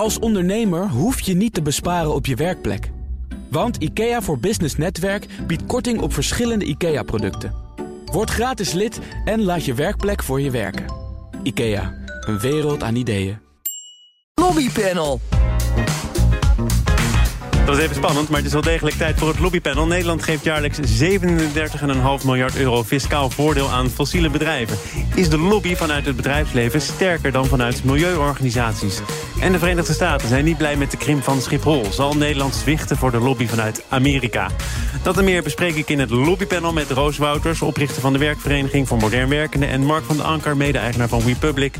Als 0.00 0.18
ondernemer 0.18 0.88
hoef 0.88 1.20
je 1.20 1.34
niet 1.34 1.54
te 1.54 1.62
besparen 1.62 2.14
op 2.14 2.26
je 2.26 2.34
werkplek. 2.34 2.90
Want 3.50 3.76
IKEA 3.76 4.22
voor 4.22 4.38
Business 4.38 4.76
Netwerk 4.76 5.26
biedt 5.46 5.66
korting 5.66 6.00
op 6.00 6.12
verschillende 6.12 6.64
IKEA-producten. 6.64 7.54
Word 8.04 8.30
gratis 8.30 8.72
lid 8.72 9.00
en 9.24 9.42
laat 9.42 9.64
je 9.64 9.74
werkplek 9.74 10.22
voor 10.22 10.40
je 10.40 10.50
werken. 10.50 10.84
IKEA, 11.42 11.94
een 12.20 12.38
wereld 12.38 12.82
aan 12.82 12.94
ideeën. 12.94 13.38
Lobbypanel. 14.34 15.20
Dat 17.50 17.68
was 17.68 17.78
even 17.78 17.96
spannend, 17.96 18.28
maar 18.28 18.38
het 18.38 18.46
is 18.46 18.52
wel 18.52 18.62
degelijk 18.62 18.96
tijd 18.96 19.18
voor 19.18 19.28
het 19.28 19.38
lobbypanel. 19.38 19.86
Nederland 19.86 20.22
geeft 20.22 20.44
jaarlijks 20.44 20.78
37,5 20.78 22.24
miljard 22.24 22.56
euro 22.56 22.84
fiscaal 22.84 23.30
voordeel 23.30 23.70
aan 23.70 23.88
fossiele 23.88 24.30
bedrijven. 24.30 24.76
Is 25.20 25.28
de 25.28 25.38
lobby 25.38 25.74
vanuit 25.74 26.06
het 26.06 26.16
bedrijfsleven 26.16 26.80
sterker 26.80 27.32
dan 27.32 27.46
vanuit 27.46 27.84
milieuorganisaties? 27.84 29.00
En 29.40 29.52
de 29.52 29.58
Verenigde 29.58 29.92
Staten 29.92 30.28
zijn 30.28 30.44
niet 30.44 30.56
blij 30.56 30.76
met 30.76 30.90
de 30.90 30.96
krimp 30.96 31.22
van 31.22 31.40
Schiphol. 31.40 31.84
Zal 31.92 32.14
Nederland 32.14 32.54
zwichten 32.54 32.96
voor 32.96 33.10
de 33.10 33.18
lobby 33.18 33.46
vanuit 33.46 33.84
Amerika? 33.88 34.50
Dat 35.02 35.18
en 35.18 35.24
meer 35.24 35.42
bespreek 35.42 35.74
ik 35.74 35.88
in 35.88 35.98
het 35.98 36.10
lobbypanel 36.10 36.72
met 36.72 36.90
Roos 36.90 37.18
Wouters... 37.18 37.62
oprichter 37.62 38.00
van 38.00 38.12
de 38.12 38.18
Werkvereniging 38.18 38.88
voor 38.88 38.98
Modern 38.98 39.28
Werkenden... 39.28 39.68
en 39.68 39.84
Mark 39.84 40.04
van 40.04 40.16
den 40.16 40.26
Anker, 40.26 40.56
mede-eigenaar 40.56 41.08
van 41.08 41.24
WePublic. 41.24 41.74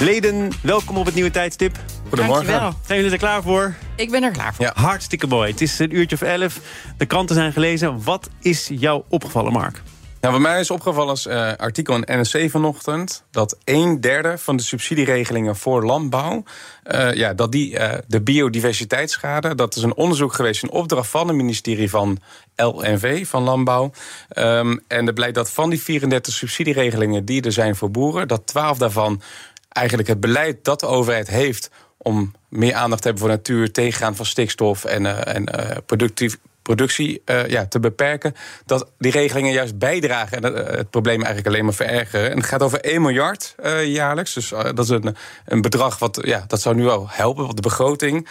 Leden, 0.00 0.50
welkom 0.62 0.96
op 0.96 1.04
het 1.04 1.14
nieuwe 1.14 1.30
tijdstip. 1.30 1.76
Goedemorgen. 2.08 2.74
Zijn 2.86 2.98
jullie 2.98 3.12
er 3.12 3.18
klaar 3.18 3.42
voor? 3.42 3.74
Ik 3.96 4.10
ben 4.10 4.22
er 4.22 4.30
klaar 4.30 4.54
voor. 4.54 4.64
Ja. 4.64 4.72
Hartstikke 4.74 5.26
mooi. 5.26 5.50
Het 5.50 5.60
is 5.60 5.78
een 5.78 5.96
uurtje 5.96 6.16
of 6.16 6.22
elf. 6.22 6.60
De 6.96 7.06
kranten 7.06 7.34
zijn 7.34 7.52
gelezen. 7.52 8.02
Wat 8.02 8.28
is 8.40 8.70
jou 8.72 9.02
opgevallen, 9.08 9.52
Mark? 9.52 9.82
Nou, 10.20 10.38
wat 10.38 10.40
mij 10.40 10.60
is 10.60 10.70
opgevallen 10.70 11.08
als 11.08 11.26
uh, 11.26 11.52
artikel 11.56 11.94
in 11.94 12.18
NRC 12.18 12.50
vanochtend... 12.50 13.24
dat 13.30 13.58
een 13.64 14.00
derde 14.00 14.38
van 14.38 14.56
de 14.56 14.62
subsidieregelingen 14.62 15.56
voor 15.56 15.84
landbouw... 15.84 16.42
Uh, 16.84 17.14
ja, 17.14 17.34
dat 17.34 17.52
die 17.52 17.72
uh, 17.72 17.92
de 18.06 18.20
biodiversiteitsschade... 18.20 19.54
dat 19.54 19.76
is 19.76 19.82
een 19.82 19.94
onderzoek 19.94 20.32
geweest, 20.32 20.62
een 20.62 20.70
opdracht 20.70 21.08
van 21.08 21.28
het 21.28 21.36
ministerie 21.36 21.90
van 21.90 22.18
LNV, 22.56 23.26
van 23.26 23.42
Landbouw. 23.42 23.90
Um, 24.38 24.80
en 24.88 25.06
er 25.06 25.12
blijkt 25.12 25.34
dat 25.34 25.50
van 25.50 25.70
die 25.70 25.82
34 25.82 26.34
subsidieregelingen 26.34 27.24
die 27.24 27.42
er 27.42 27.52
zijn 27.52 27.76
voor 27.76 27.90
boeren... 27.90 28.28
dat 28.28 28.46
12 28.46 28.78
daarvan 28.78 29.22
eigenlijk 29.68 30.08
het 30.08 30.20
beleid 30.20 30.64
dat 30.64 30.80
de 30.80 30.86
overheid 30.86 31.28
heeft 31.28 31.70
om 31.96 32.34
meer 32.48 32.74
aandacht 32.74 33.02
te 33.02 33.08
hebben 33.08 33.26
voor 33.26 33.36
natuur, 33.36 33.72
tegengaan 33.72 34.16
van 34.16 34.26
stikstof 34.26 34.84
en, 34.84 35.26
en 35.26 35.44
productief, 35.86 36.38
productie 36.66 37.22
uh, 37.24 37.46
ja, 37.46 37.66
te 37.66 37.80
beperken. 37.80 38.34
Dat 38.64 38.90
die 38.98 39.12
regelingen 39.12 39.52
juist 39.52 39.78
bijdragen 39.78 40.42
en 40.42 40.54
het 40.76 40.90
probleem 40.90 41.22
eigenlijk 41.22 41.46
alleen 41.46 41.64
maar 41.64 41.74
verergeren. 41.74 42.30
En 42.30 42.36
het 42.36 42.46
gaat 42.46 42.62
over 42.62 42.80
1 42.80 43.02
miljard 43.02 43.54
jaarlijks. 43.84 44.34
Dus 44.34 44.48
dat 44.48 44.78
is 44.78 44.88
een, 44.88 45.16
een 45.44 45.60
bedrag 45.60 45.98
wat 45.98 46.18
ja, 46.22 46.44
dat 46.46 46.60
zou 46.60 46.74
nu 46.74 46.84
wel 46.84 47.06
helpen, 47.10 47.44
want 47.44 47.56
de 47.56 47.62
begroting. 47.62 48.28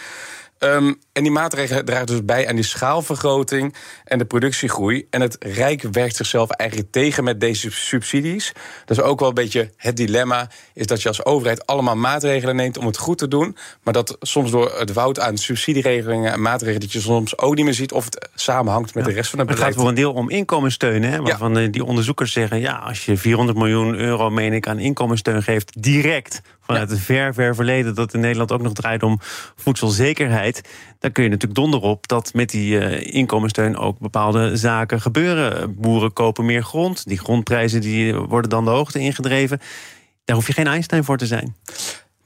Um, 0.58 0.98
en 1.12 1.22
die 1.22 1.30
maatregelen 1.30 1.84
dragen 1.84 2.06
dus 2.06 2.24
bij 2.24 2.48
aan 2.48 2.54
die 2.54 2.64
schaalvergroting 2.64 3.74
en 4.04 4.18
de 4.18 4.24
productiegroei. 4.24 5.06
En 5.10 5.20
het 5.20 5.36
Rijk 5.38 5.82
werkt 5.82 6.16
zichzelf 6.16 6.50
eigenlijk 6.50 6.90
tegen 6.92 7.24
met 7.24 7.40
deze 7.40 7.70
subsidies. 7.70 8.52
Dat 8.84 8.98
is 8.98 9.02
ook 9.02 9.18
wel 9.18 9.28
een 9.28 9.34
beetje 9.34 9.70
het 9.76 9.96
dilemma: 9.96 10.50
is 10.74 10.86
dat 10.86 11.02
je 11.02 11.08
als 11.08 11.24
overheid 11.24 11.66
allemaal 11.66 11.96
maatregelen 11.96 12.56
neemt 12.56 12.78
om 12.78 12.86
het 12.86 12.96
goed 12.96 13.18
te 13.18 13.28
doen. 13.28 13.56
Maar 13.82 13.92
dat 13.92 14.16
soms 14.20 14.50
door 14.50 14.78
het 14.78 14.92
woud 14.92 15.20
aan 15.20 15.36
subsidieregelingen 15.36 16.32
en 16.32 16.42
maatregelen, 16.42 16.80
dat 16.80 16.92
je 16.92 17.00
soms 17.00 17.38
ook 17.38 17.54
niet 17.54 17.64
meer 17.64 17.74
ziet 17.74 17.92
of 17.92 18.04
het 18.04 18.28
samenhangt 18.34 18.94
met 18.94 19.04
ja, 19.04 19.10
de 19.10 19.16
rest 19.16 19.30
van 19.30 19.38
het 19.38 19.48
beleid. 19.48 19.66
Het 19.66 19.74
gaat 19.74 19.82
voor 19.82 19.90
een 19.90 20.00
deel 20.00 20.12
om 20.12 20.30
inkomenssteun, 20.30 21.02
hè, 21.02 21.22
waarvan 21.22 21.54
ja. 21.54 21.68
die 21.68 21.84
onderzoekers 21.84 22.32
zeggen: 22.32 22.60
ja, 22.60 22.76
als 22.76 23.04
je 23.04 23.16
400 23.16 23.58
miljoen 23.58 23.94
euro, 23.94 24.30
meen 24.30 24.52
ik, 24.52 24.68
aan 24.68 24.78
inkomenssteun 24.78 25.42
geeft, 25.42 25.82
direct 25.82 26.40
vanuit 26.66 26.90
het 26.90 27.00
ver, 27.00 27.34
ver 27.34 27.54
verleden 27.54 27.94
dat 27.94 28.14
in 28.14 28.20
Nederland 28.20 28.52
ook 28.52 28.62
nog 28.62 28.72
draait 28.72 29.02
om 29.02 29.18
voedselzekerheid. 29.56 30.60
Dan 30.98 31.12
kun 31.12 31.22
je 31.22 31.28
natuurlijk 31.28 31.60
donder 31.60 31.80
op 31.80 32.08
dat 32.08 32.34
met 32.34 32.50
die 32.50 32.74
uh, 32.74 33.14
inkomenssteun 33.14 33.76
ook 33.76 33.98
bepaalde 33.98 34.56
zaken 34.56 35.00
gebeuren. 35.00 35.74
Boeren 35.80 36.12
kopen 36.12 36.44
meer 36.44 36.62
grond. 36.62 37.08
Die 37.08 37.18
grondprijzen 37.18 37.80
die 37.80 38.14
worden 38.14 38.50
dan 38.50 38.64
de 38.64 38.70
hoogte 38.70 38.98
ingedreven. 38.98 39.60
Daar 40.24 40.36
hoef 40.36 40.46
je 40.46 40.52
geen 40.52 40.66
Einstein 40.66 41.04
voor 41.04 41.16
te 41.16 41.26
zijn. 41.26 41.56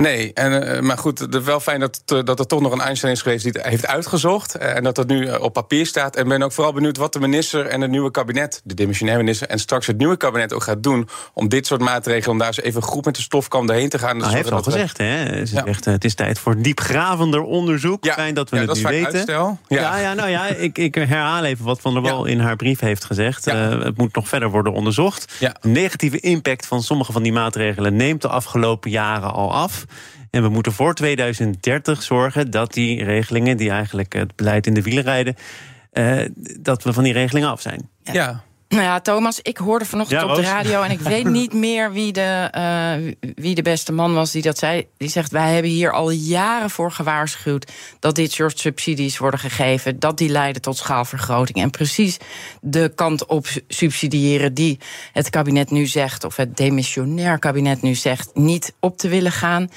Nee, 0.00 0.32
en, 0.32 0.76
uh, 0.76 0.80
maar 0.80 0.98
goed, 0.98 1.18
het 1.18 1.34
is 1.34 1.42
wel 1.42 1.60
fijn 1.60 1.80
dat, 1.80 2.02
dat 2.04 2.38
er 2.38 2.46
toch 2.46 2.60
nog 2.60 2.72
een 2.72 2.80
Einstein 2.80 3.12
is 3.12 3.22
geweest 3.22 3.42
die 3.42 3.52
het 3.52 3.66
heeft 3.66 3.86
uitgezocht. 3.86 4.56
Uh, 4.56 4.76
en 4.76 4.82
dat 4.82 4.94
dat 4.94 5.06
nu 5.06 5.30
op 5.30 5.52
papier 5.52 5.86
staat. 5.86 6.16
En 6.16 6.28
ben 6.28 6.42
ook 6.42 6.52
vooral 6.52 6.72
benieuwd 6.72 6.96
wat 6.96 7.12
de 7.12 7.20
minister 7.20 7.66
en 7.66 7.80
het 7.80 7.90
nieuwe 7.90 8.10
kabinet, 8.10 8.60
de 8.64 8.74
demissionair 8.74 9.18
minister, 9.18 9.48
en 9.48 9.58
straks 9.58 9.86
het 9.86 9.98
nieuwe 9.98 10.16
kabinet 10.16 10.52
ook 10.52 10.62
gaat 10.62 10.82
doen. 10.82 11.08
Om 11.34 11.48
dit 11.48 11.66
soort 11.66 11.80
maatregelen, 11.80 12.30
om 12.30 12.38
daar 12.38 12.46
eens 12.46 12.60
even 12.60 12.82
goed 12.82 13.04
met 13.04 13.14
de 13.14 13.22
stofkam 13.22 13.66
doorheen 13.66 13.88
te 13.88 13.98
gaan. 13.98 14.16
Nou, 14.16 14.28
hij 14.28 14.36
heeft 14.36 14.52
al 14.52 14.62
gezegd, 14.62 14.98
hè? 14.98 15.46
Ze 15.46 15.54
ja. 15.54 15.62
zegt, 15.64 15.84
het 15.84 16.04
is 16.04 16.14
tijd 16.14 16.38
voor 16.38 16.62
diepgravender 16.62 17.42
onderzoek. 17.42 18.04
Ja, 18.04 18.14
fijn 18.14 18.34
dat 18.34 18.50
we 18.50 18.56
ja, 18.56 18.62
het 18.62 18.70
dat 18.74 18.90
nu 18.90 18.96
weten. 18.96 19.12
Uitstel. 19.12 19.58
Ja. 19.68 19.80
ja, 19.80 19.98
ja, 19.98 20.14
nou 20.14 20.28
ja, 20.28 20.46
ik, 20.46 20.78
ik 20.78 20.94
herhaal 20.94 21.44
even 21.44 21.64
wat 21.64 21.80
Van 21.80 21.92
der 21.92 22.02
Wal 22.02 22.24
in 22.24 22.40
haar 22.40 22.56
brief 22.56 22.80
heeft 22.80 23.04
gezegd. 23.04 23.48
Uh, 23.48 23.82
het 23.82 23.96
moet 23.96 24.14
nog 24.14 24.28
verder 24.28 24.50
worden 24.50 24.72
onderzocht. 24.72 25.32
De 25.38 25.68
negatieve 25.68 26.20
impact 26.20 26.66
van 26.66 26.82
sommige 26.82 27.12
van 27.12 27.22
die 27.22 27.32
maatregelen 27.32 27.96
neemt 27.96 28.22
de 28.22 28.28
afgelopen 28.28 28.90
jaren 28.90 29.32
al 29.32 29.54
af. 29.54 29.84
En 30.30 30.42
we 30.42 30.48
moeten 30.48 30.72
voor 30.72 30.94
2030 30.94 32.02
zorgen 32.02 32.50
dat 32.50 32.72
die 32.72 33.04
regelingen, 33.04 33.56
die 33.56 33.70
eigenlijk 33.70 34.12
het 34.12 34.36
beleid 34.36 34.66
in 34.66 34.74
de 34.74 34.82
wielen 34.82 35.02
rijden, 35.02 35.34
uh, 35.92 36.22
dat 36.60 36.82
we 36.82 36.92
van 36.92 37.04
die 37.04 37.12
regelingen 37.12 37.48
af 37.48 37.60
zijn. 37.60 37.88
Ja. 38.02 38.12
ja. 38.12 38.44
Nou 38.70 38.82
ja, 38.82 39.00
Thomas, 39.00 39.41
ik 39.42 39.56
hoorde 39.56 39.84
vanochtend 39.84 40.20
Ja, 40.20 40.28
op 40.28 40.34
de 40.34 40.42
radio... 40.42 40.82
en 40.82 40.91
ik 40.91 41.00
weet 41.00 41.28
niet 41.41 41.53
meer 41.53 41.92
wie 41.92 42.12
de, 42.12 42.53
uh, 42.56 43.31
wie 43.34 43.54
de 43.54 43.62
beste 43.62 43.92
man 43.92 44.14
was 44.14 44.31
die 44.31 44.42
dat 44.42 44.58
zei. 44.58 44.86
Die 44.97 45.08
zegt, 45.08 45.31
wij 45.31 45.53
hebben 45.53 45.70
hier 45.70 45.92
al 45.92 46.10
jaren 46.10 46.70
voor 46.70 46.92
gewaarschuwd... 46.92 47.72
dat 47.98 48.14
dit 48.14 48.32
soort 48.32 48.59
subsidies 48.59 49.19
worden 49.19 49.41
gegeven... 49.41 49.98
dat 49.98 50.19
die 50.19 50.28
leiden 50.28 50.62
tot 50.62 50.76
schaalvergroting. 50.76 51.59
En 51.59 51.70
precies 51.70 52.16
de 52.60 52.92
kant 52.94 53.26
op 53.26 53.47
subsidiëren 53.69 54.54
die 54.54 54.78
het 55.12 55.30
kabinet 55.30 55.70
nu 55.70 55.86
zegt... 55.86 56.25
of 56.25 56.36
het 56.36 56.56
demissionair 56.56 57.38
kabinet 57.38 57.82
nu 57.82 57.94
zegt, 57.94 58.30
niet 58.34 58.75
op 58.80 58.97
te 58.97 59.09
willen 59.09 59.32
gaan. 59.32 59.69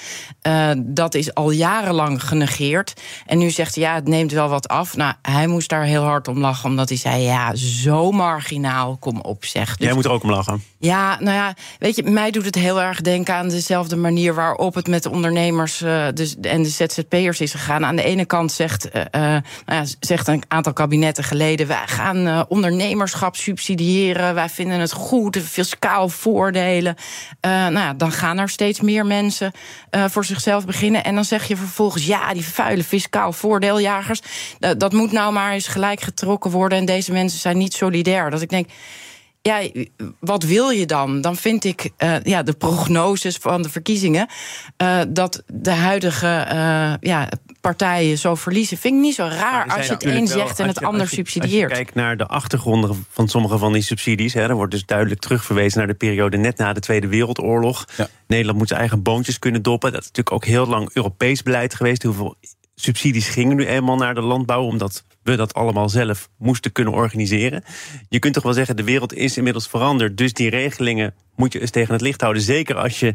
Uh, 0.42 0.70
dat 0.76 1.14
is 1.14 1.34
al 1.34 1.50
jarenlang 1.50 2.22
genegeerd. 2.22 3.00
En 3.26 3.38
nu 3.38 3.50
zegt 3.50 3.74
hij, 3.74 3.84
ja, 3.84 3.94
het 3.94 4.08
neemt 4.08 4.32
wel 4.32 4.48
wat 4.48 4.68
af. 4.68 4.96
Nou, 4.96 5.14
hij 5.22 5.46
moest 5.46 5.68
daar 5.68 5.84
heel 5.84 6.02
hard 6.02 6.28
om 6.28 6.38
lachen, 6.38 6.70
omdat 6.70 6.88
hij 6.88 6.98
zei... 6.98 7.22
ja, 7.22 7.54
zo 7.54 8.10
marginaal, 8.10 8.82
kom 8.92 9.20
op, 9.20 9.44
zeg. 9.44 9.76
Dus 9.76 9.86
Jij 9.86 9.94
moet 9.94 10.04
er 10.04 10.10
ook 10.10 10.22
om 10.22 10.30
lachen. 10.30 10.62
ja, 10.78 11.16
nou 11.20 11.36
ja, 11.36 11.54
weet 11.78 11.96
je, 11.96 12.02
mij 12.02 12.30
doet 12.30 12.44
het 12.44 12.54
heel 12.54 12.80
erg 12.80 13.00
denken 13.00 13.34
aan 13.34 13.48
dezelfde 13.48 13.96
manier 13.96 14.34
waarop 14.34 14.74
het 14.74 14.88
met 14.88 15.02
de 15.02 15.10
ondernemers 15.10 15.82
uh, 15.82 16.06
dus, 16.14 16.36
en 16.40 16.62
de 16.62 16.68
ZZP'ers 16.68 17.40
is 17.40 17.50
gegaan. 17.50 17.84
Aan 17.84 17.96
de 17.96 18.02
ene 18.02 18.24
kant 18.24 18.52
zegt, 18.52 18.86
uh, 18.86 19.02
uh, 19.12 19.20
nou 19.20 19.42
ja, 19.66 19.84
zegt 20.00 20.28
een 20.28 20.42
aantal 20.48 20.72
kabinetten 20.72 21.24
geleden: 21.24 21.66
wij 21.66 21.86
gaan 21.86 22.26
uh, 22.26 22.42
ondernemerschap 22.48 23.36
subsidiëren, 23.36 24.34
wij 24.34 24.48
vinden 24.48 24.80
het 24.80 24.92
goed, 24.92 25.38
fiscaal 25.38 26.08
voordelen. 26.08 26.96
Nou 27.40 27.72
ja, 27.72 27.94
dan 27.94 28.12
gaan 28.12 28.38
er 28.38 28.48
steeds 28.48 28.80
meer 28.80 29.06
mensen 29.06 29.52
voor 29.90 30.24
zichzelf 30.24 30.66
beginnen. 30.66 31.04
En 31.04 31.14
dan 31.14 31.24
zeg 31.24 31.44
je 31.44 31.56
vervolgens: 31.56 32.06
ja, 32.06 32.32
die 32.32 32.44
vuile 32.44 32.84
fiscaal 32.84 33.32
voordeeljagers, 33.32 34.20
dat, 34.58 34.80
dat 34.80 34.92
moet 34.92 35.12
nou 35.12 35.32
maar 35.32 35.52
eens 35.52 35.68
gelijk 35.68 36.00
getrokken 36.00 36.50
worden. 36.50 36.78
En 36.78 36.84
deze 36.84 37.12
mensen 37.12 37.40
zijn 37.40 37.58
niet 37.58 37.74
solidair. 37.74 38.30
Dat 38.30 38.40
ik 38.40 38.50
denk 38.50 38.68
ja, 39.42 39.68
wat 40.20 40.42
wil 40.42 40.70
je 40.70 40.86
dan? 40.86 41.20
Dan 41.20 41.36
vind 41.36 41.64
ik 41.64 41.90
uh, 41.98 42.16
ja, 42.22 42.42
de 42.42 42.52
prognoses 42.52 43.36
van 43.36 43.62
de 43.62 43.68
verkiezingen 43.68 44.28
uh, 44.82 45.00
dat 45.08 45.42
de 45.46 45.70
huidige 45.70 46.46
uh, 46.52 46.92
ja, 47.00 47.28
partijen 47.60 48.18
zo 48.18 48.34
verliezen. 48.34 48.76
Vind 48.76 48.94
ik 48.94 49.00
niet 49.00 49.14
zo 49.14 49.28
raar 49.30 49.68
als 49.68 49.86
je 49.86 49.92
het 49.92 50.04
een 50.04 50.26
zegt 50.26 50.60
en 50.60 50.66
het 50.66 50.78
je, 50.78 50.86
ander 50.86 51.08
subsidieert. 51.08 51.70
Als 51.70 51.78
je 51.78 51.84
kijkt 51.84 51.94
naar 51.94 52.16
de 52.16 52.26
achtergronden 52.26 53.06
van 53.10 53.28
sommige 53.28 53.58
van 53.58 53.72
die 53.72 53.82
subsidies, 53.82 54.34
hè, 54.34 54.46
dan 54.46 54.56
wordt 54.56 54.72
dus 54.72 54.86
duidelijk 54.86 55.20
terugverwezen 55.20 55.78
naar 55.78 55.86
de 55.86 55.94
periode 55.94 56.36
net 56.36 56.56
na 56.56 56.72
de 56.72 56.80
Tweede 56.80 57.06
Wereldoorlog. 57.06 57.84
Ja. 57.96 58.08
Nederland 58.26 58.58
moet 58.58 58.68
zijn 58.68 58.80
eigen 58.80 59.02
boontjes 59.02 59.38
kunnen 59.38 59.62
doppen. 59.62 59.92
Dat 59.92 60.00
is 60.00 60.06
natuurlijk 60.06 60.36
ook 60.36 60.44
heel 60.44 60.66
lang 60.66 60.90
Europees 60.92 61.42
beleid 61.42 61.74
geweest. 61.74 62.02
Hoeveel 62.02 62.36
subsidies 62.74 63.28
gingen 63.28 63.56
nu 63.56 63.66
eenmaal 63.66 63.96
naar 63.96 64.14
de 64.14 64.20
landbouw, 64.20 64.62
omdat 64.62 65.04
we 65.22 65.36
dat 65.36 65.54
allemaal 65.54 65.88
zelf 65.88 66.28
moesten 66.38 66.72
kunnen 66.72 66.92
organiseren. 66.92 67.64
Je 68.08 68.18
kunt 68.18 68.34
toch 68.34 68.42
wel 68.42 68.52
zeggen, 68.52 68.76
de 68.76 68.84
wereld 68.84 69.14
is 69.14 69.36
inmiddels 69.36 69.68
veranderd. 69.68 70.16
Dus 70.16 70.32
die 70.32 70.50
regelingen 70.50 71.14
moet 71.36 71.52
je 71.52 71.60
eens 71.60 71.70
tegen 71.70 71.92
het 71.92 72.02
licht 72.02 72.20
houden. 72.20 72.42
Zeker 72.42 72.76
als 72.76 73.00
je 73.00 73.14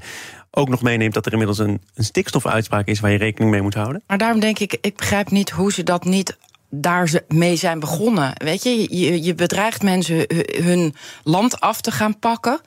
ook 0.51 0.69
nog 0.69 0.81
meeneemt 0.81 1.13
dat 1.13 1.25
er 1.25 1.31
inmiddels 1.31 1.59
een, 1.59 1.81
een 1.93 2.03
stikstofuitspraak 2.03 2.87
is 2.87 2.99
waar 2.99 3.11
je 3.11 3.17
rekening 3.17 3.51
mee 3.51 3.61
moet 3.61 3.73
houden. 3.73 4.03
Maar 4.07 4.17
daarom 4.17 4.39
denk 4.39 4.59
ik, 4.59 4.77
ik 4.81 4.97
begrijp 4.97 5.29
niet 5.31 5.49
hoe 5.49 5.71
ze 5.71 5.83
dat 5.83 6.03
niet 6.05 6.37
daar 6.69 7.21
mee 7.27 7.55
zijn 7.55 7.79
begonnen. 7.79 8.33
Weet 8.37 8.63
je, 8.63 8.97
je, 8.97 9.23
je 9.23 9.35
bedreigt 9.35 9.81
mensen 9.83 10.25
hun 10.63 10.95
land 11.23 11.59
af 11.59 11.81
te 11.81 11.91
gaan 11.91 12.19
pakken. 12.19 12.61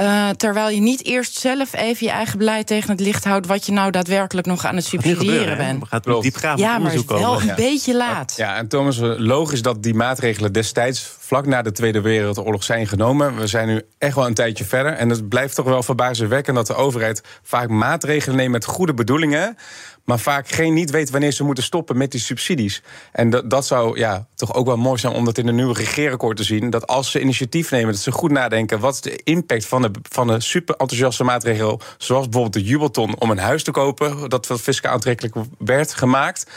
Uh, 0.00 0.28
terwijl 0.30 0.68
je 0.68 0.80
niet 0.80 1.04
eerst 1.04 1.38
zelf 1.38 1.72
even 1.72 2.06
je 2.06 2.12
eigen 2.12 2.38
beleid 2.38 2.66
tegen 2.66 2.90
het 2.90 3.00
licht 3.00 3.24
houdt... 3.24 3.46
wat 3.46 3.66
je 3.66 3.72
nou 3.72 3.90
daadwerkelijk 3.90 4.46
nog 4.46 4.64
aan 4.64 4.76
het 4.76 4.84
subsidiëren 4.84 5.56
bent. 5.56 5.80
We 5.80 5.86
gaan 6.00 6.20
diepgaand 6.20 6.58
ja, 6.58 6.78
maar 6.78 6.92
het 6.92 7.00
is 7.00 7.06
wel 7.06 7.40
een 7.40 7.46
Ja. 7.46 7.54
beetje 7.54 7.96
laat. 7.96 8.34
Ja, 8.36 8.56
en 8.56 8.68
Thomas, 8.68 8.98
logisch 9.16 9.62
dat 9.62 9.82
die 9.82 9.94
maatregelen 9.94 10.52
destijds 10.52 11.16
vlak 11.18 11.46
na 11.46 11.62
de 11.62 11.72
Tweede 11.72 12.00
Wereldoorlog 12.00 12.64
zijn 12.64 12.86
genomen. 12.86 13.36
We 13.36 13.46
zijn 13.46 13.68
nu 13.68 13.82
echt 13.98 14.14
wel 14.14 14.26
een 14.26 14.34
tijdje 14.34 14.64
verder. 14.64 14.92
En 14.92 15.08
het 15.08 15.28
blijft 15.28 15.54
toch 15.54 15.66
wel 15.66 15.82
verbazingwekkend 15.82 16.56
dat 16.56 16.66
de 16.66 16.74
overheid 16.74 17.22
vaak 17.42 17.68
maatregelen 17.68 18.36
neemt 18.36 18.52
met 18.52 18.64
goede 18.64 18.94
bedoelingen. 18.94 19.56
Maar 20.04 20.18
vaak 20.18 20.48
geen 20.48 20.74
niet 20.74 20.90
weten 20.90 21.12
wanneer 21.12 21.32
ze 21.32 21.44
moeten 21.44 21.64
stoppen 21.64 21.96
met 21.96 22.10
die 22.10 22.20
subsidies. 22.20 22.82
En 23.12 23.30
dat, 23.30 23.50
dat 23.50 23.66
zou 23.66 23.98
ja, 23.98 24.26
toch 24.34 24.54
ook 24.54 24.66
wel 24.66 24.76
mooi 24.76 24.98
zijn 24.98 25.12
om 25.12 25.24
dat 25.24 25.38
in 25.38 25.48
een 25.48 25.54
nieuwe 25.54 25.74
regeerakkoord 25.74 26.36
te 26.36 26.44
zien. 26.44 26.70
Dat 26.70 26.86
als 26.86 27.10
ze 27.10 27.20
initiatief 27.20 27.70
nemen, 27.70 27.92
dat 27.92 28.02
ze 28.02 28.12
goed 28.12 28.30
nadenken 28.30 28.80
wat 28.80 28.94
is 28.94 29.00
de 29.00 29.20
impact 29.24 29.66
van 29.66 29.82
de, 29.82 29.90
van 30.02 30.26
de 30.26 30.40
super 30.40 30.74
enthousiaste 30.76 31.24
maatregel, 31.24 31.80
zoals 31.98 32.28
bijvoorbeeld 32.28 32.64
de 32.64 32.70
jubelton 32.70 33.18
om 33.18 33.30
een 33.30 33.38
huis 33.38 33.62
te 33.62 33.70
kopen, 33.70 34.28
dat 34.28 34.48
fiscaal 34.60 34.92
aantrekkelijk 34.92 35.34
werd 35.58 35.94
gemaakt. 35.94 36.50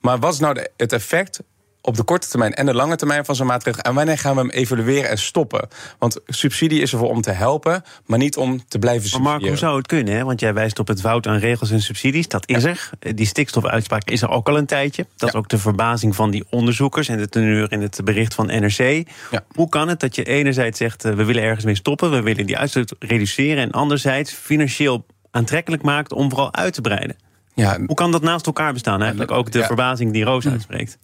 Maar 0.00 0.18
wat 0.18 0.32
is 0.32 0.38
nou 0.38 0.54
de, 0.54 0.70
het 0.76 0.92
effect 0.92 1.40
op 1.88 1.96
de 1.96 2.02
korte 2.02 2.28
termijn 2.28 2.54
en 2.54 2.66
de 2.66 2.74
lange 2.74 2.96
termijn 2.96 3.24
van 3.24 3.34
zo'n 3.34 3.46
maatregel? 3.46 3.82
En 3.82 3.94
wanneer 3.94 4.18
gaan 4.18 4.34
we 4.34 4.40
hem 4.40 4.50
evalueren 4.50 5.10
en 5.10 5.18
stoppen? 5.18 5.68
Want 5.98 6.20
subsidie 6.26 6.80
is 6.80 6.92
ervoor 6.92 7.08
om 7.08 7.20
te 7.20 7.30
helpen, 7.30 7.82
maar 8.06 8.18
niet 8.18 8.36
om 8.36 8.68
te 8.68 8.78
blijven 8.78 9.02
subsidiëren. 9.02 9.30
Maar 9.30 9.40
Mark, 9.40 9.50
hoe 9.50 9.58
zou 9.58 9.76
het 9.76 9.86
kunnen? 9.86 10.14
Hè? 10.14 10.24
Want 10.24 10.40
jij 10.40 10.54
wijst 10.54 10.78
op 10.78 10.88
het 10.88 11.00
woud 11.00 11.26
aan 11.26 11.38
regels 11.38 11.70
en 11.70 11.82
subsidies. 11.82 12.28
Dat 12.28 12.48
is 12.48 12.64
er. 12.64 12.90
Die 12.98 13.26
stikstofuitspraak 13.26 14.10
is 14.10 14.22
er 14.22 14.30
ook 14.30 14.48
al 14.48 14.58
een 14.58 14.66
tijdje. 14.66 15.06
Dat 15.16 15.28
is 15.28 15.34
ook 15.34 15.48
de 15.48 15.58
verbazing 15.58 16.14
van 16.16 16.30
die 16.30 16.44
onderzoekers 16.50 17.08
en 17.08 17.18
de 17.18 17.28
teneur 17.28 17.72
in 17.72 17.80
het 17.82 18.00
bericht 18.04 18.34
van 18.34 18.46
NRC. 18.46 19.08
Hoe 19.54 19.68
kan 19.68 19.88
het 19.88 20.00
dat 20.00 20.14
je 20.14 20.24
enerzijds 20.24 20.78
zegt, 20.78 21.04
uh, 21.04 21.14
we 21.14 21.24
willen 21.24 21.42
ergens 21.42 21.64
mee 21.64 21.74
stoppen, 21.74 22.10
we 22.10 22.22
willen 22.22 22.46
die 22.46 22.58
uitstoot 22.58 22.94
reduceren, 22.98 23.62
en 23.62 23.70
anderzijds 23.70 24.32
financieel 24.32 25.06
aantrekkelijk 25.30 25.82
maakt 25.82 26.12
om 26.12 26.28
vooral 26.28 26.54
uit 26.54 26.72
te 26.72 26.80
breiden? 26.80 27.16
Ja, 27.58 27.78
Hoe 27.86 27.94
kan 27.94 28.12
dat 28.12 28.22
naast 28.22 28.46
elkaar 28.46 28.72
bestaan? 28.72 29.00
Eigenlijk 29.00 29.30
ook 29.30 29.50
de 29.50 29.64
verbazing 29.64 30.12
die 30.12 30.24
Roos 30.24 30.46
uitspreekt. 30.46 30.98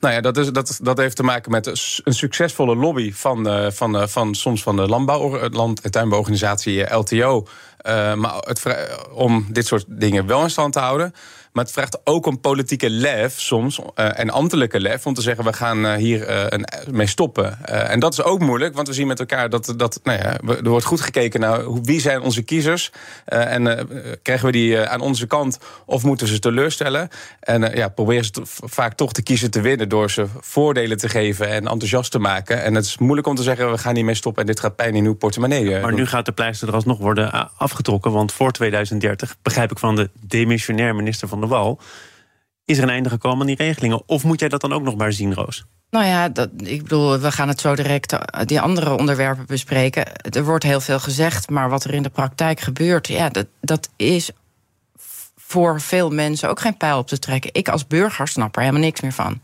Nou 0.00 0.14
ja, 0.14 0.20
dat, 0.20 0.36
is, 0.36 0.48
dat, 0.52 0.78
dat 0.82 0.98
heeft 0.98 1.16
te 1.16 1.22
maken 1.22 1.50
met 1.50 1.66
een 2.04 2.14
succesvolle 2.14 2.76
lobby 2.76 3.12
van, 3.12 3.46
uh, 3.46 3.70
van, 3.70 3.96
uh, 3.96 4.06
van 4.06 4.34
soms 4.34 4.62
van 4.62 4.76
de 4.76 4.86
landbouw, 4.86 5.48
land- 5.48 5.80
en 5.80 5.90
tuinbouworganisatie 5.90 6.84
eh, 6.84 6.98
LTO. 6.98 7.46
maar 8.16 8.34
het, 8.34 8.62
om 9.12 9.46
dit 9.50 9.66
soort 9.66 9.84
dingen 9.88 10.26
wel 10.26 10.42
in 10.42 10.50
stand 10.50 10.72
te 10.72 10.78
houden. 10.78 11.14
Maar 11.58 11.66
het 11.66 11.76
vraagt 11.76 12.00
ook 12.04 12.26
een 12.26 12.40
politieke 12.40 12.90
lef 12.90 13.40
soms, 13.40 13.78
uh, 13.78 14.18
en 14.18 14.30
ambtelijke 14.30 14.80
lef, 14.80 15.06
om 15.06 15.14
te 15.14 15.22
zeggen: 15.22 15.44
we 15.44 15.52
gaan 15.52 15.84
uh, 15.84 15.94
hier 15.94 16.52
een, 16.52 16.64
mee 16.90 17.06
stoppen. 17.06 17.64
en 17.64 18.00
dat 18.00 18.12
is 18.12 18.22
ook 18.22 18.40
moeilijk, 18.40 18.74
want 18.74 18.88
we 18.88 18.94
zien 18.94 19.06
met 19.06 19.20
elkaar 19.20 19.50
dat, 19.50 19.74
dat 19.76 20.00
nou 20.02 20.18
ja, 20.18 20.38
er 20.46 20.68
wordt 20.68 20.84
goed 20.84 21.00
gekeken 21.00 21.40
naar 21.40 21.80
wie 21.82 22.00
zijn 22.00 22.20
onze 22.20 22.42
kiezers. 22.42 22.92
en 23.24 23.88
krijgen 24.22 24.46
we 24.46 24.52
die 24.52 24.78
aan 24.80 25.00
onze 25.00 25.26
kant 25.26 25.58
of 25.86 26.02
moeten 26.02 26.26
ze 26.26 26.38
teleurstellen? 26.38 27.08
En 27.40 27.76
ja, 27.76 27.88
proberen 27.88 28.24
ze 28.24 28.30
vaak 28.44 28.94
toch 28.94 29.12
te 29.12 29.22
kiezen 29.22 29.50
te 29.50 29.60
winnen 29.60 29.88
door 29.88 30.10
ze 30.10 30.26
voordelen 30.40 30.96
te 30.96 31.08
geven 31.08 31.48
en 31.48 31.66
enthousiast 31.66 32.10
te 32.10 32.18
maken. 32.18 32.62
En 32.62 32.74
het 32.74 32.84
is 32.84 32.98
moeilijk 32.98 33.26
om 33.26 33.34
te 33.34 33.42
zeggen: 33.42 33.70
we 33.70 33.78
gaan 33.78 33.94
niet 33.94 34.04
mee 34.04 34.14
stoppen 34.14 34.42
en 34.42 34.48
dit 34.48 34.60
gaat 34.60 34.76
pijn 34.76 34.94
in 34.94 35.04
uw 35.04 35.14
portemonnee. 35.14 35.80
Maar 35.80 35.94
nu 35.94 36.06
gaat 36.06 36.24
de 36.24 36.32
pleister 36.32 36.68
er 36.68 36.74
alsnog 36.74 36.98
worden 36.98 37.50
afgetrokken, 37.56 38.12
want 38.12 38.32
voor 38.32 38.50
2030 38.52 39.36
begrijp 39.42 39.70
ik 39.70 39.78
van 39.78 39.96
de 39.96 40.10
demissionair 40.20 40.94
minister 40.94 41.28
van 41.28 41.40
de 41.40 41.46
Is 42.64 42.76
er 42.76 42.82
een 42.82 42.90
einde 42.90 43.08
gekomen 43.08 43.40
aan 43.40 43.46
die 43.46 43.56
regelingen? 43.56 44.02
Of 44.06 44.24
moet 44.24 44.40
jij 44.40 44.48
dat 44.48 44.60
dan 44.60 44.72
ook 44.72 44.82
nog 44.82 44.96
maar 44.96 45.12
zien, 45.12 45.34
Roos? 45.34 45.64
Nou 45.90 46.06
ja, 46.06 46.28
dat, 46.28 46.50
ik 46.62 46.82
bedoel, 46.82 47.18
we 47.18 47.32
gaan 47.32 47.48
het 47.48 47.60
zo 47.60 47.74
direct 47.74 48.12
eh, 48.12 48.44
die 48.44 48.60
andere 48.60 48.98
onderwerpen 48.98 49.46
bespreken. 49.46 50.16
Er 50.16 50.44
wordt 50.44 50.64
heel 50.64 50.80
veel 50.80 50.98
gezegd, 51.00 51.50
maar 51.50 51.68
wat 51.68 51.84
er 51.84 51.94
in 51.94 52.02
de 52.02 52.08
praktijk 52.08 52.60
gebeurt, 52.60 53.08
ja, 53.08 53.28
dat, 53.28 53.46
dat 53.60 53.88
is 53.96 54.30
voor 55.36 55.80
veel 55.80 56.10
mensen 56.10 56.48
ook 56.48 56.60
geen 56.60 56.76
pijl 56.76 56.98
op 56.98 57.06
te 57.06 57.18
trekken. 57.18 57.50
Ik 57.52 57.68
als 57.68 57.86
burger 57.86 58.28
snap 58.28 58.56
er 58.56 58.60
helemaal 58.60 58.82
niks 58.82 59.00
meer 59.00 59.12
van. 59.12 59.40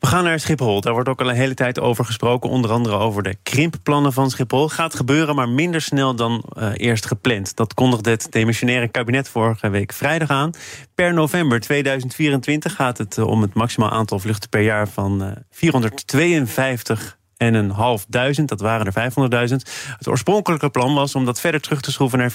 We 0.00 0.06
gaan 0.06 0.24
naar 0.24 0.40
Schiphol. 0.40 0.80
Daar 0.80 0.92
wordt 0.92 1.08
ook 1.08 1.20
al 1.20 1.28
een 1.28 1.34
hele 1.34 1.54
tijd 1.54 1.80
over 1.80 2.04
gesproken. 2.04 2.50
Onder 2.50 2.70
andere 2.70 2.96
over 2.96 3.22
de 3.22 3.36
krimpplannen 3.42 4.12
van 4.12 4.30
Schiphol. 4.30 4.68
Gaat 4.68 4.94
gebeuren, 4.94 5.34
maar 5.34 5.48
minder 5.48 5.80
snel 5.80 6.14
dan 6.14 6.44
uh, 6.58 6.68
eerst 6.74 7.06
gepland. 7.06 7.56
Dat 7.56 7.74
kondigde 7.74 8.10
het 8.10 8.26
demissionaire 8.30 8.88
kabinet 8.88 9.28
vorige 9.28 9.68
week 9.68 9.92
vrijdag 9.92 10.30
aan. 10.30 10.50
Per 10.94 11.14
november 11.14 11.60
2024 11.60 12.74
gaat 12.74 12.98
het 12.98 13.16
uh, 13.16 13.26
om 13.26 13.42
het 13.42 13.54
maximaal 13.54 13.90
aantal 13.90 14.18
vluchten 14.18 14.48
per 14.48 14.62
jaar 14.62 14.88
van 14.88 15.22
uh, 15.22 15.30
452 15.50 17.15
en 17.36 17.54
een 17.54 17.70
half 17.70 18.06
duizend. 18.08 18.48
Dat 18.48 18.60
waren 18.60 18.86
er 18.86 19.48
500.000. 19.48 19.54
Het 19.98 20.08
oorspronkelijke 20.08 20.70
plan 20.70 20.94
was 20.94 21.14
om 21.14 21.24
dat 21.24 21.40
verder 21.40 21.60
terug 21.60 21.80
te 21.80 21.92
schroeven 21.92 22.18
naar 22.18 22.32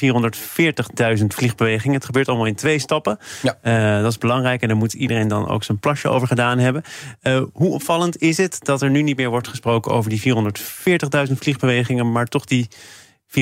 440.000 1.19 1.25
vliegbewegingen. 1.27 1.95
Het 1.95 2.05
gebeurt 2.05 2.27
allemaal 2.27 2.45
in 2.45 2.55
twee 2.55 2.79
stappen. 2.79 3.17
Ja. 3.41 3.57
Uh, 3.63 4.01
dat 4.01 4.11
is 4.11 4.17
belangrijk 4.17 4.61
en 4.61 4.67
daar 4.67 4.77
moet 4.77 4.93
iedereen 4.93 5.27
dan 5.27 5.47
ook 5.47 5.63
zijn 5.63 5.79
plasje 5.79 6.09
over 6.09 6.27
gedaan 6.27 6.59
hebben. 6.59 6.83
Uh, 7.21 7.41
hoe 7.53 7.73
opvallend 7.73 8.17
is 8.17 8.37
het 8.37 8.57
dat 8.59 8.81
er 8.81 8.89
nu 8.89 9.01
niet 9.01 9.17
meer 9.17 9.29
wordt 9.29 9.47
gesproken 9.47 9.91
over 9.91 10.09
die 10.09 10.35
440.000 11.27 11.33
vliegbewegingen, 11.33 12.11
maar 12.11 12.25
toch 12.25 12.45
die 12.45 12.67
452.500 13.27 13.33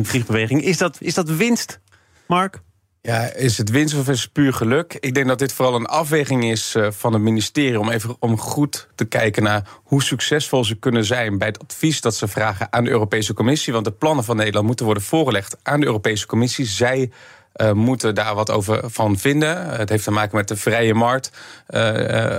vliegbewegingen? 0.00 0.62
Is 0.62 0.78
dat, 0.78 0.96
is 1.00 1.14
dat 1.14 1.30
winst, 1.30 1.80
Mark? 2.26 2.62
Ja, 3.08 3.34
is 3.34 3.58
het 3.58 3.70
winst 3.70 3.98
of 3.98 4.08
is 4.08 4.22
het 4.22 4.32
puur 4.32 4.52
geluk? 4.52 4.96
Ik 5.00 5.14
denk 5.14 5.26
dat 5.26 5.38
dit 5.38 5.52
vooral 5.52 5.74
een 5.74 5.86
afweging 5.86 6.44
is 6.44 6.74
uh, 6.74 6.86
van 6.90 7.12
het 7.12 7.22
ministerie 7.22 7.80
om 7.80 7.90
even 7.90 8.16
om 8.18 8.38
goed 8.38 8.88
te 8.94 9.04
kijken 9.04 9.42
naar 9.42 9.68
hoe 9.82 10.02
succesvol 10.02 10.64
ze 10.64 10.74
kunnen 10.74 11.04
zijn 11.04 11.38
bij 11.38 11.48
het 11.48 11.58
advies 11.58 12.00
dat 12.00 12.14
ze 12.14 12.28
vragen 12.28 12.72
aan 12.72 12.84
de 12.84 12.90
Europese 12.90 13.34
Commissie. 13.34 13.72
Want 13.72 13.84
de 13.84 13.92
plannen 13.92 14.24
van 14.24 14.36
Nederland 14.36 14.66
moeten 14.66 14.84
worden 14.84 15.02
voorgelegd 15.02 15.56
aan 15.62 15.80
de 15.80 15.86
Europese 15.86 16.26
Commissie. 16.26 16.66
Zij 16.66 17.10
uh, 17.58 17.72
moeten 17.72 18.14
daar 18.14 18.34
wat 18.34 18.50
over 18.50 18.90
van 18.90 19.18
vinden. 19.18 19.70
Het 19.70 19.88
heeft 19.88 20.04
te 20.04 20.10
maken 20.10 20.36
met 20.36 20.48
de 20.48 20.56
vrije 20.56 20.94
markt, 20.94 21.30
uh, 21.68 21.80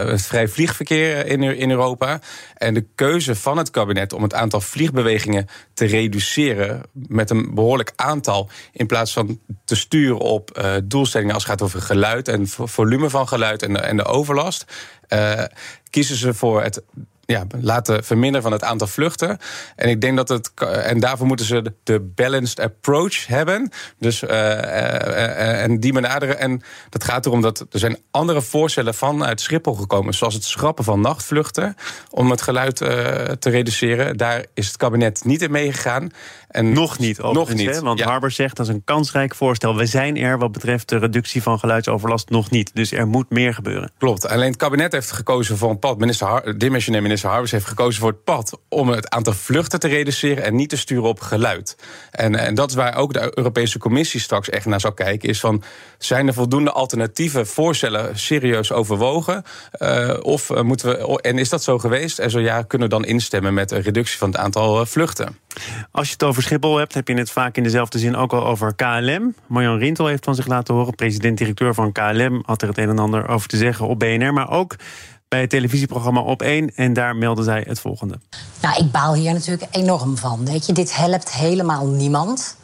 het 0.10 0.22
vrij 0.22 0.48
vliegverkeer 0.48 1.26
in, 1.26 1.44
in 1.44 1.70
Europa. 1.70 2.20
En 2.58 2.74
de 2.74 2.86
keuze 2.96 3.36
van 3.36 3.58
het 3.58 3.72
kabinet 3.72 4.14
om 4.14 4.24
het 4.24 4.34
aantal 4.34 4.62
vliegbewegingen 4.62 5.48
te 5.74 5.86
reduceren 5.86 6.82
met 6.94 7.30
een 7.30 7.54
behoorlijk 7.54 7.94
aantal, 7.96 8.50
in 8.72 8.88
plaats 8.88 9.14
van 9.14 9.40
te 9.66 9.76
sturen 9.76 10.20
op 10.20 10.78
doelstellingen 10.84 11.34
als 11.34 11.44
het 11.44 11.52
gaat 11.52 11.62
over 11.62 11.82
geluid 11.82 12.28
en 12.28 12.48
volume 12.48 13.10
van 13.10 13.28
geluid 13.28 13.64
en 13.64 13.84
en 13.84 13.98
de 13.98 14.06
overlast, 14.06 14.66
kiezen 15.90 16.16
ze 16.16 16.34
voor 16.34 16.64
het 16.64 16.82
ja, 17.30 17.46
laten 17.62 18.04
verminderen 18.04 18.42
van 18.42 18.52
het 18.52 18.64
aantal 18.64 18.88
vluchten. 18.88 19.38
En 19.76 19.90
ik 19.90 20.02
denk 20.02 20.18
dat 20.18 20.30
het. 20.30 20.52
En 20.84 21.00
daarvoor 21.00 21.28
moeten 21.28 21.46
ze 21.46 21.74
de 21.84 22.00
balanced 22.00 22.60
approach 22.60 23.28
hebben. 23.28 23.72
Dus 24.00 24.24
uh, 24.24 24.30
uh, 24.30 25.64
en 25.64 25.80
die 25.80 25.94
benaderen. 25.94 26.40
En 26.40 26.62
dat 26.90 27.04
gaat 27.04 27.26
erom 27.26 27.42
dat 27.42 27.60
er 27.60 27.80
zijn 27.80 27.98
andere 28.12 28.42
voorstellen 28.42 28.94
vanuit 28.94 29.42
Schiphol 29.42 29.74
gekomen. 29.74 30.14
Zoals 30.14 30.34
het 30.34 30.44
schrappen 30.44 30.84
van 30.84 31.02
nachtvluchten. 31.02 31.76
Om 32.10 32.30
het 32.30 32.42
geluid 32.42 32.76
te 32.76 33.50
reduceren. 33.50 34.18
Daar 34.18 34.46
is 34.54 34.68
het 34.68 34.78
kabinet 34.78 35.24
niet 35.26 35.42
in 35.42 35.52
meegegaan. 35.52 36.12
En 36.50 36.74
nog 36.74 37.00
niet, 37.00 37.18
nog 37.18 37.54
niet. 37.54 37.76
Hè? 37.76 37.82
Want 37.82 38.00
ja. 38.00 38.06
Harber 38.06 38.32
zegt 38.32 38.56
dat 38.56 38.68
is 38.68 38.74
een 38.74 38.84
kansrijk 38.84 39.36
voorstel. 39.36 39.76
We 39.76 39.86
zijn 39.86 40.18
er 40.18 40.38
wat 40.38 40.52
betreft 40.52 40.90
de 40.90 40.98
reductie 40.98 41.42
van 41.42 41.60
geluidsoverlast 41.60 42.30
nog 42.30 42.50
niet. 42.50 42.72
Dus 42.74 42.92
er 42.92 43.08
moet 43.08 43.30
meer 43.30 43.54
gebeuren. 43.54 43.92
Klopt. 43.98 44.28
Alleen 44.28 44.48
het 44.48 44.58
kabinet 44.58 44.92
heeft 44.92 45.12
gekozen 45.12 45.58
voor 45.58 45.70
een 45.70 45.80
pad. 45.80 45.98
Minister 45.98 46.28
Har 46.28 46.58
dimensionair 46.58 47.04
minister 47.04 47.19
Harbers 47.28 47.52
heeft 47.52 47.66
gekozen 47.66 48.02
voor 48.02 48.10
het 48.10 48.24
pad 48.24 48.60
om 48.70 48.90
het 48.90 49.10
aantal 49.10 49.34
vluchten 49.34 49.80
te 49.80 49.88
reduceren 49.88 50.44
en 50.44 50.56
niet 50.56 50.70
te 50.70 50.78
sturen 50.78 51.10
op 51.10 51.20
geluid. 51.20 51.76
En, 52.12 52.36
en 52.36 52.56
dat 52.56 52.70
is 52.70 52.76
waar 52.76 52.96
ook 52.96 53.14
de 53.14 53.32
Europese 53.38 53.80
Commissie 53.80 54.20
straks 54.20 54.50
echt 54.50 54.66
naar 54.66 54.80
zal 54.80 54.94
kijken. 54.94 55.30
Is 55.30 55.40
van 55.40 55.64
zijn 55.98 56.28
er 56.28 56.34
voldoende 56.34 56.72
alternatieve 56.72 57.46
voorstellen 57.46 58.20
serieus 58.20 58.72
overwogen? 58.72 59.44
Uh, 59.80 60.18
of 60.22 60.50
uh, 60.50 60.62
moeten 60.62 60.90
we. 60.90 61.22
En 61.22 61.38
is 61.38 61.50
dat 61.50 61.64
zo 61.64 61.80
geweest? 61.80 62.20
En 62.20 62.30
zo 62.30 62.40
ja, 62.40 62.62
kunnen 62.62 62.90
we 62.90 62.94
dan 62.94 63.06
instemmen 63.06 63.54
met 63.54 63.72
een 63.72 63.82
reductie 63.82 64.18
van 64.18 64.30
het 64.30 64.38
aantal 64.38 64.80
uh, 64.80 64.86
vluchten. 64.86 65.38
Als 65.92 66.08
je 66.08 66.14
het 66.14 66.24
over 66.24 66.44
Schiphol 66.44 66.78
hebt, 66.78 66.94
heb 66.94 67.08
je 67.08 67.14
het 67.14 67.32
vaak 67.32 67.58
in 67.58 67.64
dezelfde 67.64 68.00
zin 68.00 68.16
ook 68.16 68.34
al 68.34 68.46
over 68.46 68.76
KLM. 68.76 69.36
Marjan 69.48 69.78
Rintel 69.78 70.08
heeft 70.08 70.26
van 70.26 70.36
zich 70.36 70.48
laten 70.48 70.74
horen. 70.74 70.96
President-directeur 70.96 71.74
van 71.74 71.92
KLM 71.92 72.44
had 72.46 72.62
er 72.62 72.68
het 72.68 72.78
een 72.78 72.90
en 72.90 73.00
ander 73.00 73.28
over 73.28 73.48
te 73.48 73.58
zeggen 73.58 73.88
op 73.88 74.00
BNR. 74.00 74.34
Maar 74.34 74.52
ook 74.52 74.76
bij 75.30 75.42
het 75.42 75.50
televisieprogramma 75.50 76.22
Op 76.22 76.42
1. 76.42 76.76
En 76.76 76.94
daar 76.94 77.16
meldde 77.16 77.44
zij 77.44 77.64
het 77.68 77.80
volgende. 77.80 78.20
Nou, 78.62 78.86
ik 78.86 78.92
baal 78.92 79.14
hier 79.14 79.34
natuurlijk 79.34 79.68
enorm 79.72 80.18
van. 80.18 80.46
Weet 80.46 80.66
je, 80.66 80.74
dit 80.74 80.96
helpt 80.96 81.32
helemaal 81.34 81.88
niemand. 81.88 82.58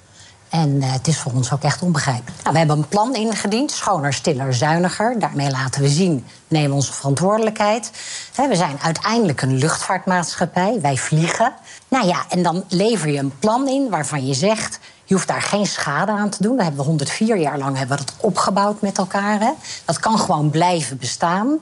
En 0.55 0.75
uh, 0.75 0.91
het 0.91 1.07
is 1.07 1.17
voor 1.17 1.31
ons 1.31 1.51
ook 1.51 1.63
echt 1.63 1.81
onbegrijpelijk. 1.81 2.41
Nou, 2.41 2.51
we 2.51 2.57
hebben 2.57 2.77
een 2.77 2.87
plan 2.87 3.15
ingediend, 3.15 3.71
schoner, 3.71 4.13
stiller, 4.13 4.53
zuiniger. 4.53 5.19
Daarmee 5.19 5.51
laten 5.51 5.81
we 5.81 5.87
zien, 5.87 6.25
we 6.47 6.57
nemen 6.57 6.75
onze 6.75 6.93
verantwoordelijkheid. 6.93 7.91
He, 8.35 8.47
we 8.47 8.55
zijn 8.55 8.77
uiteindelijk 8.81 9.41
een 9.41 9.57
luchtvaartmaatschappij, 9.57 10.79
wij 10.81 10.97
vliegen. 10.97 11.53
Nou 11.87 12.07
ja, 12.07 12.25
en 12.29 12.43
dan 12.43 12.63
lever 12.67 13.09
je 13.09 13.19
een 13.19 13.39
plan 13.39 13.67
in 13.67 13.89
waarvan 13.89 14.27
je 14.27 14.33
zegt... 14.33 14.79
Je 15.07 15.13
hoeft 15.13 15.27
daar 15.27 15.41
geen 15.41 15.65
schade 15.65 16.11
aan 16.11 16.29
te 16.29 16.43
doen. 16.43 16.55
Dat 16.55 16.65
hebben 16.65 16.83
we 16.83 16.89
104 16.89 17.37
jaar 17.37 17.57
lang 17.57 17.77
hebben 17.77 17.97
we 17.97 18.03
dat 18.05 18.15
opgebouwd 18.19 18.81
met 18.81 18.97
elkaar. 18.97 19.39
Hè. 19.39 19.51
Dat 19.85 19.99
kan 19.99 20.19
gewoon 20.19 20.49
blijven 20.49 20.97
bestaan. 20.97 21.59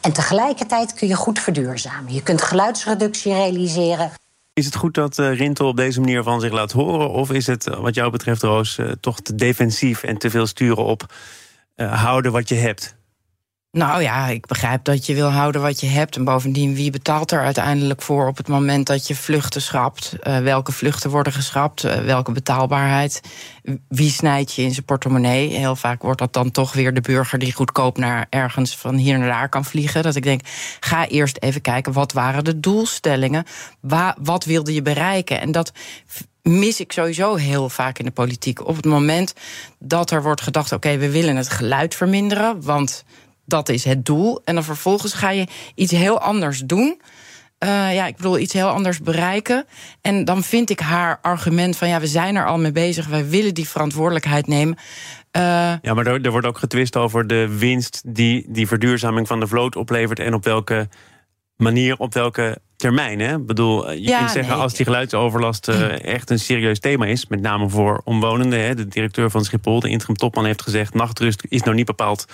En 0.00 0.12
tegelijkertijd 0.12 0.94
kun 0.94 1.08
je 1.08 1.14
goed 1.14 1.38
verduurzamen. 1.38 2.12
Je 2.12 2.22
kunt 2.22 2.42
geluidsreductie 2.42 3.32
realiseren. 3.32 4.12
Is 4.54 4.64
het 4.64 4.76
goed 4.76 4.94
dat 4.94 5.18
uh, 5.18 5.36
Rintel 5.36 5.66
op 5.66 5.76
deze 5.76 6.00
manier 6.00 6.22
van 6.22 6.40
zich 6.40 6.52
laat 6.52 6.72
horen? 6.72 7.10
Of 7.10 7.32
is 7.32 7.46
het, 7.46 7.64
wat 7.64 7.94
jou 7.94 8.10
betreft, 8.10 8.42
Roos, 8.42 8.78
uh, 8.78 8.90
toch 9.00 9.20
te 9.20 9.34
defensief 9.34 10.02
en 10.02 10.18
te 10.18 10.30
veel 10.30 10.46
sturen 10.46 10.84
op 10.84 11.14
houden 11.76 12.32
wat 12.32 12.48
je 12.48 12.54
hebt? 12.54 12.96
Nou 13.72 14.02
ja, 14.02 14.26
ik 14.26 14.46
begrijp 14.46 14.84
dat 14.84 15.06
je 15.06 15.14
wil 15.14 15.30
houden 15.30 15.60
wat 15.60 15.80
je 15.80 15.86
hebt. 15.86 16.16
En 16.16 16.24
bovendien, 16.24 16.74
wie 16.74 16.90
betaalt 16.90 17.30
er 17.30 17.40
uiteindelijk 17.40 18.02
voor 18.02 18.28
op 18.28 18.36
het 18.36 18.48
moment 18.48 18.86
dat 18.86 19.06
je 19.06 19.14
vluchten 19.14 19.62
schrapt? 19.62 20.16
Uh, 20.22 20.38
welke 20.38 20.72
vluchten 20.72 21.10
worden 21.10 21.32
geschrapt? 21.32 21.84
Uh, 21.84 21.94
welke 21.94 22.32
betaalbaarheid? 22.32 23.20
Wie 23.88 24.10
snijdt 24.10 24.52
je 24.52 24.62
in 24.62 24.72
zijn 24.72 24.84
portemonnee? 24.84 25.48
Heel 25.48 25.76
vaak 25.76 26.02
wordt 26.02 26.18
dat 26.18 26.32
dan 26.32 26.50
toch 26.50 26.72
weer 26.72 26.94
de 26.94 27.00
burger 27.00 27.38
die 27.38 27.52
goedkoop 27.52 27.98
naar 27.98 28.26
ergens 28.30 28.76
van 28.76 28.94
hier 28.94 29.18
naar 29.18 29.28
daar 29.28 29.48
kan 29.48 29.64
vliegen. 29.64 30.02
Dat 30.02 30.16
ik 30.16 30.22
denk, 30.22 30.40
ga 30.80 31.08
eerst 31.08 31.36
even 31.38 31.60
kijken, 31.60 31.92
wat 31.92 32.12
waren 32.12 32.44
de 32.44 32.60
doelstellingen? 32.60 33.44
Wa 33.80 34.16
wat 34.20 34.44
wilde 34.44 34.74
je 34.74 34.82
bereiken? 34.82 35.40
En 35.40 35.52
dat 35.52 35.72
mis 36.42 36.80
ik 36.80 36.92
sowieso 36.92 37.34
heel 37.34 37.68
vaak 37.68 37.98
in 37.98 38.04
de 38.04 38.10
politiek. 38.10 38.66
Op 38.66 38.76
het 38.76 38.84
moment 38.84 39.34
dat 39.78 40.10
er 40.10 40.22
wordt 40.22 40.40
gedacht: 40.40 40.72
oké, 40.72 40.96
we 40.96 41.10
willen 41.10 41.36
het 41.36 41.48
geluid 41.48 41.94
verminderen, 41.94 42.62
want 42.62 43.04
dat 43.44 43.68
is 43.68 43.84
het 43.84 44.06
doel. 44.06 44.40
En 44.44 44.54
dan 44.54 44.64
vervolgens 44.64 45.12
ga 45.12 45.30
je 45.30 45.46
iets 45.74 45.92
heel 45.92 46.20
anders 46.20 46.58
doen. 46.58 47.00
Uh, 47.64 47.94
ja, 47.94 48.06
ik 48.06 48.16
bedoel, 48.16 48.38
iets 48.38 48.52
heel 48.52 48.68
anders 48.68 49.00
bereiken. 49.00 49.64
En 50.00 50.24
dan 50.24 50.42
vind 50.42 50.70
ik 50.70 50.80
haar 50.80 51.18
argument 51.20 51.76
van 51.76 51.88
ja, 51.88 52.00
we 52.00 52.06
zijn 52.06 52.36
er 52.36 52.46
al 52.46 52.58
mee 52.58 52.72
bezig, 52.72 53.06
wij 53.06 53.28
willen 53.28 53.54
die 53.54 53.68
verantwoordelijkheid 53.68 54.46
nemen. 54.46 54.76
Uh, 55.36 55.42
ja, 55.82 55.94
maar 55.94 56.06
er, 56.06 56.24
er, 56.24 56.30
wordt 56.30 56.46
ook 56.46 56.58
getwist 56.58 56.96
over 56.96 57.26
de 57.26 57.56
winst 57.58 58.02
die 58.06 58.46
die 58.48 58.66
verduurzaming 58.66 59.26
van 59.26 59.40
de 59.40 59.46
vloot 59.46 59.76
oplevert 59.76 60.18
en 60.18 60.34
op 60.34 60.44
welke 60.44 60.88
manier, 61.56 61.98
op 61.98 62.14
welke 62.14 62.58
termijn. 62.82 63.20
Hè? 63.20 63.36
Ik 63.36 63.46
bedoel, 63.46 63.90
je 63.90 64.02
ja, 64.02 64.18
kunt 64.18 64.30
zeggen 64.30 64.52
nee. 64.52 64.62
als 64.62 64.74
die 64.74 64.84
geluidsoverlast 64.84 65.68
uh, 65.68 66.04
echt 66.16 66.30
een 66.30 66.38
serieus 66.38 66.78
thema 66.78 67.06
is, 67.06 67.26
met 67.26 67.40
name 67.40 67.68
voor 67.68 68.00
omwonenden. 68.04 68.60
Hè? 68.60 68.74
De 68.74 68.88
directeur 68.88 69.30
van 69.30 69.44
Schiphol, 69.44 69.80
de 69.80 69.88
interim 69.88 70.16
topman, 70.16 70.44
heeft 70.44 70.62
gezegd: 70.62 70.94
nachtrust 70.94 71.44
is 71.48 71.62
nou 71.62 71.76
niet 71.76 71.86
bepaald 71.86 72.26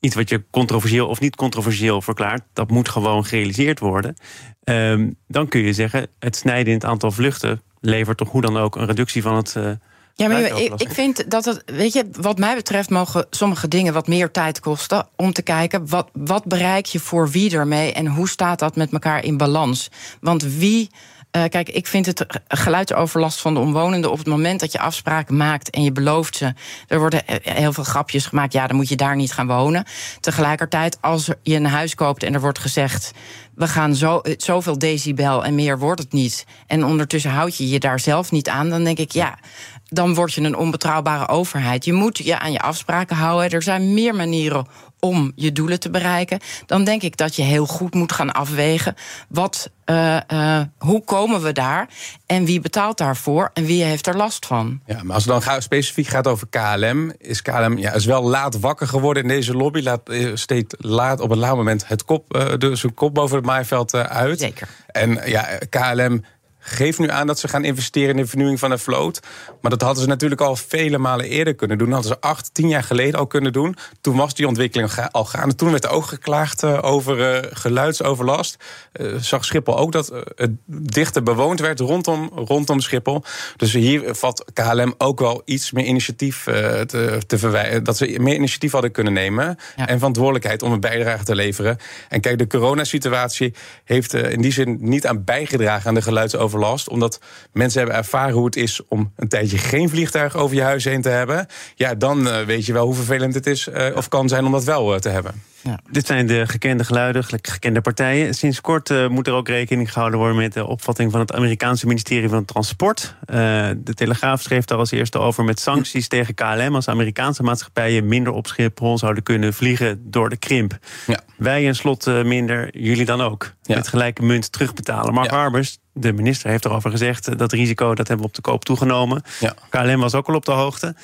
iets 0.00 0.14
wat 0.14 0.28
je 0.28 0.44
controversieel 0.50 1.08
of 1.08 1.20
niet 1.20 1.36
controversieel 1.36 2.02
verklaart. 2.02 2.42
Dat 2.52 2.70
moet 2.70 2.88
gewoon 2.88 3.24
gerealiseerd 3.24 3.78
worden. 3.78 4.16
Um, 4.64 5.16
dan 5.28 5.48
kun 5.48 5.60
je 5.60 5.72
zeggen: 5.72 6.06
het 6.18 6.36
snijden 6.36 6.66
in 6.66 6.78
het 6.78 6.84
aantal 6.84 7.10
vluchten 7.10 7.62
levert 7.80 8.16
toch 8.16 8.30
hoe 8.30 8.42
dan 8.42 8.56
ook 8.56 8.76
een 8.76 8.86
reductie 8.86 9.22
van 9.22 9.36
het. 9.36 9.54
Uh, 9.58 9.70
ja, 10.18 10.28
maar 10.28 10.42
ik, 10.42 10.72
ik, 10.76 10.90
vind 10.90 11.30
dat 11.30 11.44
het, 11.44 11.62
weet 11.66 11.92
je, 11.92 12.08
wat 12.20 12.38
mij 12.38 12.54
betreft 12.54 12.90
mogen 12.90 13.26
sommige 13.30 13.68
dingen 13.68 13.92
wat 13.92 14.06
meer 14.06 14.30
tijd 14.30 14.60
kosten 14.60 15.08
om 15.16 15.32
te 15.32 15.42
kijken 15.42 15.88
wat, 15.88 16.08
wat 16.12 16.44
bereik 16.44 16.86
je 16.86 16.98
voor 16.98 17.30
wie 17.30 17.56
ermee 17.56 17.92
en 17.92 18.06
hoe 18.06 18.28
staat 18.28 18.58
dat 18.58 18.76
met 18.76 18.92
elkaar 18.92 19.24
in 19.24 19.36
balans. 19.36 19.90
Want 20.20 20.42
wie 20.42 20.90
uh, 21.36 21.44
kijk, 21.48 21.68
ik 21.68 21.86
vind 21.86 22.06
het 22.06 22.26
geluidsoverlast 22.48 23.40
van 23.40 23.54
de 23.54 23.60
omwonenden 23.60 24.10
op 24.10 24.18
het 24.18 24.26
moment 24.26 24.60
dat 24.60 24.72
je 24.72 24.78
afspraken 24.78 25.36
maakt 25.36 25.70
en 25.70 25.82
je 25.82 25.92
belooft 25.92 26.36
ze. 26.36 26.54
Er 26.88 26.98
worden 26.98 27.22
heel 27.42 27.72
veel 27.72 27.84
grapjes 27.84 28.26
gemaakt. 28.26 28.52
Ja, 28.52 28.66
dan 28.66 28.76
moet 28.76 28.88
je 28.88 28.96
daar 28.96 29.16
niet 29.16 29.32
gaan 29.32 29.46
wonen. 29.46 29.84
Tegelijkertijd, 30.20 30.98
als 31.00 31.30
je 31.42 31.54
een 31.54 31.66
huis 31.66 31.94
koopt 31.94 32.22
en 32.22 32.34
er 32.34 32.40
wordt 32.40 32.58
gezegd. 32.58 33.12
We 33.54 33.68
gaan 33.68 33.94
zo, 33.94 34.20
zoveel 34.36 34.78
decibel 34.78 35.44
en 35.44 35.54
meer 35.54 35.78
wordt 35.78 36.00
het 36.00 36.12
niet. 36.12 36.44
En 36.66 36.84
ondertussen 36.84 37.30
houd 37.30 37.56
je 37.56 37.68
je 37.68 37.78
daar 37.78 38.00
zelf 38.00 38.30
niet 38.30 38.48
aan. 38.48 38.70
Dan 38.70 38.84
denk 38.84 38.98
ik, 38.98 39.10
ja, 39.10 39.38
dan 39.88 40.14
word 40.14 40.32
je 40.32 40.40
een 40.40 40.56
onbetrouwbare 40.56 41.28
overheid. 41.28 41.84
Je 41.84 41.92
moet 41.92 42.18
je 42.18 42.38
aan 42.38 42.52
je 42.52 42.60
afspraken 42.60 43.16
houden. 43.16 43.50
Er 43.50 43.62
zijn 43.62 43.94
meer 43.94 44.14
manieren 44.14 44.66
om 45.00 45.32
je 45.34 45.52
doelen 45.52 45.80
te 45.80 45.90
bereiken. 45.90 46.40
Dan 46.66 46.84
denk 46.84 47.02
ik 47.02 47.16
dat 47.16 47.36
je 47.36 47.42
heel 47.42 47.66
goed 47.66 47.94
moet 47.94 48.12
gaan 48.12 48.32
afwegen. 48.32 48.94
Wat, 49.28 49.70
uh, 49.86 50.16
uh, 50.32 50.60
hoe 50.78 51.04
komen 51.04 51.42
we 51.42 51.52
daar? 51.52 51.88
En 52.26 52.44
wie 52.44 52.60
betaalt 52.60 52.98
daarvoor? 52.98 53.50
En 53.52 53.64
wie 53.64 53.84
heeft 53.84 54.06
er 54.06 54.16
last 54.16 54.46
van? 54.46 54.80
Ja, 54.86 55.02
maar 55.02 55.14
als 55.14 55.24
het 55.24 55.44
dan 55.44 55.62
specifiek 55.62 56.06
gaat 56.06 56.26
over 56.26 56.46
KLM, 56.48 57.12
is 57.18 57.42
KLM 57.42 57.78
ja, 57.78 57.92
is 57.92 58.04
wel 58.04 58.22
laat 58.22 58.60
wakker 58.60 58.86
geworden 58.86 59.22
in 59.22 59.28
deze 59.28 59.54
lobby. 59.54 59.80
Laat 59.80 60.08
eh, 60.08 60.30
steeds 60.34 60.74
laat 60.78 61.20
op 61.20 61.30
een 61.30 61.38
laat 61.38 61.56
moment 61.56 61.88
het 61.88 62.04
kop, 62.04 62.36
uh, 62.60 62.74
zijn 62.74 62.94
kop 62.94 63.14
boven 63.14 63.36
het 63.36 63.46
maaiveld 63.46 63.94
uit. 63.94 64.38
Zeker. 64.40 64.68
En 64.86 65.20
ja, 65.24 65.58
KLM 65.70 66.24
geeft 66.66 66.98
nu 66.98 67.10
aan 67.10 67.26
dat 67.26 67.38
ze 67.38 67.48
gaan 67.48 67.64
investeren 67.64 68.10
in 68.10 68.16
de 68.16 68.26
vernieuwing 68.26 68.58
van 68.58 68.70
de 68.70 68.78
vloot. 68.78 69.20
Maar 69.60 69.70
dat 69.70 69.80
hadden 69.80 70.02
ze 70.02 70.08
natuurlijk 70.08 70.40
al 70.40 70.56
vele 70.56 70.98
malen 70.98 71.26
eerder 71.26 71.54
kunnen 71.54 71.78
doen. 71.78 71.90
Dat 71.90 71.96
hadden 71.96 72.18
ze 72.22 72.28
acht, 72.28 72.54
tien 72.54 72.68
jaar 72.68 72.82
geleden 72.82 73.18
al 73.18 73.26
kunnen 73.26 73.52
doen. 73.52 73.76
Toen 74.00 74.16
was 74.16 74.34
die 74.34 74.46
ontwikkeling 74.46 74.90
al 75.10 75.24
gaande. 75.24 75.54
Toen 75.54 75.70
werd 75.70 75.84
er 75.84 75.90
ook 75.90 76.06
geklaagd 76.06 76.62
uh, 76.62 76.78
over 76.82 77.18
uh, 77.18 77.50
geluidsoverlast. 77.50 78.56
Uh, 78.92 79.14
zag 79.16 79.44
Schiphol 79.44 79.78
ook 79.78 79.92
dat 79.92 80.12
het 80.36 80.50
dichter 80.66 81.22
bewoond 81.22 81.60
werd 81.60 81.80
rondom, 81.80 82.30
rondom 82.34 82.80
Schiphol. 82.80 83.22
Dus 83.56 83.72
hier 83.72 84.14
valt 84.14 84.44
KLM 84.52 84.94
ook 84.98 85.20
wel 85.20 85.42
iets 85.44 85.72
meer 85.72 85.84
initiatief 85.84 86.42
te, 86.44 87.20
te 87.26 87.38
verwijderen. 87.38 87.84
Dat 87.84 87.96
ze 87.96 88.16
meer 88.20 88.34
initiatief 88.34 88.72
hadden 88.72 88.92
kunnen 88.92 89.12
nemen. 89.12 89.58
Ja. 89.76 89.88
En 89.88 89.96
verantwoordelijkheid 89.96 90.62
om 90.62 90.72
een 90.72 90.80
bijdrage 90.80 91.24
te 91.24 91.34
leveren. 91.34 91.78
En 92.08 92.20
kijk, 92.20 92.38
de 92.38 92.46
coronasituatie 92.46 93.54
heeft 93.84 94.14
in 94.14 94.40
die 94.40 94.52
zin 94.52 94.76
niet 94.80 95.06
aan 95.06 95.24
bijgedragen 95.24 95.88
aan 95.88 95.94
de 95.94 96.02
geluidsoverlast 96.02 96.54
Omdat 96.88 97.20
mensen 97.52 97.78
hebben 97.78 97.98
ervaren 97.98 98.34
hoe 98.34 98.44
het 98.44 98.56
is 98.56 98.80
om 98.88 99.12
een 99.16 99.28
tijdje 99.28 99.58
geen 99.58 99.88
vliegtuig 99.88 100.36
over 100.36 100.56
je 100.56 100.62
huis 100.62 100.84
heen 100.84 101.02
te 101.02 101.08
hebben. 101.08 101.46
Ja, 101.74 101.94
dan 101.94 102.26
uh, 102.26 102.40
weet 102.42 102.66
je 102.66 102.72
wel 102.72 102.84
hoe 102.84 102.94
vervelend 102.94 103.34
het 103.34 103.46
is 103.46 103.66
uh, 103.66 103.96
of 103.96 104.08
kan 104.08 104.28
zijn 104.28 104.44
om 104.44 104.52
dat 104.52 104.64
wel 104.64 104.94
uh, 104.94 104.98
te 104.98 105.08
hebben. 105.08 105.42
Ja. 105.66 105.78
Dit 105.90 106.06
zijn 106.06 106.26
de 106.26 106.46
gekende 106.46 106.84
geluiden, 106.84 107.24
gekende 107.24 107.80
partijen. 107.80 108.34
Sinds 108.34 108.60
kort 108.60 108.90
uh, 108.90 109.08
moet 109.08 109.26
er 109.26 109.32
ook 109.32 109.48
rekening 109.48 109.92
gehouden 109.92 110.18
worden 110.18 110.36
met 110.36 110.52
de 110.52 110.66
opvatting 110.66 111.10
van 111.10 111.20
het 111.20 111.32
Amerikaanse 111.32 111.86
ministerie 111.86 112.28
van 112.28 112.44
Transport. 112.44 113.14
Uh, 113.20 113.36
de 113.76 113.94
Telegraaf 113.94 114.42
schreef 114.42 114.64
daar 114.64 114.78
als 114.78 114.90
eerste 114.90 115.18
over 115.18 115.44
met 115.44 115.60
sancties 115.60 116.08
tegen 116.08 116.34
KLM 116.34 116.74
als 116.74 116.88
Amerikaanse 116.88 117.42
maatschappijen 117.42 118.06
minder 118.06 118.32
op 118.32 118.46
Schiphol 118.46 118.98
zouden 118.98 119.22
kunnen 119.22 119.54
vliegen 119.54 120.10
door 120.10 120.28
de 120.28 120.36
krimp. 120.36 120.78
Ja. 121.06 121.20
Wij 121.36 121.66
en 121.66 121.76
slot 121.76 122.06
uh, 122.06 122.24
minder, 122.24 122.78
jullie 122.78 123.04
dan 123.04 123.20
ook. 123.20 123.54
Ja. 123.62 123.74
Met 123.74 123.88
gelijke 123.88 124.22
munt 124.22 124.52
terugbetalen. 124.52 125.14
Mark 125.14 125.30
Harbers, 125.30 125.78
de 125.92 126.12
minister, 126.12 126.50
heeft 126.50 126.64
erover 126.64 126.90
gezegd 126.90 127.38
dat 127.38 127.52
risico 127.52 127.94
dat 127.94 128.08
hebben 128.08 128.18
we 128.26 128.30
op 128.30 128.34
de 128.34 128.50
koop 128.50 128.64
toegenomen. 128.64 129.22
KLM 129.70 130.00
was 130.00 130.14
ook 130.14 130.28
al 130.28 130.34
op 130.34 130.44
de 130.44 130.52
hoogte. 130.52 130.94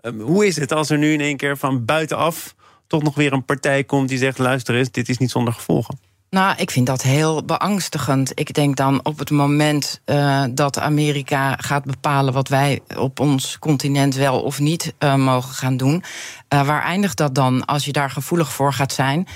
Ehm, 0.00 0.20
hoe 0.20 0.46
is 0.46 0.56
het 0.56 0.72
als 0.72 0.90
er 0.90 0.98
nu 0.98 1.12
in 1.12 1.20
één 1.20 1.36
keer 1.36 1.56
van 1.56 1.84
buitenaf 1.84 2.54
toch 2.92 3.02
nog 3.02 3.14
weer 3.14 3.32
een 3.32 3.44
partij 3.44 3.84
komt 3.84 4.08
die 4.08 4.18
zegt: 4.18 4.38
luister 4.38 4.74
eens, 4.74 4.90
dit 4.90 5.08
is 5.08 5.18
niet 5.18 5.30
zonder 5.30 5.52
gevolgen? 5.52 5.98
Nou, 6.32 6.54
ik 6.56 6.70
vind 6.70 6.86
dat 6.86 7.02
heel 7.02 7.44
beangstigend. 7.44 8.32
Ik 8.34 8.54
denk 8.54 8.76
dan 8.76 9.00
op 9.04 9.18
het 9.18 9.30
moment 9.30 10.00
uh, 10.06 10.44
dat 10.50 10.78
Amerika 10.78 11.56
gaat 11.56 11.84
bepalen 11.84 12.32
wat 12.32 12.48
wij 12.48 12.80
op 12.96 13.20
ons 13.20 13.58
continent 13.58 14.14
wel 14.14 14.42
of 14.42 14.58
niet 14.58 14.94
uh, 14.98 15.14
mogen 15.14 15.54
gaan 15.54 15.76
doen. 15.76 16.04
Uh, 16.54 16.66
waar 16.66 16.82
eindigt 16.82 17.16
dat 17.16 17.34
dan 17.34 17.64
als 17.64 17.84
je 17.84 17.92
daar 17.92 18.10
gevoelig 18.10 18.52
voor 18.52 18.72
gaat 18.72 18.92
zijn? 18.92 19.26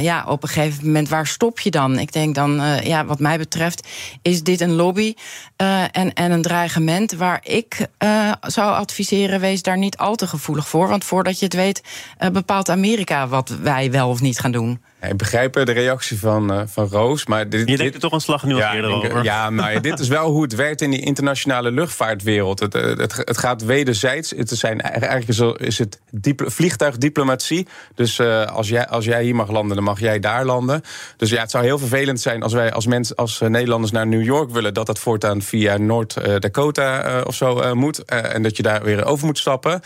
Ja, 0.00 0.24
op 0.28 0.42
een 0.42 0.48
gegeven 0.48 0.86
moment, 0.86 1.08
waar 1.08 1.26
stop 1.26 1.60
je 1.60 1.70
dan? 1.70 1.98
Ik 1.98 2.12
denk 2.12 2.34
dan, 2.34 2.62
ja, 2.82 3.04
wat 3.04 3.18
mij 3.18 3.38
betreft, 3.38 3.88
is 4.22 4.42
dit 4.42 4.60
een 4.60 4.72
lobby 4.72 5.14
en, 5.56 6.12
en 6.12 6.32
een 6.32 6.42
dreigement 6.42 7.12
waar 7.12 7.40
ik 7.42 7.86
zou 8.40 8.74
adviseren, 8.74 9.40
wees 9.40 9.62
daar 9.62 9.78
niet 9.78 9.96
al 9.96 10.14
te 10.14 10.26
gevoelig 10.26 10.68
voor. 10.68 10.88
Want 10.88 11.04
voordat 11.04 11.38
je 11.38 11.44
het 11.44 11.54
weet, 11.54 11.82
bepaalt 12.32 12.68
Amerika 12.68 13.28
wat 13.28 13.48
wij 13.48 13.90
wel 13.90 14.08
of 14.08 14.20
niet 14.20 14.38
gaan 14.38 14.52
doen. 14.52 14.80
Ik 15.02 15.16
begrijp 15.16 15.52
de 15.52 15.72
reactie 15.72 16.18
van, 16.18 16.68
van 16.68 16.88
Roos. 16.88 17.26
Maar 17.26 17.48
dit, 17.48 17.68
je 17.68 17.76
denkt 17.76 17.94
er 17.94 18.00
toch 18.00 18.12
een 18.12 18.20
slag 18.20 18.44
nu 18.44 18.56
ja, 18.56 18.74
eerder 18.74 18.90
over. 18.90 19.24
Ja, 19.24 19.50
maar 19.50 19.72
ja, 19.72 19.80
dit 19.80 19.98
is 19.98 20.08
wel 20.08 20.30
hoe 20.30 20.42
het 20.42 20.54
werkt 20.54 20.80
in 20.80 20.90
die 20.90 21.00
internationale 21.00 21.70
luchtvaartwereld. 21.70 22.60
Het, 22.60 22.72
het, 22.72 23.16
het 23.16 23.38
gaat 23.38 23.64
wederzijds. 23.64 24.30
Het 24.30 24.48
zijn, 24.48 24.80
eigenlijk 24.80 25.58
is 25.60 25.78
het 25.78 26.00
vliegtuigdiplomatie. 26.36 27.66
Dus 27.94 28.20
als, 28.20 28.68
jij, 28.68 28.86
als 28.86 29.04
jij 29.04 29.22
hier 29.22 29.34
mag 29.34 29.50
landen, 29.50 29.76
dan 29.76 29.84
mag 29.84 30.00
jij 30.00 30.18
daar 30.18 30.44
landen. 30.44 30.82
Dus 31.16 31.30
ja, 31.30 31.40
het 31.40 31.50
zou 31.50 31.64
heel 31.64 31.78
vervelend 31.78 32.20
zijn 32.20 32.42
als 32.42 32.52
wij 32.52 32.72
als, 32.72 32.86
mensen, 32.86 33.16
als 33.16 33.40
eh, 33.40 33.48
Nederlanders 33.48 33.92
naar 33.92 34.06
New 34.06 34.24
York 34.24 34.50
willen, 34.50 34.74
dat 34.74 34.86
dat 34.86 34.98
voortaan 34.98 35.42
via 35.42 35.76
Noord-Dakota 35.76 37.02
eh, 37.02 37.26
of 37.26 37.34
zo 37.34 37.60
eh, 37.60 37.72
moet. 37.72 38.04
en 38.04 38.42
dat 38.42 38.56
je 38.56 38.62
daar 38.62 38.82
weer 38.82 39.04
over 39.04 39.26
moet 39.26 39.38
stappen. 39.38 39.80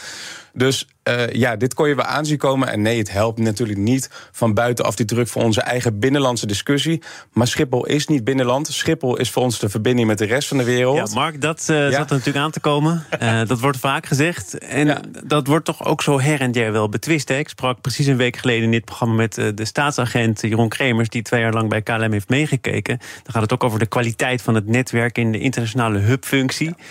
Dus 0.52 0.86
uh, 1.08 1.32
ja, 1.32 1.56
dit 1.56 1.74
kon 1.74 1.88
je 1.88 1.94
wel 1.94 2.04
aanzien 2.04 2.38
komen. 2.38 2.68
En 2.68 2.82
nee, 2.82 2.98
het 2.98 3.12
helpt 3.12 3.38
natuurlijk 3.38 3.78
niet 3.78 4.10
van 4.32 4.54
buitenaf 4.54 4.96
die 4.96 5.06
druk 5.06 5.28
voor 5.28 5.42
onze 5.42 5.60
eigen 5.60 5.98
binnenlandse 5.98 6.46
discussie. 6.46 7.02
Maar 7.32 7.46
Schiphol 7.46 7.86
is 7.86 8.06
niet 8.06 8.24
binnenland. 8.24 8.68
Schiphol 8.68 9.16
is 9.16 9.30
voor 9.30 9.42
ons 9.42 9.58
de 9.58 9.68
verbinding 9.68 10.08
met 10.08 10.18
de 10.18 10.24
rest 10.24 10.48
van 10.48 10.56
de 10.56 10.64
wereld. 10.64 10.96
Ja, 10.96 11.14
Mark, 11.14 11.40
dat 11.40 11.66
uh, 11.70 11.76
ja. 11.76 11.90
zat 11.90 12.10
er 12.10 12.16
natuurlijk 12.16 12.44
aan 12.44 12.50
te 12.50 12.60
komen. 12.60 13.04
Uh, 13.22 13.40
dat 13.46 13.60
wordt 13.60 13.78
vaak 13.78 14.06
gezegd. 14.06 14.58
En 14.58 14.86
ja. 14.86 15.00
dat 15.24 15.46
wordt 15.46 15.64
toch 15.64 15.84
ook 15.84 16.02
zo 16.02 16.20
her 16.20 16.40
en 16.40 16.52
der 16.52 16.72
wel 16.72 16.88
betwist. 16.88 17.28
Hè? 17.28 17.36
Ik 17.36 17.48
sprak 17.48 17.80
precies 17.80 18.06
een 18.06 18.16
week 18.16 18.36
geleden 18.36 18.64
in 18.64 18.70
dit 18.70 18.84
programma 18.84 19.14
met 19.14 19.34
de 19.34 19.64
staatsagent 19.64 20.40
Jeroen 20.40 20.68
Kremers, 20.68 21.08
die 21.08 21.22
twee 21.22 21.40
jaar 21.40 21.52
lang 21.52 21.68
bij 21.68 21.82
KLM 21.82 22.12
heeft 22.12 22.28
meegekeken. 22.28 22.98
Dan 22.98 23.32
gaat 23.32 23.42
het 23.42 23.52
ook 23.52 23.64
over 23.64 23.78
de 23.78 23.86
kwaliteit 23.86 24.42
van 24.42 24.54
het 24.54 24.66
netwerk 24.66 25.18
in 25.18 25.32
de 25.32 25.38
internationale 25.38 25.98
hubfunctie. 25.98 26.66
Ja 26.66 26.84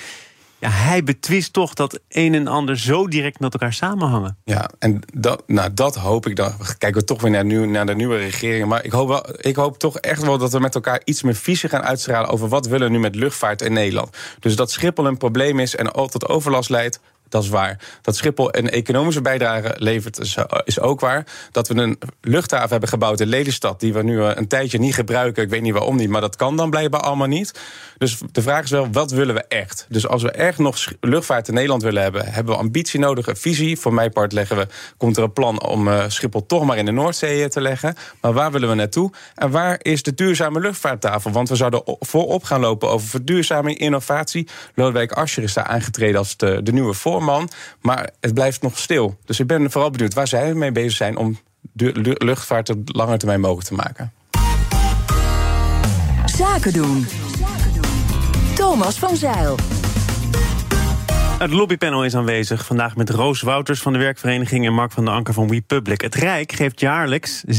ja, 0.60 0.70
hij 0.70 1.04
betwist 1.04 1.54
toch 1.54 1.74
dat 1.74 2.00
een 2.10 2.34
en 2.34 2.48
ander 2.48 2.78
zo 2.78 3.08
direct 3.08 3.40
met 3.40 3.54
elkaar 3.54 3.74
samenhangen. 3.74 4.38
Ja, 4.44 4.70
en 4.80 5.02
dat, 5.14 5.44
nou, 5.48 5.74
dat 5.74 5.96
hoop 5.96 6.28
ik 6.28 6.36
dan. 6.36 6.54
Kijken 6.78 7.00
we 7.00 7.06
toch 7.06 7.22
weer 7.22 7.32
naar, 7.32 7.68
naar 7.68 7.86
de 7.86 7.96
nieuwe 7.96 8.18
regering. 8.18 8.68
Maar 8.68 8.86
ik 8.86 8.92
hoop, 8.92 9.08
wel, 9.08 9.26
ik 9.38 9.56
hoop 9.56 9.80
toch 9.80 9.98
echt 9.98 10.22
wel 10.22 10.38
dat 10.38 10.52
we 10.52 10.60
met 10.60 10.76
elkaar 10.76 11.02
iets 11.04 11.24
meer 11.24 11.36
visie 11.36 11.70
gaan 11.70 11.84
uitstralen 11.84 12.30
over 12.30 12.48
wat 12.48 12.68
willen 12.68 12.88
we 12.88 12.94
nu 12.94 13.00
met 13.00 13.16
luchtvaart 13.16 13.62
in 13.62 13.74
Nederland. 13.74 14.18
Dus 14.40 14.56
dat 14.56 14.72
Schiphol 14.72 15.06
een 15.06 15.18
probleem 15.18 15.60
is 15.60 15.76
en 15.76 15.94
altijd 15.94 16.28
overlast 16.28 16.70
leidt, 16.70 17.00
dat 17.30 17.44
is 17.44 17.50
waar. 17.50 17.80
Dat 18.02 18.16
Schiphol 18.16 18.56
een 18.56 18.70
economische 18.70 19.22
bijdrage 19.22 19.76
levert, 19.78 20.20
is, 20.20 20.38
is 20.64 20.80
ook 20.80 21.00
waar. 21.00 21.26
Dat 21.52 21.68
we 21.68 21.76
een 21.76 22.00
luchthaven 22.22 22.70
hebben 22.70 22.90
gebouwd 22.90 23.20
in 23.20 23.28
Lelystad, 23.28 23.80
die 23.80 23.94
we 23.94 24.04
nu 24.04 24.22
een 24.22 24.48
tijdje 24.48 24.80
niet 24.80 24.96
gebruiken. 24.96 25.44
Ik 25.44 25.50
weet 25.50 25.62
niet 25.62 25.74
waarom 25.74 25.96
niet, 25.96 26.10
maar 26.10 26.22
dat 26.22 26.36
kan 26.36 26.58
dan 26.58 26.70
blijkbaar 26.70 27.02
allemaal 27.02 27.28
niet. 27.28 27.60
Dus 27.98 28.18
de 28.32 28.42
vraag 28.42 28.64
is 28.64 28.70
wel, 28.70 28.92
wat 28.92 29.12
willen 29.12 29.36
we 29.36 29.44
echt? 29.48 29.86
Dus 29.90 30.08
als 30.08 30.24
we 30.24 30.32
echt 30.32 30.58
nog 30.58 30.78
luchtvaart 31.00 31.48
in 31.48 31.54
Nederland 31.54 31.84
willen 31.84 32.02
hebben, 32.02 32.26
hebben 32.26 32.54
we 32.54 32.60
ambitie 32.60 33.00
nodig, 33.00 33.28
een 33.28 33.38
visie. 33.38 33.80
Voor 33.80 33.94
mijn 33.94 34.12
part 34.12 34.32
leggen 34.32 34.58
we, 34.58 34.68
komt 34.98 35.18
er 35.18 35.24
een 35.24 35.34
plan 35.34 35.64
om 35.64 35.88
uh, 35.88 36.04
Schiphol 36.08 36.46
toch 36.46 36.66
maar 36.66 36.78
in 36.78 36.86
de 36.86 36.92
Noordzee 36.92 37.50
te 37.50 37.62
leggen. 37.62 37.96
Maar 38.22 38.34
waar 38.34 38.52
willen 38.52 38.70
we 38.70 38.76
naartoe? 38.76 39.12
En 39.36 39.52
waar 39.52 39.80
is 39.82 40.04
de 40.04 40.14
duurzame 40.14 40.60
luchtvaarttafel? 40.60 41.32
Want 41.32 41.50
we 41.50 41.56
zouden 41.56 41.82
voorop 42.00 42.44
gaan 42.44 42.60
lopen 42.60 42.90
over 42.90 43.08
verduurzaming, 43.08 43.78
innovatie. 43.78 44.48
Lodewijk 44.76 45.12
Asscher 45.12 45.44
is 45.44 45.54
daar 45.54 45.64
aangetreden 45.66 46.18
als 46.18 46.38
de, 46.38 46.64
de 46.64 46.72
nieuwe 46.72 46.94
Maar 47.82 48.10
het 48.20 48.34
blijft 48.34 48.62
nog 48.62 48.78
stil. 48.78 49.18
Dus 49.26 49.40
ik 49.40 49.48
ben 49.48 49.72
vooral 49.72 49.90
benieuwd 49.90 50.14
waar 50.14 50.28
zij 50.28 50.54
mee 50.54 50.72
bezig 50.72 50.98
zijn 50.98 51.18
om 51.18 51.40
de 51.72 52.16
luchtvaart 52.18 52.70
op 52.70 52.78
lange 52.86 53.18
termijn 53.18 53.40
mogelijk 53.40 53.68
te 53.68 53.74
maken. 53.74 54.14
Zaken 56.26 56.74
doen. 56.74 57.08
Thomas 58.56 59.00
van 59.00 59.16
Zeil. 59.16 59.56
Het 61.40 61.52
lobbypanel 61.52 62.06
is 62.06 62.16
aanwezig. 62.16 62.66
Vandaag 62.66 62.96
met 62.96 63.10
Roos 63.10 63.42
Wouters 63.42 63.82
van 63.82 63.94
de 63.94 64.00
werkvereniging 64.00 64.66
en 64.66 64.74
Mark 64.74 64.92
van 64.92 65.06
der 65.06 65.14
Anker 65.14 65.34
van 65.34 65.48
WePublic. 65.48 66.02
Het 66.02 66.16
Rijk 66.16 66.52
geeft 66.52 66.80
jaarlijks 66.80 67.44
37,5 67.48 67.54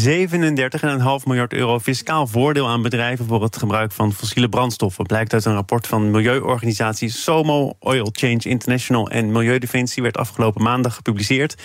miljard 1.24 1.52
euro 1.52 1.78
fiscaal 1.78 2.26
voordeel 2.26 2.68
aan 2.68 2.82
bedrijven 2.82 3.26
voor 3.26 3.42
het 3.42 3.56
gebruik 3.56 3.92
van 3.92 4.12
fossiele 4.12 4.48
brandstoffen. 4.48 5.06
Blijkt 5.06 5.32
uit 5.32 5.44
een 5.44 5.54
rapport 5.54 5.86
van 5.86 6.10
milieuorganisaties 6.10 7.22
Somo, 7.22 7.72
Oil 7.78 8.08
Change 8.12 8.40
International 8.42 9.10
en 9.10 9.32
Milieudefensie, 9.32 10.02
werd 10.02 10.16
afgelopen 10.16 10.62
maandag 10.62 10.94
gepubliceerd. 10.94 11.56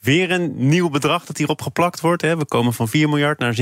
Weer 0.00 0.30
een 0.30 0.68
nieuw 0.68 0.88
bedrag 0.88 1.24
dat 1.24 1.36
hierop 1.36 1.62
geplakt 1.62 2.00
wordt. 2.00 2.22
We 2.22 2.44
komen 2.44 2.72
van 2.72 2.88
4 2.88 3.08
miljard 3.08 3.38
naar 3.38 3.54
17,5 3.54 3.60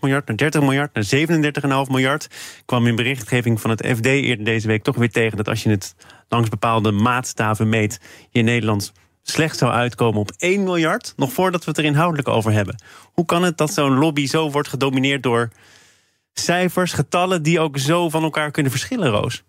miljard, 0.00 0.26
naar 0.26 0.36
30 0.36 0.60
miljard, 0.60 0.94
naar 0.94 1.84
37,5 1.86 1.90
miljard. 1.90 2.28
Kwam 2.64 2.86
in 2.86 2.96
berichtgeving 2.96 3.60
van 3.60 3.70
het 3.70 3.86
FD 3.86 4.06
eerder 4.06 4.44
deze 4.44 4.66
week 4.66 4.82
toch 4.82 4.96
weer 4.96 5.10
tegen 5.10 5.36
dat 5.36 5.48
als 5.48 5.62
je 5.62 5.70
het 5.70 5.94
langs 6.28 6.48
bepaalde 6.48 6.92
maatstaven 6.92 7.68
meet, 7.68 8.00
je 8.30 8.38
in 8.38 8.44
Nederland 8.44 8.92
slecht 9.22 9.58
zou 9.58 9.72
uitkomen 9.72 10.20
op 10.20 10.32
1 10.36 10.62
miljard, 10.62 11.12
nog 11.16 11.32
voordat 11.32 11.64
we 11.64 11.70
het 11.70 11.78
er 11.78 11.84
inhoudelijk 11.84 12.28
over 12.28 12.52
hebben. 12.52 12.82
Hoe 13.12 13.24
kan 13.24 13.42
het 13.42 13.58
dat 13.58 13.72
zo'n 13.72 13.98
lobby 13.98 14.26
zo 14.26 14.50
wordt 14.50 14.68
gedomineerd 14.68 15.22
door 15.22 15.50
cijfers, 16.32 16.92
getallen 16.92 17.42
die 17.42 17.60
ook 17.60 17.78
zo 17.78 18.08
van 18.08 18.22
elkaar 18.22 18.50
kunnen 18.50 18.72
verschillen, 18.72 19.10
Roos? 19.10 19.44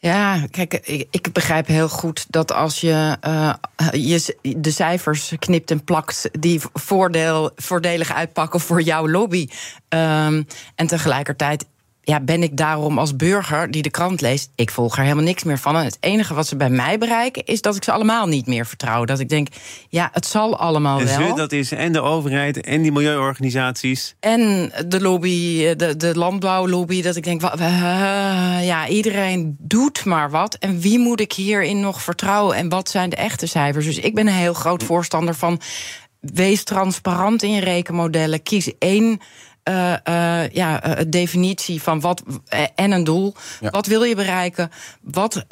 Ja, 0.00 0.46
kijk, 0.50 0.74
ik, 1.10 1.32
begrijp 1.32 1.66
heel 1.66 1.88
goed 1.88 2.26
dat 2.28 2.52
als 2.52 2.80
je, 2.80 3.16
uh, 3.26 3.54
je 3.92 4.36
de 4.56 4.70
cijfers 4.70 5.32
knipt 5.38 5.70
en 5.70 5.84
plakt 5.84 6.28
die 6.32 6.60
voordeel, 6.72 7.50
voordelig 7.56 8.14
uitpakken 8.14 8.60
voor 8.60 8.82
jouw 8.82 9.08
lobby. 9.08 9.48
Um, 9.88 10.46
en 10.74 10.86
tegelijkertijd 10.86 11.66
ja, 12.08 12.20
ben 12.20 12.42
ik 12.42 12.56
daarom 12.56 12.98
als 12.98 13.16
burger 13.16 13.70
die 13.70 13.82
de 13.82 13.90
krant 13.90 14.20
leest, 14.20 14.50
ik 14.54 14.70
volg 14.70 14.96
er 14.96 15.02
helemaal 15.02 15.24
niks 15.24 15.44
meer 15.44 15.58
van. 15.58 15.76
En 15.76 15.84
het 15.84 15.96
enige 16.00 16.34
wat 16.34 16.46
ze 16.46 16.56
bij 16.56 16.70
mij 16.70 16.98
bereiken, 16.98 17.44
is 17.44 17.60
dat 17.60 17.76
ik 17.76 17.84
ze 17.84 17.92
allemaal 17.92 18.26
niet 18.26 18.46
meer 18.46 18.66
vertrouw. 18.66 19.04
Dat 19.04 19.20
ik 19.20 19.28
denk, 19.28 19.48
ja, 19.88 20.08
het 20.12 20.26
zal 20.26 20.58
allemaal 20.58 21.00
en 21.00 21.18
wel. 21.18 21.34
dat 21.34 21.52
is 21.52 21.72
en 21.72 21.92
de 21.92 22.00
overheid 22.00 22.60
en 22.60 22.82
die 22.82 22.92
milieuorganisaties. 22.92 24.14
En 24.20 24.72
de 24.86 25.00
lobby, 25.00 25.74
de, 25.74 25.96
de 25.96 26.16
landbouwlobby. 26.18 27.02
Dat 27.02 27.16
ik 27.16 27.24
denk, 27.24 27.40
ja, 28.60 28.88
iedereen 28.88 29.56
doet 29.58 30.04
maar 30.04 30.30
wat. 30.30 30.54
En 30.54 30.80
wie 30.80 30.98
moet 30.98 31.20
ik 31.20 31.32
hierin 31.32 31.80
nog 31.80 32.02
vertrouwen? 32.02 32.56
En 32.56 32.68
wat 32.68 32.88
zijn 32.88 33.10
de 33.10 33.16
echte 33.16 33.46
cijfers? 33.46 33.84
Dus 33.84 33.98
ik 33.98 34.14
ben 34.14 34.26
een 34.26 34.32
heel 34.32 34.54
groot 34.54 34.82
voorstander 34.82 35.34
van. 35.34 35.60
Wees 36.20 36.64
transparant 36.64 37.42
in 37.42 37.50
je 37.52 37.60
rekenmodellen. 37.60 38.42
Kies 38.42 38.78
één 38.78 39.20
uh, 39.68 39.94
uh, 40.08 40.48
ja, 40.48 40.98
uh, 40.98 41.04
definitie 41.08 41.82
van 41.82 42.00
wat 42.00 42.22
en 42.74 42.92
een 42.92 43.04
doel. 43.04 43.34
Ja. 43.60 43.70
Wat 43.70 43.86
wil 43.86 44.02
je 44.02 44.14
bereiken? 44.14 44.70
Wat, 45.02 45.44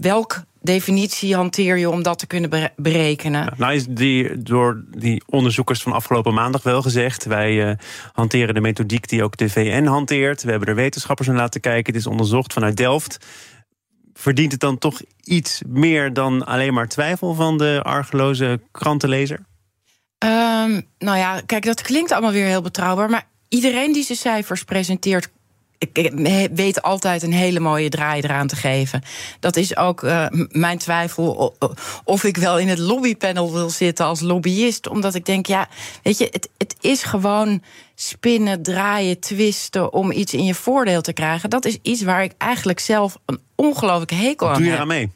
welk 0.00 0.42
definitie 0.60 1.34
hanteer 1.34 1.76
je 1.76 1.90
om 1.90 2.02
dat 2.02 2.18
te 2.18 2.26
kunnen 2.26 2.72
berekenen? 2.76 3.44
Ja, 3.44 3.52
nou 3.56 3.74
is 3.74 3.86
die, 3.86 4.42
door 4.42 4.84
die 4.90 5.22
onderzoekers 5.26 5.82
van 5.82 5.92
afgelopen 5.92 6.34
maandag 6.34 6.62
wel 6.62 6.82
gezegd... 6.82 7.24
wij 7.24 7.78
hanteren 8.12 8.54
de 8.54 8.60
methodiek 8.60 9.08
die 9.08 9.22
ook 9.22 9.36
de 9.36 9.50
VN 9.50 9.84
hanteert. 9.84 10.42
We 10.42 10.50
hebben 10.50 10.68
er 10.68 10.74
wetenschappers 10.74 11.28
naar 11.28 11.36
laten 11.36 11.60
kijken. 11.60 11.92
Het 11.92 12.02
is 12.02 12.08
onderzocht 12.08 12.52
vanuit 12.52 12.76
Delft. 12.76 13.26
Verdient 14.14 14.52
het 14.52 14.60
dan 14.60 14.78
toch 14.78 15.00
iets 15.22 15.62
meer 15.66 16.12
dan 16.12 16.46
alleen 16.46 16.74
maar 16.74 16.88
twijfel... 16.88 17.34
van 17.34 17.58
de 17.58 17.80
argeloze 17.82 18.60
krantenlezer? 18.70 19.46
Um, 20.24 20.86
nou 20.98 21.18
ja, 21.18 21.40
kijk, 21.46 21.64
dat 21.64 21.82
klinkt 21.82 22.12
allemaal 22.12 22.32
weer 22.32 22.46
heel 22.46 22.62
betrouwbaar... 22.62 23.10
maar 23.10 23.26
iedereen 23.48 23.92
die 23.92 24.04
zijn 24.04 24.18
cijfers 24.18 24.64
presenteert, 24.64 25.28
ik 25.78 26.48
weet 26.54 26.82
altijd 26.82 27.22
een 27.22 27.32
hele 27.32 27.60
mooie 27.60 27.88
draai 27.88 28.20
eraan 28.20 28.46
te 28.46 28.56
geven. 28.56 29.02
Dat 29.40 29.56
is 29.56 29.76
ook 29.76 30.02
uh, 30.02 30.26
mijn 30.48 30.78
twijfel 30.78 31.56
of 32.04 32.24
ik 32.24 32.36
wel 32.36 32.58
in 32.58 32.68
het 32.68 32.78
lobbypanel 32.78 33.52
wil 33.52 33.70
zitten 33.70 34.06
als 34.06 34.20
lobbyist. 34.20 34.88
Omdat 34.88 35.14
ik 35.14 35.26
denk, 35.26 35.46
ja, 35.46 35.68
weet 36.02 36.18
je, 36.18 36.28
het, 36.30 36.48
het 36.56 36.76
is 36.80 37.02
gewoon 37.02 37.62
spinnen, 37.94 38.62
draaien, 38.62 39.20
twisten 39.20 39.92
om 39.92 40.10
iets 40.10 40.34
in 40.34 40.44
je 40.44 40.54
voordeel 40.54 41.00
te 41.00 41.12
krijgen. 41.12 41.50
Dat 41.50 41.64
is 41.64 41.78
iets 41.82 42.02
waar 42.02 42.22
ik 42.22 42.32
eigenlijk 42.38 42.80
zelf 42.80 43.18
een 43.26 43.40
ongelooflijke 43.54 44.14
hekel 44.14 44.46
aan 44.46 44.52
heb. 44.52 44.62
Doe 44.62 44.70
je 44.70 44.74
eraan 44.76 44.86
mee? 44.86 45.10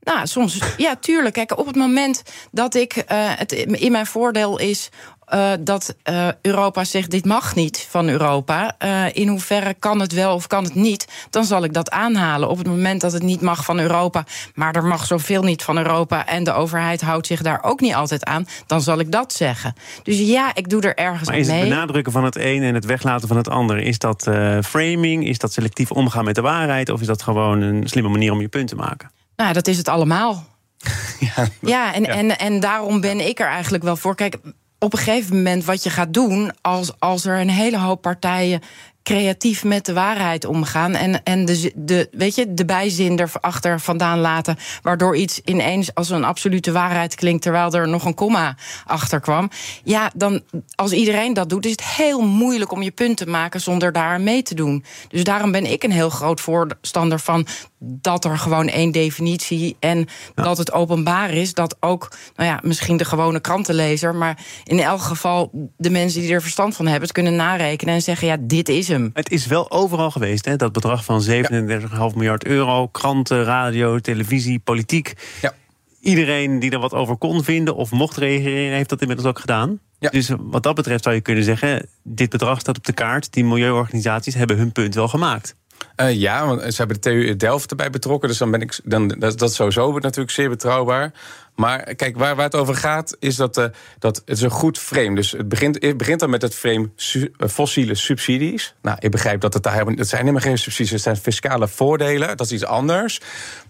Nou, 0.00 0.26
soms, 0.26 0.58
ja, 0.76 0.96
tuurlijk. 0.96 1.34
Kijk, 1.34 1.58
op 1.58 1.66
het 1.66 1.76
moment 1.76 2.22
dat 2.50 2.74
ik 2.74 2.96
uh, 2.96 3.02
het 3.10 3.52
in 3.52 3.92
mijn 3.92 4.06
voordeel 4.06 4.58
is 4.58 4.90
uh, 5.34 5.50
dat 5.60 5.94
uh, 6.10 6.28
Europa 6.42 6.84
zegt: 6.84 7.10
dit 7.10 7.24
mag 7.24 7.54
niet 7.54 7.86
van 7.90 8.08
Europa. 8.08 8.76
Uh, 8.84 9.04
in 9.12 9.28
hoeverre 9.28 9.74
kan 9.74 10.00
het 10.00 10.12
wel 10.12 10.34
of 10.34 10.46
kan 10.46 10.64
het 10.64 10.74
niet? 10.74 11.06
Dan 11.30 11.44
zal 11.44 11.64
ik 11.64 11.72
dat 11.72 11.90
aanhalen. 11.90 12.48
Op 12.48 12.58
het 12.58 12.66
moment 12.66 13.00
dat 13.00 13.12
het 13.12 13.22
niet 13.22 13.40
mag 13.40 13.64
van 13.64 13.78
Europa, 13.78 14.24
maar 14.54 14.74
er 14.74 14.84
mag 14.84 15.06
zoveel 15.06 15.42
niet 15.42 15.62
van 15.62 15.76
Europa 15.76 16.26
en 16.26 16.44
de 16.44 16.52
overheid 16.52 17.00
houdt 17.00 17.26
zich 17.26 17.42
daar 17.42 17.62
ook 17.62 17.80
niet 17.80 17.94
altijd 17.94 18.24
aan, 18.24 18.46
dan 18.66 18.80
zal 18.80 18.98
ik 18.98 19.12
dat 19.12 19.32
zeggen. 19.32 19.74
Dus 20.02 20.18
ja, 20.18 20.54
ik 20.54 20.68
doe 20.68 20.82
er 20.82 20.96
ergens 20.96 21.28
maar 21.28 21.38
is 21.38 21.46
mee. 21.46 21.60
het 21.60 21.68
benadrukken 21.68 22.12
van 22.12 22.24
het 22.24 22.36
een 22.36 22.62
en 22.62 22.74
het 22.74 22.84
weglaten 22.84 23.28
van 23.28 23.36
het 23.36 23.48
ander, 23.48 23.78
is 23.78 23.98
dat 23.98 24.22
framing? 24.64 25.26
Is 25.26 25.38
dat 25.38 25.52
selectief 25.52 25.90
omgaan 25.90 26.24
met 26.24 26.34
de 26.34 26.40
waarheid? 26.40 26.88
Of 26.88 27.00
is 27.00 27.06
dat 27.06 27.22
gewoon 27.22 27.60
een 27.60 27.88
slimme 27.88 28.10
manier 28.10 28.32
om 28.32 28.40
je 28.40 28.48
punt 28.48 28.68
te 28.68 28.76
maken? 28.76 29.10
Nou, 29.40 29.52
dat 29.52 29.66
is 29.66 29.76
het 29.76 29.88
allemaal. 29.88 30.44
Ja, 31.20 31.46
ja, 31.60 31.94
en, 31.94 32.02
ja. 32.02 32.08
En, 32.08 32.38
en 32.38 32.60
daarom 32.60 33.00
ben 33.00 33.28
ik 33.28 33.40
er 33.40 33.46
eigenlijk 33.46 33.84
wel 33.84 33.96
voor. 33.96 34.14
Kijk, 34.14 34.36
op 34.78 34.92
een 34.92 34.98
gegeven 34.98 35.36
moment 35.36 35.64
wat 35.64 35.82
je 35.82 35.90
gaat 35.90 36.14
doen 36.14 36.52
als, 36.60 36.92
als 36.98 37.24
er 37.24 37.40
een 37.40 37.50
hele 37.50 37.78
hoop 37.78 38.02
partijen 38.02 38.60
creatief 39.02 39.64
met 39.64 39.86
de 39.86 39.92
waarheid 39.92 40.44
omgaan. 40.44 40.94
En, 40.94 41.22
en 41.22 41.44
de, 41.44 41.72
de, 41.74 42.08
weet 42.12 42.34
je, 42.34 42.54
de 42.54 42.64
bijzin 42.64 43.20
erachter 43.20 43.80
vandaan 43.80 44.18
laten. 44.18 44.56
Waardoor 44.82 45.16
iets 45.16 45.40
ineens 45.44 45.94
als 45.94 46.10
een 46.10 46.24
absolute 46.24 46.72
waarheid 46.72 47.14
klinkt. 47.14 47.42
terwijl 47.42 47.72
er 47.72 47.88
nog 47.88 48.04
een 48.04 48.14
komma 48.14 48.56
achter 48.86 49.20
kwam. 49.20 49.50
Ja, 49.84 50.10
dan 50.14 50.42
als 50.74 50.92
iedereen 50.92 51.34
dat 51.34 51.48
doet, 51.48 51.64
is 51.64 51.70
het 51.70 51.84
heel 51.84 52.20
moeilijk 52.20 52.72
om 52.72 52.82
je 52.82 52.90
punt 52.90 53.16
te 53.16 53.26
maken 53.26 53.60
zonder 53.60 53.92
daar 53.92 54.20
mee 54.20 54.42
te 54.42 54.54
doen. 54.54 54.84
Dus 55.08 55.24
daarom 55.24 55.52
ben 55.52 55.70
ik 55.70 55.82
een 55.82 55.92
heel 55.92 56.10
groot 56.10 56.40
voorstander 56.40 57.18
van 57.18 57.46
dat 57.78 58.24
er 58.24 58.38
gewoon 58.38 58.68
één 58.68 58.92
definitie 58.92 59.76
en 59.78 60.08
dat 60.34 60.58
het 60.58 60.72
openbaar 60.72 61.30
is. 61.30 61.54
Dat 61.54 61.76
ook, 61.80 62.12
nou 62.36 62.48
ja, 62.48 62.60
misschien 62.62 62.96
de 62.96 63.04
gewone 63.04 63.40
krantenlezer, 63.40 64.14
maar 64.14 64.38
in 64.64 64.80
elk 64.80 65.00
geval 65.00 65.50
de 65.76 65.90
mensen 65.90 66.20
die 66.20 66.32
er 66.32 66.42
verstand 66.42 66.76
van 66.76 66.84
hebben, 66.84 67.02
het 67.02 67.12
kunnen 67.12 67.36
narekenen 67.36 67.94
en 67.94 68.02
zeggen: 68.02 68.26
ja, 68.26 68.36
dit 68.40 68.68
is 68.68 68.88
hem. 68.90 69.10
Het 69.14 69.30
is 69.30 69.46
wel 69.46 69.70
overal 69.70 70.10
geweest, 70.10 70.44
hè, 70.44 70.56
dat 70.56 70.72
bedrag 70.72 71.04
van 71.04 71.22
37,5 71.22 72.14
miljard 72.14 72.44
euro. 72.44 72.86
Kranten, 72.86 73.44
radio, 73.44 73.98
televisie, 73.98 74.58
politiek. 74.58 75.12
Ja. 75.42 75.54
Iedereen 76.00 76.58
die 76.58 76.70
er 76.70 76.78
wat 76.78 76.94
over 76.94 77.16
kon 77.16 77.44
vinden 77.44 77.76
of 77.76 77.90
mocht 77.90 78.16
reageren, 78.16 78.74
heeft 78.76 78.88
dat 78.88 79.00
inmiddels 79.00 79.28
ook 79.28 79.38
gedaan. 79.38 79.80
Ja. 79.98 80.10
Dus 80.10 80.30
wat 80.38 80.62
dat 80.62 80.74
betreft 80.74 81.02
zou 81.02 81.14
je 81.14 81.20
kunnen 81.20 81.44
zeggen: 81.44 81.88
dit 82.02 82.30
bedrag 82.30 82.60
staat 82.60 82.76
op 82.76 82.84
de 82.84 82.92
kaart. 82.92 83.32
Die 83.32 83.44
milieuorganisaties 83.44 84.34
hebben 84.34 84.56
hun 84.56 84.72
punt 84.72 84.94
wel 84.94 85.08
gemaakt. 85.08 85.54
Uh, 85.96 86.14
ja, 86.14 86.46
want 86.46 86.60
ze 86.60 86.76
hebben 86.76 87.00
de 87.00 87.10
TU 87.10 87.36
Delft 87.36 87.70
erbij 87.70 87.90
betrokken. 87.90 88.28
Dus 88.28 88.38
dan 88.38 88.50
ben 88.50 88.60
ik. 88.60 88.80
Dan, 88.84 89.08
dat, 89.08 89.38
dat 89.38 89.50
is 89.50 89.54
sowieso 89.54 89.92
natuurlijk 89.92 90.30
zeer 90.30 90.48
betrouwbaar. 90.48 91.12
Maar 91.60 91.94
kijk, 91.94 92.18
waar, 92.18 92.36
waar 92.36 92.44
het 92.44 92.54
over 92.54 92.74
gaat, 92.74 93.16
is 93.18 93.36
dat, 93.36 93.58
uh, 93.58 93.64
dat 93.98 94.16
het 94.16 94.36
is 94.36 94.42
een 94.42 94.50
goed 94.50 94.78
frame. 94.78 95.14
Dus 95.14 95.30
het 95.30 95.48
begint, 95.48 95.96
begint 95.96 96.20
dan 96.20 96.30
met 96.30 96.42
het 96.42 96.54
frame 96.54 96.90
uh, 97.14 97.48
fossiele 97.48 97.94
subsidies. 97.94 98.74
Nou, 98.82 98.96
ik 99.00 99.10
begrijp 99.10 99.40
dat 99.40 99.54
het 99.54 99.62
daar 99.62 99.86
het 99.86 100.08
zijn 100.08 100.20
helemaal 100.20 100.42
geen 100.42 100.58
subsidies, 100.58 100.90
het 100.90 101.00
zijn 101.00 101.16
fiscale 101.16 101.68
voordelen. 101.68 102.36
Dat 102.36 102.46
is 102.46 102.52
iets 102.52 102.64
anders. 102.64 103.18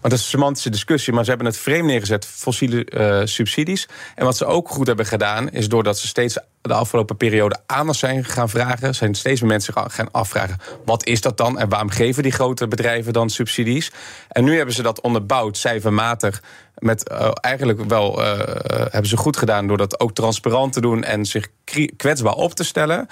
Maar 0.01 0.09
dat 0.09 0.11
is 0.11 0.19
een 0.19 0.29
semantische 0.29 0.69
discussie. 0.69 1.13
Maar 1.13 1.23
ze 1.23 1.29
hebben 1.29 1.47
het 1.47 1.57
frame 1.57 1.83
neergezet, 1.83 2.25
fossiele 2.25 2.87
uh, 2.89 3.21
subsidies. 3.25 3.87
En 4.15 4.25
wat 4.25 4.37
ze 4.37 4.45
ook 4.45 4.69
goed 4.69 4.87
hebben 4.87 5.05
gedaan, 5.05 5.49
is 5.49 5.69
doordat 5.69 5.97
ze 5.99 6.07
steeds 6.07 6.37
de 6.61 6.73
afgelopen 6.73 7.17
periode 7.17 7.57
aandacht 7.65 7.99
zijn 7.99 8.25
gaan 8.25 8.49
vragen, 8.49 8.95
zijn 8.95 9.15
steeds 9.15 9.41
meer 9.41 9.49
mensen 9.49 9.73
gaan 9.73 10.11
afvragen: 10.11 10.57
wat 10.85 11.05
is 11.05 11.21
dat 11.21 11.37
dan 11.37 11.59
en 11.59 11.69
waarom 11.69 11.89
geven 11.89 12.23
die 12.23 12.31
grote 12.31 12.67
bedrijven 12.67 13.13
dan 13.13 13.29
subsidies? 13.29 13.91
En 14.29 14.43
nu 14.43 14.55
hebben 14.55 14.75
ze 14.75 14.81
dat 14.81 15.01
onderbouwd, 15.01 15.57
cijfermatig 15.57 16.41
met 16.75 17.11
uh, 17.11 17.31
eigenlijk 17.33 17.83
wel 17.87 18.19
uh, 18.21 18.39
hebben 18.67 19.05
ze 19.05 19.17
goed 19.17 19.37
gedaan 19.37 19.67
door 19.67 19.77
dat 19.77 19.99
ook 19.99 20.13
transparant 20.13 20.73
te 20.73 20.81
doen 20.81 21.03
en 21.03 21.25
zich 21.25 21.47
kwetsbaar 21.95 22.33
op 22.33 22.53
te 22.53 22.63
stellen. 22.63 23.07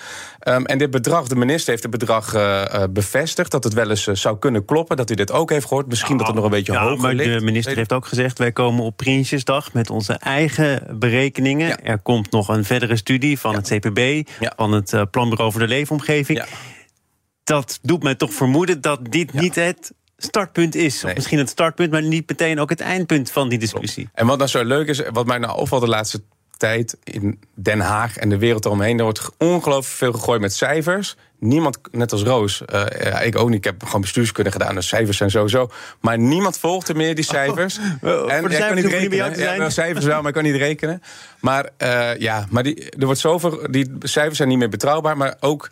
Um, 0.48 0.66
en 0.66 0.78
dit 0.78 0.92
bedrag, 0.92 1.28
de 1.28 1.36
minister 1.36 1.70
heeft 1.70 1.84
het 1.84 1.92
bedrag 1.92 2.36
uh, 2.36 2.84
bevestigd 2.90 3.52
dat 3.52 3.64
het 3.64 3.74
wel 3.74 3.90
eens 3.90 4.04
zou 4.04 4.40
kunnen 4.40 4.66
kloppen, 4.66 4.98
dat 4.98 5.08
hij 5.08 5.18
dit 5.18 5.32
ook 5.32 5.50
heeft 5.50 5.66
gehoord. 5.68 5.88
Misschien 5.88 6.18
dat 6.18 6.28
het 6.28 6.36
nog 6.36 6.46
een 6.46 6.52
beetje 6.52 6.74
ja, 6.74 6.82
hoger 6.82 7.00
maar 7.02 7.14
ligt. 7.14 7.40
De 7.40 7.46
minister 7.46 7.76
heeft 7.76 7.94
ook 7.94 8.06
gezegd: 8.06 8.38
wij 8.38 8.52
komen 8.52 8.84
op 8.84 8.98
Prinsjesdag 8.98 9.74
met 9.74 9.90
onze 9.90 10.14
eigen 10.14 11.00
berekeningen. 11.00 11.68
Ja. 11.68 11.80
Er 11.84 12.00
komt 12.00 12.32
nog 12.32 12.48
een 12.48 12.66
verdere 12.66 12.96
studie 12.96 13.40
van 13.40 13.52
Ja. 13.52 13.58
het 13.58 13.68
CPB, 13.68 14.30
van 14.56 14.72
het 14.72 15.12
Planbureau 15.12 15.52
voor 15.52 15.62
de 15.62 15.68
Leefomgeving. 15.68 16.44
Dat 17.44 17.80
doet 17.82 18.04
mij 18.04 18.16
toch 18.16 18.34
vermoeden 18.34 18.82
dat 18.82 19.00
dit 19.12 19.34
niet 19.34 19.56
het 19.56 19.94
startpunt 20.24 20.76
is. 20.76 21.02
Nee. 21.02 21.12
Of 21.12 21.16
misschien 21.16 21.38
het 21.38 21.50
startpunt, 21.50 21.92
maar 21.92 22.04
niet 22.04 22.30
meteen 22.30 22.60
ook 22.60 22.70
het 22.70 22.80
eindpunt 22.80 23.32
van 23.32 23.50
die 23.50 23.60
discussie. 23.60 24.10
En 24.14 24.28
wat 24.28 24.38
nou 24.38 24.50
zo 24.50 24.64
leuk 24.64 24.88
is, 24.88 25.02
wat 25.12 25.26
mij 25.26 25.38
nou 25.38 25.58
opvalt 25.58 25.82
de 25.82 25.88
laatste 25.88 26.22
tijd 26.60 26.98
in 27.04 27.40
Den 27.54 27.80
Haag 27.80 28.18
en 28.18 28.30
de 28.30 28.38
wereld 28.38 28.66
eromheen, 28.66 28.98
er 28.98 29.04
wordt 29.04 29.30
ongelooflijk 29.38 29.98
veel 29.98 30.12
gegooid 30.12 30.42
met 30.42 30.54
cijfers. 30.54 31.16
Niemand, 31.40 31.80
net 31.92 32.12
als 32.12 32.24
Roos, 32.24 32.66
eh, 32.66 32.86
ja, 33.04 33.20
ik 33.20 33.38
ook 33.38 33.50
niet, 33.50 33.58
ik 33.58 33.64
heb 33.64 33.84
gewoon 33.84 34.02
bestuurskunde 34.02 34.52
gedaan, 34.52 34.76
dus 34.76 34.88
cijfers 34.88 35.18
zijn 35.18 35.32
sowieso. 35.32 35.70
Maar 36.00 36.20
niemand 36.20 36.58
volgde 36.58 36.94
meer 36.94 37.16
die 37.16 37.24
cijfers. 37.24 37.80
Oh, 37.82 38.00
de 38.02 38.26
ja, 38.28 38.36
ik 38.36 38.42
kan 38.42 38.52
cijfers 38.52 38.82
niet 38.82 39.12
te 39.12 39.42
Ja, 39.42 39.58
wel 39.58 39.70
cijfers 39.70 40.06
wel, 40.06 40.18
maar 40.18 40.28
ik 40.28 40.34
kan 40.34 40.44
niet 40.44 40.56
rekenen. 40.56 41.02
Maar 41.40 41.70
eh, 41.78 42.18
ja, 42.18 42.48
maar 42.50 42.64
die, 42.64 42.90
er 42.90 43.06
wordt 43.06 43.20
zoveel, 43.20 43.68
die 43.72 43.92
cijfers 44.00 44.38
zijn 44.38 44.50
niet 44.50 44.58
meer 44.58 44.70
betrouwbaar, 44.70 45.18
maar 45.18 45.36
ook 45.40 45.70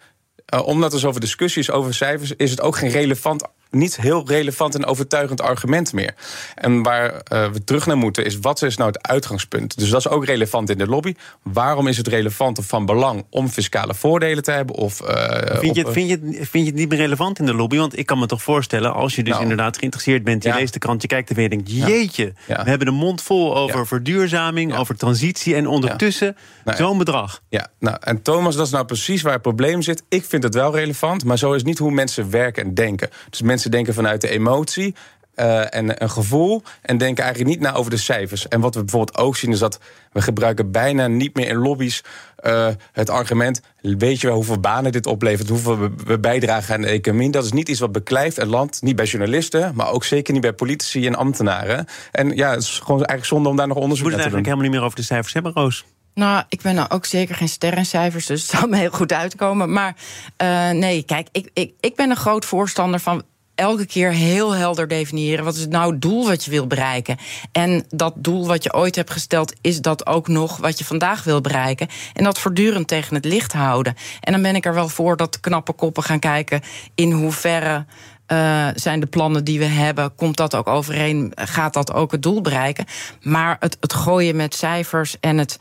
uh, 0.53 0.67
omdat 0.67 0.93
er 0.93 0.99
zoveel 0.99 1.19
discussie 1.19 1.61
is 1.61 1.71
over 1.71 1.93
cijfers, 1.93 2.31
is 2.31 2.51
het 2.51 2.61
ook 2.61 2.77
geen 2.77 2.89
relevant, 2.89 3.47
niet 3.77 3.95
heel 4.01 4.27
relevant 4.27 4.75
en 4.75 4.85
overtuigend 4.85 5.41
argument 5.41 5.93
meer. 5.93 6.13
En 6.55 6.83
waar 6.83 7.11
uh, 7.13 7.49
we 7.51 7.63
terug 7.63 7.85
naar 7.85 7.97
moeten 7.97 8.25
is 8.25 8.39
wat 8.39 8.61
is 8.61 8.77
nou 8.77 8.89
het 8.91 9.07
uitgangspunt? 9.07 9.77
Dus 9.77 9.89
dat 9.89 9.99
is 9.99 10.07
ook 10.09 10.25
relevant 10.25 10.69
in 10.69 10.77
de 10.77 10.87
lobby. 10.87 11.13
Waarom 11.43 11.87
is 11.87 11.97
het 11.97 12.07
relevant 12.07 12.57
of 12.57 12.65
van 12.65 12.85
belang 12.85 13.25
om 13.29 13.49
fiscale 13.49 13.93
voordelen 13.95 14.43
te 14.43 14.51
hebben? 14.51 14.75
Of, 14.75 15.01
uh, 15.01 15.59
Vind 15.59 15.75
je, 15.75 15.85
op, 15.85 15.91
vind, 15.93 16.09
je 16.09 16.19
het, 16.21 16.49
vind 16.49 16.65
je 16.65 16.71
het 16.71 16.79
niet 16.79 16.89
meer 16.89 16.97
relevant 16.97 17.39
in 17.39 17.45
de 17.45 17.53
lobby? 17.53 17.77
Want 17.77 17.97
ik 17.97 18.05
kan 18.05 18.19
me 18.19 18.25
toch 18.25 18.41
voorstellen, 18.41 18.93
als 18.93 19.15
je 19.15 19.21
dus 19.23 19.31
Nou. 19.31 19.41
inderdaad 19.43 19.77
geïnteresseerd 19.77 20.23
bent, 20.23 20.43
je 20.43 20.49
Ja. 20.49 20.55
leest 20.55 20.73
de 20.73 20.79
krant, 20.79 21.01
je 21.01 21.07
kijkt 21.07 21.29
er 21.29 21.35
weer 21.35 21.43
en 21.43 21.49
denkt: 21.49 21.71
jeetje, 21.71 22.33
Ja. 22.47 22.63
we 22.63 22.69
hebben 22.69 22.87
de 22.87 22.93
mond 22.93 23.21
vol 23.21 23.57
over 23.57 23.77
Ja. 23.77 23.85
verduurzaming, 23.85 24.75
over 24.77 24.95
transitie 24.97 25.55
en 25.55 25.67
ondertussen 25.67 26.35
Nee. 26.65 26.75
zo'n 26.75 26.97
bedrag. 26.97 27.41
Ja, 27.49 27.67
nou, 27.79 27.97
en 27.99 28.21
Thomas, 28.21 28.55
dat 28.55 28.65
is 28.65 28.71
nou 28.71 28.85
precies 28.85 29.21
waar 29.21 29.33
het 29.33 29.41
probleem 29.41 29.81
zit. 29.81 30.03
Ik 30.09 30.25
vind 30.25 30.43
het 30.43 30.53
wel 30.53 30.75
relevant, 30.75 31.25
maar 31.25 31.37
zo 31.37 31.53
is 31.53 31.63
niet 31.63 31.77
hoe 31.77 31.91
mensen 31.91 32.29
werken 32.29 32.63
en 32.63 32.73
denken. 32.73 33.09
Dus 33.29 33.41
mensen 33.41 33.66
denken 33.69 33.93
vanuit 33.93 34.21
de 34.21 34.29
emotie. 34.29 34.95
eh, 35.37 35.75
en 35.75 36.03
een 36.03 36.09
gevoel. 36.09 36.63
En 36.81 36.97
denken 36.97 37.23
eigenlijk 37.23 37.53
niet 37.55 37.63
na 37.63 37.73
over 37.73 37.91
de 37.91 37.97
cijfers. 37.97 38.47
En 38.47 38.59
wat 38.61 38.75
we 38.75 38.81
bijvoorbeeld 38.81 39.17
ook 39.17 39.35
zien 39.35 39.51
is 39.51 39.59
dat 39.59 39.79
we 40.11 40.21
gebruiken 40.21 40.71
bijna 40.71 41.07
niet 41.07 41.35
meer 41.35 41.47
in 41.47 41.55
lobby's 41.55 42.03
eh, 42.37 42.67
het 42.91 43.09
argument. 43.09 43.61
Weet 43.81 44.21
je 44.21 44.27
wel 44.27 44.35
hoeveel 44.35 44.59
banen 44.59 44.91
dit 44.91 45.05
oplevert? 45.05 45.49
Hoeveel 45.49 45.79
we, 45.79 45.91
we 46.05 46.19
bijdragen 46.19 46.75
aan 46.75 46.81
de 46.81 46.87
economie? 46.87 47.31
Dat 47.31 47.45
is 47.45 47.51
niet 47.51 47.69
iets 47.69 47.79
wat 47.79 47.91
beklijft 47.91 48.35
het 48.35 48.47
land. 48.47 48.81
Niet 48.81 48.95
bij 48.95 49.05
journalisten, 49.05 49.71
maar 49.75 49.91
ook 49.91 50.03
zeker 50.03 50.33
niet 50.33 50.41
bij 50.41 50.53
politici 50.53 51.07
en 51.07 51.15
ambtenaren. 51.15 51.85
En 52.11 52.35
ja, 52.35 52.49
het 52.49 52.61
is 52.61 52.79
gewoon 52.79 52.97
eigenlijk 52.97 53.25
zonde 53.25 53.49
om 53.49 53.55
daar 53.55 53.67
nog 53.67 53.77
We 53.77 53.83
onderzoek 53.83 54.07
moeten 54.07 54.25
het 54.25 54.33
naar 54.33 54.41
te 54.41 54.43
eigenlijk 54.43 54.43
doen. 54.43 54.43
helemaal 54.43 54.63
niet 54.63 54.71
meer 54.71 54.83
over 54.83 54.97
de 54.97 55.03
cijfers 55.03 55.33
hebben, 55.33 55.51
Roos. 55.51 55.85
Nou, 56.13 56.43
ik 56.49 56.61
ben 56.61 56.75
nou 56.75 56.89
ook 56.89 57.05
zeker 57.05 57.35
geen 57.35 57.49
ster 57.49 57.77
in 57.77 57.85
cijfers, 57.85 58.25
dus 58.25 58.41
het 58.41 58.49
zal 58.49 58.69
me 58.69 58.77
heel 58.77 58.91
goed 58.91 59.13
uitkomen. 59.13 59.71
Maar 59.71 59.95
uh, 60.41 60.69
nee, 60.69 61.03
kijk, 61.03 61.27
ik, 61.31 61.49
ik, 61.53 61.73
ik 61.79 61.95
ben 61.95 62.09
een 62.09 62.15
groot 62.15 62.45
voorstander 62.45 62.99
van 62.99 63.23
elke 63.57 63.85
keer 63.85 64.11
heel 64.11 64.55
helder 64.55 64.87
definiëren. 64.87 65.45
Wat 65.45 65.55
is 65.55 65.67
nou 65.67 65.91
het 65.91 66.01
doel 66.01 66.27
wat 66.27 66.45
je 66.45 66.51
wil 66.51 66.67
bereiken? 66.67 67.17
En 67.51 67.85
dat 67.89 68.13
doel 68.15 68.47
wat 68.47 68.63
je 68.63 68.73
ooit 68.73 68.95
hebt 68.95 69.11
gesteld, 69.11 69.53
is 69.61 69.81
dat 69.81 70.05
ook 70.05 70.27
nog 70.27 70.57
wat 70.57 70.77
je 70.77 70.85
vandaag 70.85 71.23
wil 71.23 71.41
bereiken? 71.41 71.87
En 72.13 72.23
dat 72.23 72.39
voortdurend 72.39 72.87
tegen 72.87 73.15
het 73.15 73.25
licht 73.25 73.53
houden. 73.53 73.95
En 74.19 74.31
dan 74.31 74.41
ben 74.41 74.55
ik 74.55 74.65
er 74.65 74.73
wel 74.73 74.89
voor 74.89 75.17
dat 75.17 75.39
knappe 75.39 75.73
koppen 75.73 76.03
gaan 76.03 76.19
kijken 76.19 76.61
in 76.95 77.11
hoeverre. 77.11 77.85
Uh, 78.31 78.67
zijn 78.75 78.99
de 78.99 79.05
plannen 79.05 79.43
die 79.43 79.59
we 79.59 79.65
hebben, 79.65 80.15
komt 80.15 80.37
dat 80.37 80.55
ook 80.55 80.67
overeen? 80.67 81.31
Gaat 81.35 81.73
dat 81.73 81.93
ook 81.93 82.11
het 82.11 82.23
doel 82.23 82.41
bereiken? 82.41 82.85
Maar 83.21 83.57
het, 83.59 83.77
het 83.79 83.93
gooien 83.93 84.35
met 84.35 84.55
cijfers 84.55 85.19
en 85.19 85.37
het. 85.37 85.59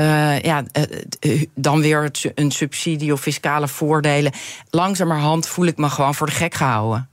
Uh, 0.00 0.40
ja, 0.40 0.64
dan 1.54 1.80
weer 1.80 2.10
een 2.34 2.50
subsidie 2.50 3.12
of 3.12 3.20
fiscale 3.20 3.68
voordelen. 3.68 4.32
Langzamerhand 4.70 5.48
voel 5.48 5.66
ik 5.66 5.76
me 5.76 5.88
gewoon 5.88 6.14
voor 6.14 6.26
de 6.26 6.32
gek 6.32 6.54
gehouden. 6.54 7.08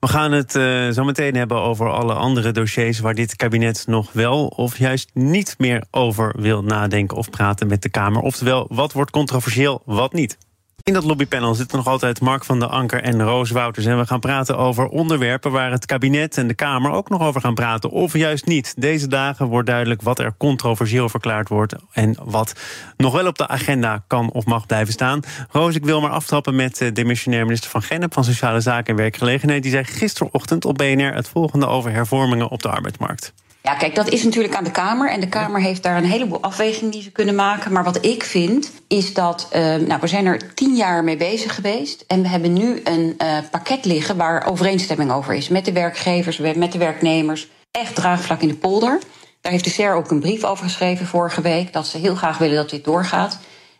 We 0.00 0.08
gaan 0.08 0.32
het 0.32 0.54
uh, 0.54 0.90
zo 0.90 1.04
meteen 1.04 1.34
hebben 1.34 1.60
over 1.60 1.90
alle 1.90 2.12
andere 2.12 2.52
dossiers 2.52 2.98
waar 3.00 3.14
dit 3.14 3.36
kabinet 3.36 3.84
nog 3.86 4.12
wel 4.12 4.46
of 4.46 4.78
juist 4.78 5.10
niet 5.12 5.54
meer 5.58 5.84
over 5.90 6.34
wil 6.38 6.62
nadenken 6.62 7.16
of 7.16 7.30
praten 7.30 7.66
met 7.66 7.82
de 7.82 7.88
Kamer. 7.88 8.22
Oftewel, 8.22 8.66
wat 8.70 8.92
wordt 8.92 9.10
controversieel, 9.10 9.82
wat 9.84 10.12
niet. 10.12 10.38
In 10.84 10.92
dat 10.92 11.04
lobbypanel 11.04 11.54
zitten 11.54 11.76
nog 11.76 11.86
altijd 11.86 12.20
Mark 12.20 12.44
van 12.44 12.58
der 12.58 12.68
Anker 12.68 13.02
en 13.02 13.22
Roos 13.22 13.50
Wouters. 13.50 13.86
En 13.86 13.98
we 13.98 14.06
gaan 14.06 14.20
praten 14.20 14.56
over 14.56 14.86
onderwerpen 14.86 15.50
waar 15.50 15.70
het 15.70 15.86
kabinet 15.86 16.38
en 16.38 16.48
de 16.48 16.54
Kamer 16.54 16.90
ook 16.90 17.08
nog 17.08 17.20
over 17.20 17.40
gaan 17.40 17.54
praten. 17.54 17.90
Of 17.90 18.12
juist 18.12 18.46
niet. 18.46 18.74
Deze 18.76 19.08
dagen 19.08 19.46
wordt 19.46 19.66
duidelijk 19.66 20.02
wat 20.02 20.18
er 20.18 20.34
controversieel 20.36 21.08
verklaard 21.08 21.48
wordt. 21.48 21.74
En 21.92 22.16
wat 22.24 22.52
nog 22.96 23.12
wel 23.12 23.26
op 23.26 23.38
de 23.38 23.48
agenda 23.48 24.04
kan 24.06 24.30
of 24.30 24.44
mag 24.44 24.66
blijven 24.66 24.92
staan. 24.92 25.20
Roos, 25.50 25.74
ik 25.74 25.84
wil 25.84 26.00
maar 26.00 26.10
aftrappen 26.10 26.54
met 26.54 26.76
de 26.76 26.92
demissionair 26.92 27.44
minister 27.44 27.70
van 27.70 27.82
Gennep 27.82 28.12
van 28.12 28.24
Sociale 28.24 28.60
Zaken 28.60 28.90
en 28.90 28.96
Werkgelegenheid. 28.96 29.62
Die 29.62 29.72
zei 29.72 29.84
gisterochtend 29.84 30.64
op 30.64 30.76
BNR 30.76 31.14
het 31.14 31.28
volgende 31.28 31.66
over 31.66 31.92
hervormingen 31.92 32.48
op 32.48 32.62
de 32.62 32.70
arbeidsmarkt. 32.70 33.32
Ja, 33.66 33.74
kijk, 33.74 33.94
dat 33.94 34.08
is 34.08 34.24
natuurlijk 34.24 34.54
aan 34.54 34.64
de 34.64 34.70
Kamer. 34.70 35.10
En 35.10 35.20
de 35.20 35.28
Kamer 35.28 35.60
heeft 35.60 35.82
daar 35.82 35.96
een 35.96 36.04
heleboel 36.04 36.42
afwegingen 36.42 36.90
die 36.90 37.02
ze 37.02 37.10
kunnen 37.10 37.34
maken. 37.34 37.72
Maar 37.72 37.84
wat 37.84 38.04
ik 38.04 38.24
vind, 38.24 38.70
is 38.88 39.14
dat. 39.14 39.48
Uh, 39.56 39.74
nou, 39.74 40.00
we 40.00 40.06
zijn 40.06 40.26
er 40.26 40.54
tien 40.54 40.74
jaar 40.74 41.04
mee 41.04 41.16
bezig 41.16 41.54
geweest. 41.54 42.04
En 42.06 42.22
we 42.22 42.28
hebben 42.28 42.52
nu 42.52 42.80
een 42.84 43.14
uh, 43.22 43.38
pakket 43.50 43.84
liggen 43.84 44.16
waar 44.16 44.46
overeenstemming 44.46 45.12
over 45.12 45.34
is. 45.34 45.48
Met 45.48 45.64
de 45.64 45.72
werkgevers, 45.72 46.38
met 46.38 46.72
de 46.72 46.78
werknemers. 46.78 47.48
Echt 47.70 47.94
draagvlak 47.94 48.40
in 48.40 48.48
de 48.48 48.54
polder. 48.54 48.98
Daar 49.40 49.52
heeft 49.52 49.64
de 49.64 49.70
SER 49.70 49.94
ook 49.94 50.10
een 50.10 50.20
brief 50.20 50.44
over 50.44 50.64
geschreven 50.64 51.06
vorige 51.06 51.40
week. 51.40 51.72
Dat 51.72 51.86
ze 51.86 51.98
heel 51.98 52.14
graag 52.14 52.38
willen 52.38 52.56
dat 52.56 52.70
dit 52.70 52.84
doorgaat. 52.84 53.38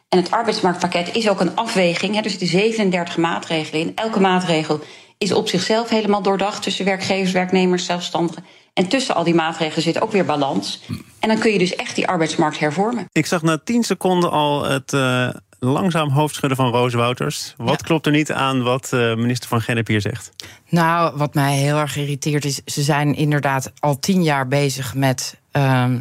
En 0.08 0.18
het 0.18 0.30
arbeidsmarktpakket 0.30 1.14
is 1.14 1.28
ook 1.28 1.40
een 1.40 1.56
afweging. 1.56 2.14
Hè. 2.14 2.20
Er 2.20 2.30
zitten 2.30 2.48
37 2.48 3.16
maatregelen 3.16 3.80
in. 3.80 3.92
Elke 3.94 4.20
maatregel 4.20 4.80
is 5.24 5.32
op 5.32 5.48
zichzelf 5.48 5.88
helemaal 5.88 6.22
doordacht 6.22 6.62
tussen 6.62 6.84
werkgevers, 6.84 7.32
werknemers, 7.32 7.84
zelfstandigen. 7.84 8.44
En 8.74 8.88
tussen 8.88 9.14
al 9.14 9.24
die 9.24 9.34
maatregelen 9.34 9.82
zit 9.82 10.00
ook 10.00 10.12
weer 10.12 10.24
balans. 10.24 10.82
En 11.20 11.28
dan 11.28 11.38
kun 11.38 11.52
je 11.52 11.58
dus 11.58 11.74
echt 11.74 11.94
die 11.94 12.08
arbeidsmarkt 12.08 12.58
hervormen. 12.58 13.06
Ik 13.12 13.26
zag 13.26 13.42
na 13.42 13.58
tien 13.64 13.82
seconden 13.82 14.30
al 14.30 14.64
het 14.64 14.92
uh, 14.92 15.28
langzaam 15.58 16.10
hoofdschudden 16.10 16.56
van 16.56 16.70
Roos 16.70 16.94
Wouters. 16.94 17.54
Wat 17.56 17.80
ja. 17.80 17.86
klopt 17.86 18.06
er 18.06 18.12
niet 18.12 18.32
aan 18.32 18.62
wat 18.62 18.90
uh, 18.94 19.14
minister 19.14 19.48
van 19.48 19.60
Gennep 19.60 19.86
hier 19.86 20.00
zegt? 20.00 20.30
Nou, 20.68 21.16
wat 21.16 21.34
mij 21.34 21.56
heel 21.56 21.78
erg 21.78 21.96
irriteert 21.96 22.44
is... 22.44 22.60
ze 22.64 22.82
zijn 22.82 23.14
inderdaad 23.14 23.72
al 23.78 23.98
tien 23.98 24.22
jaar 24.22 24.48
bezig 24.48 24.94
met... 24.94 25.38
Uh, 25.52 25.94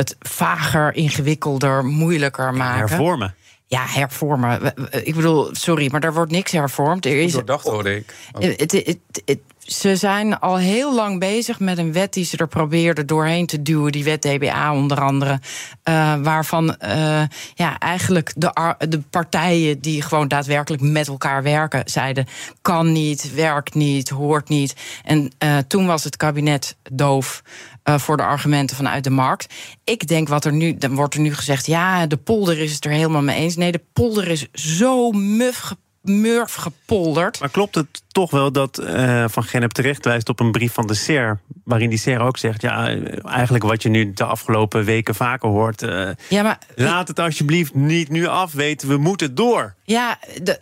het 0.00 0.16
vager, 0.20 0.94
ingewikkelder, 0.94 1.84
moeilijker 1.84 2.54
maken. 2.54 2.88
Hervormen. 2.88 3.34
Ja, 3.70 3.86
hervormen. 3.86 4.74
Ik 5.04 5.14
bedoel, 5.14 5.48
sorry, 5.52 5.88
maar 5.90 6.00
daar 6.00 6.14
wordt 6.14 6.32
niks 6.32 6.52
hervormd. 6.52 7.06
Er 7.06 7.22
is, 7.22 7.32
doordacht, 7.32 7.66
hoorde 7.66 7.96
ik. 7.96 8.14
Het, 8.38 8.72
het, 8.72 8.98
het, 9.24 9.38
ze 9.72 9.96
zijn 9.96 10.38
al 10.38 10.56
heel 10.56 10.94
lang 10.94 11.18
bezig 11.18 11.60
met 11.60 11.78
een 11.78 11.92
wet 11.92 12.12
die 12.12 12.24
ze 12.24 12.36
er 12.36 12.48
probeerden 12.48 13.06
doorheen 13.06 13.46
te 13.46 13.62
duwen. 13.62 13.92
Die 13.92 14.04
wet 14.04 14.22
DBA 14.22 14.74
onder 14.74 15.00
andere. 15.00 15.40
Uh, 15.88 16.14
waarvan 16.22 16.76
uh, 16.84 17.22
ja, 17.54 17.78
eigenlijk 17.78 18.32
de, 18.36 18.74
de 18.88 19.00
partijen 19.10 19.80
die 19.80 20.02
gewoon 20.02 20.28
daadwerkelijk 20.28 20.82
met 20.82 21.08
elkaar 21.08 21.42
werken... 21.42 21.82
zeiden, 21.84 22.26
kan 22.62 22.92
niet, 22.92 23.34
werkt 23.34 23.74
niet, 23.74 24.08
hoort 24.08 24.48
niet. 24.48 24.74
En 25.04 25.30
uh, 25.44 25.58
toen 25.58 25.86
was 25.86 26.04
het 26.04 26.16
kabinet 26.16 26.76
doof... 26.92 27.42
Voor 27.84 28.16
de 28.16 28.22
argumenten 28.22 28.76
vanuit 28.76 29.04
de 29.04 29.10
markt. 29.10 29.54
Ik 29.84 30.08
denk 30.08 30.28
wat 30.28 30.44
er 30.44 30.52
nu, 30.52 30.76
dan 30.76 30.94
wordt 30.94 31.14
er 31.14 31.20
nu 31.20 31.34
gezegd, 31.34 31.66
ja, 31.66 32.06
de 32.06 32.16
polder 32.16 32.58
is 32.58 32.74
het 32.74 32.84
er 32.84 32.90
helemaal 32.90 33.22
mee 33.22 33.36
eens. 33.36 33.56
Nee, 33.56 33.72
de 33.72 33.82
polder 33.92 34.28
is 34.28 34.46
zo 34.52 35.10
muf 35.10 35.74
murf 36.02 36.54
gepolderd. 36.54 37.40
Maar 37.40 37.50
klopt 37.50 37.74
het 37.74 38.02
toch 38.08 38.30
wel 38.30 38.52
dat 38.52 38.80
uh, 38.80 39.24
Van 39.28 39.44
Gennep 39.44 39.70
terecht 39.72 40.04
wijst 40.04 40.28
op 40.28 40.40
een 40.40 40.52
brief 40.52 40.72
van 40.72 40.86
de 40.86 40.94
SER... 40.94 41.40
waarin 41.64 41.88
die 41.88 41.98
SER 41.98 42.20
ook 42.20 42.36
zegt, 42.36 42.62
ja, 42.62 42.96
eigenlijk 43.24 43.64
wat 43.64 43.82
je 43.82 43.88
nu 43.88 44.12
de 44.12 44.24
afgelopen 44.24 44.84
weken 44.84 45.14
vaker 45.14 45.48
hoort... 45.48 45.82
Uh, 45.82 46.08
ja, 46.28 46.42
maar, 46.42 46.58
laat 46.74 47.08
het 47.08 47.18
alsjeblieft 47.18 47.74
niet 47.74 48.08
nu 48.08 48.26
afweten, 48.26 48.88
we 48.88 48.96
moeten 48.96 49.34
door. 49.34 49.74
Ja, 49.84 50.18
de, 50.42 50.60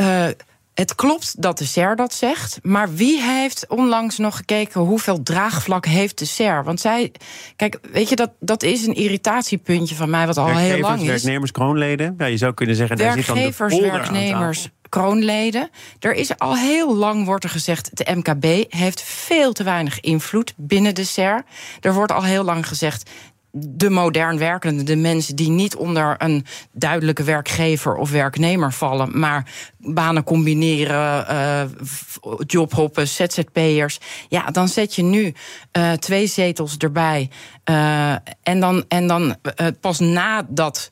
uh, 0.00 0.26
het 0.78 0.94
klopt 0.94 1.42
dat 1.42 1.58
de 1.58 1.64
SER 1.64 1.96
dat 1.96 2.14
zegt, 2.14 2.58
maar 2.62 2.94
wie 2.94 3.22
heeft 3.22 3.66
onlangs 3.68 4.18
nog 4.18 4.36
gekeken 4.36 4.80
hoeveel 4.80 5.22
draagvlak 5.22 5.86
heeft 5.86 6.18
de 6.18 6.24
SER? 6.24 6.64
Want 6.64 6.80
zij, 6.80 7.12
kijk, 7.56 7.78
weet 7.92 8.08
je, 8.08 8.16
dat, 8.16 8.30
dat 8.40 8.62
is 8.62 8.86
een 8.86 8.94
irritatiepuntje 8.94 9.94
van 9.94 10.10
mij 10.10 10.26
wat 10.26 10.36
al 10.36 10.56
heel 10.56 10.78
lang 10.78 11.00
is. 11.00 11.06
werknemers, 11.06 11.50
kroonleden. 11.50 12.14
Ja, 12.18 12.26
je 12.26 12.36
zou 12.36 12.54
kunnen 12.54 12.76
zeggen, 12.76 12.96
daar 12.96 13.12
zit 13.12 13.26
dan 13.26 13.36
de 13.68 13.80
werknemers, 13.80 14.68
kroonleden. 14.88 15.70
Er 16.00 16.14
is 16.14 16.38
al 16.38 16.56
heel 16.56 16.96
lang, 16.96 17.24
wordt 17.24 17.44
er 17.44 17.50
gezegd, 17.50 17.96
de 17.96 18.14
MKB 18.14 18.72
heeft 18.72 19.02
veel 19.02 19.52
te 19.52 19.62
weinig 19.62 20.00
invloed 20.00 20.54
binnen 20.56 20.94
de 20.94 21.04
SER. 21.04 21.44
Er 21.80 21.94
wordt 21.94 22.12
al 22.12 22.24
heel 22.24 22.44
lang 22.44 22.68
gezegd, 22.68 23.10
de 23.50 23.90
modern 23.90 24.38
werkende, 24.38 24.82
de 24.82 24.96
mensen 24.96 25.36
die 25.36 25.50
niet 25.50 25.76
onder 25.76 26.14
een 26.18 26.46
duidelijke 26.72 27.22
werkgever 27.22 27.94
of 27.94 28.10
werknemer 28.10 28.72
vallen, 28.72 29.18
maar 29.18 29.52
banen 29.78 30.24
combineren, 30.24 31.26
uh, 31.30 31.62
jobhoppen, 32.46 33.08
ZZP'ers. 33.08 33.98
Ja, 34.28 34.50
dan 34.50 34.68
zet 34.68 34.94
je 34.94 35.02
nu 35.02 35.32
uh, 35.72 35.92
twee 35.92 36.26
zetels 36.26 36.76
erbij. 36.76 37.30
Uh, 37.70 38.12
en 38.42 38.60
dan, 38.60 38.84
en 38.88 39.06
dan 39.06 39.36
pas 39.80 39.98
nadat 39.98 40.90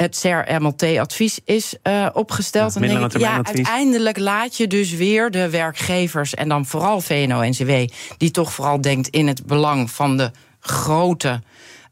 het 0.00 0.16
CER-MLT-advies 0.16 1.38
is 1.44 1.74
uh, 1.82 2.06
opgesteld. 2.12 2.74
Ja, 2.74 2.80
dan 2.80 2.88
denk 2.88 3.12
ik, 3.12 3.20
ja, 3.20 3.40
uiteindelijk 3.42 4.18
laat 4.18 4.56
je 4.56 4.66
dus 4.66 4.92
weer 4.92 5.30
de 5.30 5.50
werkgevers... 5.50 6.34
en 6.34 6.48
dan 6.48 6.66
vooral 6.66 7.00
VNO-NCW, 7.00 7.72
die 8.16 8.30
toch 8.30 8.52
vooral 8.52 8.80
denkt 8.80 9.08
in 9.08 9.26
het 9.26 9.46
belang 9.46 9.90
van 9.90 10.16
de 10.16 10.30
grote 10.60 11.40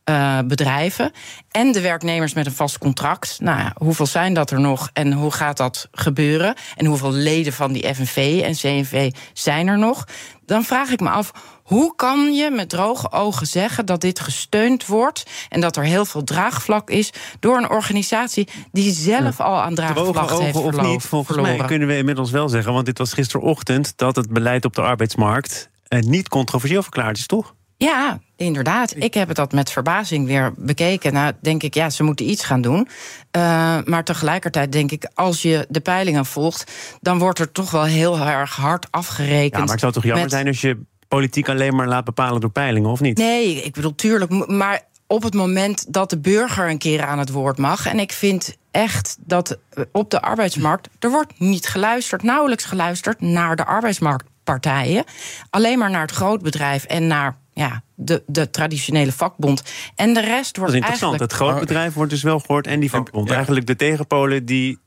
uh, 0.09 0.39
bedrijven. 0.45 1.13
En 1.51 1.73
de 1.73 1.81
werknemers 1.81 2.35
met 2.35 2.47
een 2.47 2.53
vast 2.53 2.79
contract. 2.79 3.37
Nou 3.41 3.59
ja, 3.59 3.73
hoeveel 3.77 4.07
zijn 4.07 4.35
dat 4.35 4.51
er 4.51 4.61
nog 4.61 4.91
en 4.93 5.13
hoe 5.13 5.31
gaat 5.31 5.57
dat 5.57 5.89
gebeuren? 5.93 6.55
En 6.77 6.87
hoeveel 6.87 7.13
leden 7.13 7.53
van 7.53 7.73
die 7.73 7.95
FNV 7.95 8.41
en 8.45 8.53
CNV 8.53 9.13
zijn 9.33 9.67
er 9.67 9.79
nog? 9.79 10.05
Dan 10.47 10.65
vraag 10.65 10.91
ik 10.91 11.01
me 11.01 11.09
af. 11.09 11.33
Hoe 11.69 11.95
kan 11.97 12.35
je 12.35 12.51
met 12.51 12.69
droge 12.69 13.13
ogen 13.13 13.47
zeggen 13.47 13.87
dat 13.87 14.01
dit 14.01 14.21
gesteund 14.21 14.87
wordt 14.87 15.25
en 15.49 15.61
dat 15.61 15.77
er 15.77 15.85
heel 15.85 16.05
veel 16.05 16.25
draagvlak 16.25 16.91
is 16.91 17.13
door 17.41 17.57
een 17.57 17.71
organisatie 17.71 18.49
die 18.73 18.93
zelf 18.93 19.41
al 19.41 19.61
aan 19.61 19.75
draagvlak 19.75 20.31
heeft 20.31 20.51
verloren? 20.51 20.81
Of 20.81 20.87
niet, 20.87 21.03
volgens 21.03 21.39
mij 21.41 21.57
kunnen 21.57 21.89
we 21.89 21.97
inmiddels 21.97 22.31
wel 22.31 22.49
zeggen, 22.49 22.73
want 22.73 22.87
dit 22.87 22.99
was 22.99 23.13
gisterochtend, 23.13 23.93
dat 23.97 24.17
het 24.17 24.33
beleid 24.33 24.65
op 24.65 24.75
de 24.75 24.83
arbeidsmarkt 24.83 25.71
eh, 25.89 26.01
niet 26.01 26.29
controversieel 26.29 26.83
verklaard 26.83 27.19
is, 27.19 27.27
toch? 27.27 27.55
Ja, 27.77 28.19
inderdaad. 28.37 28.95
Ik 28.97 29.15
heb 29.15 29.29
het 29.29 29.37
dat 29.37 29.53
met 29.53 29.71
verbazing 29.71 30.27
weer 30.27 30.53
bekeken. 30.57 31.13
Nou, 31.13 31.33
denk 31.41 31.63
ik, 31.63 31.75
ja, 31.75 31.91
ze 31.91 32.03
moeten 32.03 32.31
iets 32.31 32.45
gaan 32.45 32.61
doen. 32.61 32.89
Uh, 33.37 33.79
maar 33.85 34.05
tegelijkertijd 34.05 34.73
denk 34.73 34.91
ik, 34.91 35.11
als 35.15 35.43
je 35.43 35.67
de 35.69 35.81
peilingen 35.81 36.27
volgt, 36.27 36.73
dan 37.01 37.19
wordt 37.19 37.39
er 37.39 37.53
toch 37.53 37.71
wel 37.71 37.85
heel 37.85 38.19
erg 38.19 38.57
hard 38.57 38.87
afgerekend. 38.91 39.53
Ja, 39.53 39.59
maar 39.59 39.69
het 39.69 39.81
zou 39.81 39.93
toch 39.93 40.05
jammer 40.05 40.31
zijn 40.31 40.47
als 40.47 40.61
je 40.61 40.79
politiek 41.09 41.49
alleen 41.49 41.77
maar 41.77 41.89
laat 41.89 42.05
bepalen 42.05 42.41
door 42.41 42.51
peilingen, 42.51 42.91
of 42.91 43.01
niet? 43.01 43.19
Nee, 43.19 43.63
ik 43.63 43.73
bedoel, 43.73 43.95
tuurlijk. 43.95 44.47
Maar 44.47 44.83
op 45.07 45.23
het 45.23 45.35
moment 45.35 45.93
dat 45.93 46.11
de 46.11 46.19
burger 46.19 46.69
een 46.69 46.79
keer 46.79 47.03
aan 47.03 47.19
het 47.19 47.31
woord 47.31 47.59
mag. 47.59 47.87
En 47.87 47.99
ik 47.99 48.13
vind 48.13 48.57
echt 48.71 49.17
dat 49.21 49.59
op 49.93 50.11
de 50.11 50.21
arbeidsmarkt. 50.21 50.89
er 50.99 51.11
wordt 51.11 51.39
niet 51.39 51.67
geluisterd, 51.67 52.23
nauwelijks 52.23 52.65
geluisterd 52.65 53.21
naar 53.21 53.57
de 53.57 53.65
arbeidsmarktpartijen. 53.65 55.05
Alleen 55.51 55.79
maar 55.79 55.91
naar 55.91 56.01
het 56.01 56.11
grootbedrijf 56.11 56.85
en 56.85 57.07
naar 57.07 57.39
ja, 57.53 57.83
de, 57.95 58.23
de 58.27 58.51
traditionele 58.51 59.13
vakbond. 59.13 59.63
En 59.95 60.15
de 60.15 60.21
rest 60.21 60.57
wordt 60.57 60.73
dat 60.73 60.83
is 60.83 60.89
interessant. 60.89 61.21
Het 61.21 61.33
grootbedrijf 61.33 61.95
wordt 61.95 62.11
dus 62.11 62.23
wel 62.23 62.41
gehoord 62.41 62.67
en 62.67 62.81
die 62.81 62.91
vakbond. 62.91 63.31
Eigenlijk 63.31 63.67
de 63.67 63.77
tegenpolen 63.77 64.45
die 64.45 64.79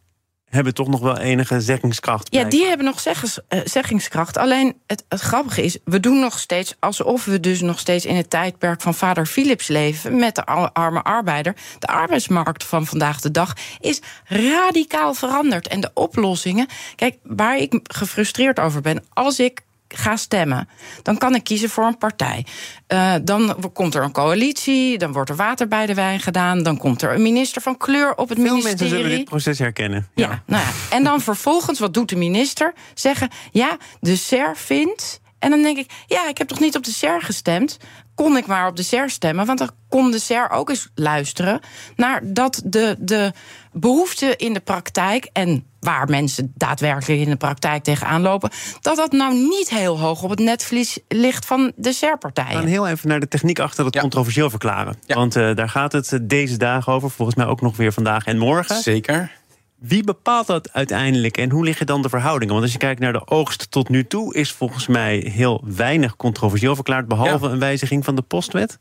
hebben 0.51 0.73
toch 0.73 0.87
nog 0.87 0.99
wel 0.99 1.17
enige 1.17 1.61
zeggingskracht. 1.61 2.27
Ja, 2.31 2.43
die 2.43 2.65
hebben 2.65 2.85
nog 2.85 2.99
zeggens, 2.99 3.39
uh, 3.49 3.59
zeggingskracht. 3.63 4.37
Alleen 4.37 4.75
het, 4.87 5.03
het 5.09 5.19
grappige 5.19 5.63
is, 5.63 5.77
we 5.83 5.99
doen 5.99 6.19
nog 6.19 6.39
steeds 6.39 6.75
alsof 6.79 7.25
we 7.25 7.39
dus 7.39 7.61
nog 7.61 7.79
steeds 7.79 8.05
in 8.05 8.15
het 8.15 8.29
tijdperk 8.29 8.81
van 8.81 8.93
vader 8.93 9.25
Philips 9.25 9.67
leven 9.67 10.19
met 10.19 10.35
de 10.35 10.45
arme 10.45 11.03
arbeider. 11.03 11.55
De 11.79 11.87
arbeidsmarkt 11.87 12.63
van 12.63 12.85
vandaag 12.85 13.21
de 13.21 13.31
dag 13.31 13.53
is 13.79 14.01
radicaal 14.25 15.13
veranderd. 15.13 15.67
En 15.67 15.81
de 15.81 15.91
oplossingen, 15.93 16.67
kijk, 16.95 17.17
waar 17.23 17.57
ik 17.57 17.79
gefrustreerd 17.83 18.59
over 18.59 18.81
ben, 18.81 19.03
als 19.13 19.39
ik 19.39 19.61
ga 19.95 20.15
stemmen. 20.15 20.69
Dan 21.01 21.17
kan 21.17 21.36
ik 21.36 21.43
kiezen 21.43 21.69
voor 21.69 21.86
een 21.86 21.97
partij. 21.97 22.45
Uh, 22.88 23.13
dan 23.23 23.71
komt 23.73 23.95
er 23.95 24.04
een 24.04 24.12
coalitie, 24.12 24.97
dan 24.97 25.12
wordt 25.12 25.30
er 25.30 25.36
water 25.36 25.67
bij 25.67 25.86
de 25.86 25.93
wijn 25.93 26.19
gedaan... 26.19 26.63
dan 26.63 26.77
komt 26.77 27.01
er 27.01 27.13
een 27.13 27.21
minister 27.21 27.62
van 27.62 27.77
kleur 27.77 28.15
op 28.15 28.30
het 28.30 28.38
Veel 28.38 28.47
ministerie. 28.47 28.77
mensen 28.77 28.89
zullen 28.89 29.17
dit 29.17 29.25
proces 29.25 29.60
herkennen. 29.60 30.08
Ja. 30.15 30.30
ja, 30.30 30.43
nou 30.45 30.63
ja. 30.63 30.95
En 30.95 31.04
dan 31.04 31.21
vervolgens, 31.32 31.80
wat 31.80 31.93
doet 31.93 32.10
de 32.10 32.15
minister? 32.15 32.73
Zeggen, 32.93 33.30
ja, 33.51 33.77
de 33.99 34.15
SER 34.15 34.58
vindt... 34.58 35.19
En 35.39 35.49
dan 35.49 35.62
denk 35.62 35.77
ik, 35.77 35.91
ja, 36.08 36.27
ik 36.27 36.38
heb 36.38 36.47
toch 36.47 36.60
niet 36.60 36.75
op 36.75 36.84
de 36.84 36.91
SER 36.91 37.21
gestemd? 37.21 37.77
Kon 38.15 38.38
ik 38.38 38.47
maar 38.47 38.67
op 38.67 38.76
de 38.76 38.84
SER 38.84 39.10
stemmen? 39.10 39.45
Want 39.45 39.60
dan 39.60 39.69
kon 39.89 40.12
de 40.12 40.19
SER 40.19 40.50
ook 40.50 40.69
eens 40.69 40.89
luisteren 40.95 41.60
naar 41.95 42.21
dat 42.24 42.62
de, 42.65 42.95
de 43.00 43.32
behoefte 43.71 44.36
in 44.36 44.54
de 44.54 44.60
praktijk 44.60 45.30
en 45.34 45.65
waar 45.80 46.10
mensen 46.10 46.54
daadwerkelijk 46.56 47.21
in 47.21 47.30
de 47.30 47.36
praktijk 47.36 47.84
tegenaan 47.84 48.21
lopen, 48.21 48.50
dat 48.82 48.95
dat 48.95 49.12
nou 49.12 49.34
niet 49.34 49.69
heel 49.69 50.00
hoog 50.00 50.24
op 50.24 50.30
het 50.30 50.39
netvlies 50.39 51.00
ligt 51.08 51.45
van 51.45 51.71
de 51.76 51.93
SER-partijen. 51.93 52.52
We 52.52 52.58
gaan 52.58 52.65
heel 52.65 52.88
even 52.88 53.08
naar 53.08 53.19
de 53.19 53.28
techniek 53.28 53.60
achter 53.60 53.86
het 53.86 54.00
controversieel 54.00 54.50
verklaren. 54.50 54.95
Want 55.08 55.36
uh, 55.36 55.56
daar 55.56 55.69
gaat 55.69 55.91
het 55.91 56.19
deze 56.21 56.58
dagen 56.58 56.93
over, 56.93 57.10
volgens 57.10 57.38
mij 57.38 57.45
ook 57.45 57.62
nog 57.62 57.78
weer 57.78 57.93
vandaag 57.93 58.26
en 58.26 58.38
morgen. 58.38 58.82
Zeker. 58.82 59.32
Wie 59.81 60.03
bepaalt 60.03 60.47
dat 60.47 60.73
uiteindelijk 60.73 61.37
en 61.37 61.49
hoe 61.49 61.63
liggen 61.63 61.85
dan 61.85 62.01
de 62.01 62.09
verhoudingen? 62.09 62.53
Want 62.53 62.63
als 62.63 62.73
je 62.73 62.79
kijkt 62.79 62.99
naar 62.99 63.13
de 63.13 63.27
oogst 63.27 63.71
tot 63.71 63.89
nu 63.89 64.07
toe, 64.07 64.35
is 64.35 64.51
volgens 64.51 64.87
mij 64.87 65.17
heel 65.17 65.63
weinig 65.65 66.15
controversieel 66.15 66.75
verklaard, 66.75 67.07
behalve 67.07 67.47
een 67.47 67.59
wijziging 67.59 68.05
van 68.05 68.15
de 68.15 68.21
postwet. 68.21 68.77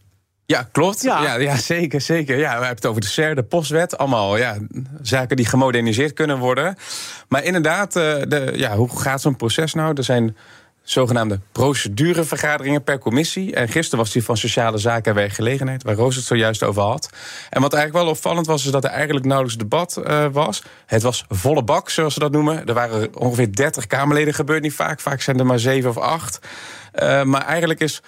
Ja, 0.46 0.62
klopt. 0.72 1.02
Ja. 1.02 1.36
Ja, 1.36 1.56
zeker, 1.56 2.00
zeker. 2.00 2.38
Ja, 2.38 2.48
we 2.48 2.50
hebben 2.50 2.68
het 2.68 2.86
over 2.86 3.00
de 3.00 3.06
SER, 3.06 3.34
de 3.34 3.42
postwet. 3.42 3.98
Allemaal 3.98 4.36
ja, 4.36 4.56
zaken 5.02 5.36
die 5.36 5.46
gemoderniseerd 5.46 6.12
kunnen 6.12 6.38
worden. 6.38 6.76
Maar 7.28 7.44
inderdaad, 7.44 7.96
eh, 7.96 8.02
de, 8.28 8.52
ja, 8.54 8.76
hoe 8.76 9.00
gaat 9.00 9.20
zo'n 9.20 9.36
proces 9.36 9.74
nou? 9.74 9.94
Er 9.96 10.04
zijn 10.04 10.36
zogenaamde 10.90 11.40
procedurevergaderingen 11.53 12.83
per 12.83 12.98
commissie. 12.98 13.55
En 13.55 13.68
gisteren 13.68 13.98
was 13.98 14.12
die 14.12 14.24
van 14.24 14.37
Sociale 14.37 14.79
Zaken 14.79 15.11
en 15.11 15.16
Werkgelegenheid, 15.16 15.83
waar 15.83 15.94
Roos 15.94 16.16
het 16.16 16.24
zojuist 16.24 16.62
over 16.62 16.83
had. 16.83 17.11
En 17.50 17.61
wat 17.61 17.72
eigenlijk 17.72 18.05
wel 18.05 18.14
opvallend 18.14 18.46
was, 18.46 18.64
is 18.64 18.70
dat 18.70 18.85
er 18.85 18.90
eigenlijk 18.90 19.26
nauwelijks 19.26 19.59
debat 19.59 20.00
uh, 20.05 20.26
was. 20.33 20.62
Het 20.87 21.03
was 21.03 21.24
volle 21.29 21.62
bak, 21.62 21.90
zoals 21.90 22.14
ze 22.14 22.20
dat 22.20 22.33
noemen. 22.33 22.66
Er 22.66 22.74
waren 22.74 23.16
ongeveer 23.16 23.55
30 23.55 23.87
Kamerleden, 23.87 24.35
gebeurt 24.35 24.62
niet 24.62 24.74
vaak. 24.74 25.00
Vaak 25.00 25.20
zijn 25.20 25.38
er 25.38 25.46
maar 25.46 25.59
7 25.59 25.90
of 25.90 25.98
8. 25.98 26.38
Uh, 27.03 27.22
maar 27.22 27.44
eigenlijk 27.44 27.81
is 27.81 28.03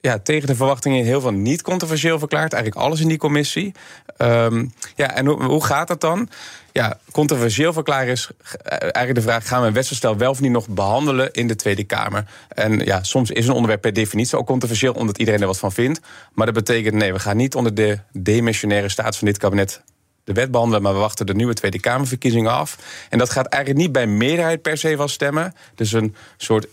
ja, 0.00 0.18
tegen 0.18 0.46
de 0.46 0.54
verwachtingen 0.54 1.04
heel 1.04 1.20
veel 1.20 1.32
niet 1.32 1.62
controversieel 1.62 2.18
verklaard. 2.18 2.52
Eigenlijk 2.52 2.84
alles 2.84 3.00
in 3.00 3.08
die 3.08 3.18
commissie. 3.18 3.74
Um, 4.18 4.72
ja, 4.96 5.14
en 5.14 5.26
hoe, 5.26 5.42
hoe 5.42 5.64
gaat 5.64 5.88
dat 5.88 6.00
dan? 6.00 6.28
Ja, 6.76 6.98
controversieel 7.10 7.72
verklaren 7.72 8.12
is 8.12 8.30
eigenlijk 8.62 9.14
de 9.14 9.20
vraag: 9.20 9.48
gaan 9.48 9.60
we 9.60 9.66
een 9.66 9.72
wetsvoorstel 9.72 10.16
wel 10.16 10.30
of 10.30 10.40
niet 10.40 10.50
nog 10.50 10.68
behandelen 10.68 11.32
in 11.32 11.46
de 11.46 11.56
Tweede 11.56 11.84
Kamer? 11.84 12.24
En 12.48 12.78
ja, 12.78 13.02
soms 13.02 13.30
is 13.30 13.46
een 13.46 13.52
onderwerp 13.52 13.80
per 13.80 13.92
definitie 13.92 14.38
ook 14.38 14.46
controversieel, 14.46 14.92
omdat 14.92 15.18
iedereen 15.18 15.40
er 15.40 15.46
wat 15.46 15.58
van 15.58 15.72
vindt. 15.72 16.00
Maar 16.32 16.46
dat 16.46 16.54
betekent 16.54 16.94
nee, 16.94 17.12
we 17.12 17.18
gaan 17.18 17.36
niet 17.36 17.54
onder 17.54 17.74
de 17.74 17.98
demissionaire 18.12 18.88
staat 18.88 19.16
van 19.16 19.26
dit 19.26 19.38
kabinet 19.38 19.82
de 20.24 20.32
wet 20.32 20.50
behandelen, 20.50 20.82
maar 20.82 20.92
we 20.92 20.98
wachten 20.98 21.26
de 21.26 21.34
nieuwe 21.34 21.54
Tweede 21.54 21.80
Kamerverkiezingen 21.80 22.52
af. 22.52 22.78
En 23.10 23.18
dat 23.18 23.30
gaat 23.30 23.46
eigenlijk 23.46 23.82
niet 23.82 23.92
bij 23.92 24.06
meerderheid 24.06 24.62
per 24.62 24.78
se 24.78 24.96
van 24.96 25.08
stemmen. 25.08 25.54
Dus 25.74 25.92
een 25.92 26.14
soort 26.36 26.66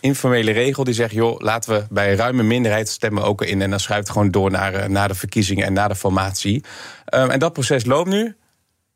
informele 0.00 0.52
regel 0.52 0.84
die 0.84 0.94
zegt: 0.94 1.12
joh, 1.12 1.40
laten 1.40 1.74
we 1.74 1.86
bij 1.90 2.10
een 2.10 2.16
ruime 2.16 2.42
minderheid 2.42 2.88
stemmen 2.88 3.24
ook 3.24 3.42
in. 3.42 3.62
En 3.62 3.70
dan 3.70 3.80
schuift 3.80 4.02
het 4.02 4.16
gewoon 4.16 4.30
door 4.30 4.50
naar, 4.50 4.74
eh, 4.74 5.06
de 5.06 5.14
verkiezingen 5.14 5.66
en 5.66 5.72
naar 5.72 5.88
de 5.88 5.96
formatie. 5.96 6.64
Um, 7.14 7.30
en 7.30 7.38
dat 7.38 7.52
proces 7.52 7.84
loopt 7.84 8.08
nu. 8.08 8.36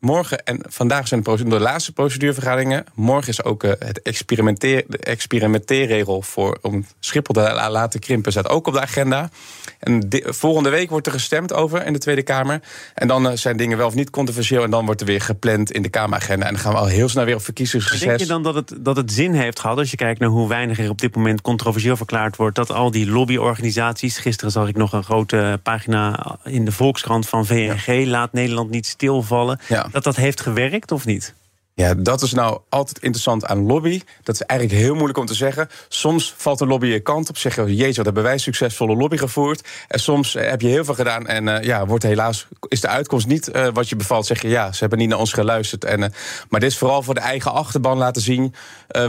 Morgen 0.00 0.44
en 0.44 0.60
vandaag 0.68 1.08
zijn 1.08 1.22
de, 1.22 1.60
laatste 1.60 1.92
procedurevergaderingen. 1.92 2.84
Morgen 2.94 3.28
is 3.28 3.44
ook 3.44 3.64
uh, 3.64 3.72
het 3.78 4.02
experimenteer, 4.02 4.84
de 4.86 4.98
experimenteerregel 4.98 6.22
voor 6.22 6.58
om 6.62 6.86
Schiphol 7.00 7.34
te 7.34 7.52
laten 7.70 8.00
krimpen, 8.00 8.32
staat 8.32 8.48
ook 8.48 8.66
op 8.66 8.72
de 8.72 8.80
agenda. 8.80 9.30
En 9.78 10.08
volgende 10.24 10.70
week 10.70 10.90
wordt 10.90 11.06
er 11.06 11.12
gestemd 11.12 11.52
over 11.52 11.86
in 11.86 11.92
de 11.92 11.98
Tweede 11.98 12.22
Kamer. 12.22 12.60
En 12.94 13.08
dan 13.08 13.26
uh, 13.26 13.32
zijn 13.34 13.56
dingen 13.56 13.78
wel 13.78 13.86
of 13.86 13.94
niet 13.94 14.10
controversieel. 14.10 14.62
En 14.62 14.70
dan 14.70 14.84
wordt 14.84 15.00
er 15.00 15.06
weer 15.06 15.20
gepland 15.20 15.72
in 15.72 15.82
de 15.82 15.88
Kameragenda. 15.88 16.46
En 16.46 16.52
dan 16.52 16.62
gaan 16.62 16.72
we 16.72 16.78
al 16.78 16.86
heel 16.86 17.08
snel 17.08 17.24
weer 17.24 17.34
op 17.34 17.42
verkiezingsreces. 17.42 18.06
Denk 18.06 18.20
je 18.20 18.26
dan 18.26 18.42
dat 18.42 18.54
het, 18.54 18.74
dat 18.78 18.96
het 18.96 19.12
zin 19.12 19.32
heeft 19.32 19.60
gehad, 19.60 19.78
als 19.78 19.90
je 19.90 19.96
kijkt 19.96 20.20
naar 20.20 20.28
hoe 20.28 20.48
weinig 20.48 20.78
er 20.78 20.90
op 20.90 21.00
dit 21.00 21.16
moment 21.16 21.40
controversieel 21.40 21.96
verklaard 21.96 22.36
wordt, 22.36 22.56
dat 22.56 22.72
al 22.72 22.90
die 22.90 23.10
lobbyorganisaties. 23.10 24.18
Gisteren 24.18 24.52
zag 24.52 24.68
ik 24.68 24.76
nog 24.76 24.92
een 24.92 25.04
grote 25.04 25.60
pagina 25.62 26.36
in 26.44 26.64
de 26.64 26.72
Volkskrant 26.72 27.28
van 27.28 27.46
VNG. 27.46 28.06
Laat 28.06 28.32
Nederland 28.32 28.70
niet 28.70 28.86
stilvallen. 28.86 29.60
Ja 29.68 29.88
dat 29.92 30.04
dat 30.04 30.16
heeft 30.16 30.40
gewerkt 30.40 30.92
of 30.92 31.04
niet? 31.04 31.34
Ja, 31.78 31.94
dat 31.94 32.22
is 32.22 32.32
nou 32.32 32.60
altijd 32.68 32.98
interessant 32.98 33.46
aan 33.46 33.66
lobby. 33.66 34.00
Dat 34.22 34.34
is 34.34 34.42
eigenlijk 34.42 34.80
heel 34.80 34.94
moeilijk 34.94 35.18
om 35.18 35.26
te 35.26 35.34
zeggen. 35.34 35.68
Soms 35.88 36.34
valt 36.36 36.60
een 36.60 36.68
lobby 36.68 36.86
je 36.86 37.00
kant 37.00 37.28
op. 37.28 37.36
Zeg 37.36 37.56
je, 37.56 37.76
jezus, 37.76 37.96
wat 37.96 38.04
hebben 38.04 38.22
wij 38.22 38.38
succesvolle 38.38 38.96
lobby 38.96 39.16
gevoerd. 39.16 39.68
En 39.88 40.00
soms 40.00 40.34
eh, 40.34 40.50
heb 40.50 40.60
je 40.60 40.68
heel 40.68 40.84
veel 40.84 40.94
gedaan. 40.94 41.26
En 41.26 41.46
uh, 41.46 41.62
ja, 41.62 41.86
wordt 41.86 42.04
helaas, 42.04 42.46
is 42.68 42.80
de 42.80 42.88
uitkomst 42.88 43.26
niet 43.26 43.50
uh, 43.52 43.66
wat 43.72 43.88
je 43.88 43.96
bevalt. 43.96 44.26
Zeg 44.26 44.42
je, 44.42 44.48
ja, 44.48 44.72
ze 44.72 44.78
hebben 44.78 44.98
niet 44.98 45.08
naar 45.08 45.18
ons 45.18 45.32
geluisterd. 45.32 45.84
En, 45.84 46.00
uh, 46.00 46.06
maar 46.48 46.60
dit 46.60 46.70
is 46.70 46.78
vooral 46.78 47.02
voor 47.02 47.14
de 47.14 47.20
eigen 47.20 47.52
achterban 47.52 47.98
laten 47.98 48.22
zien. 48.22 48.54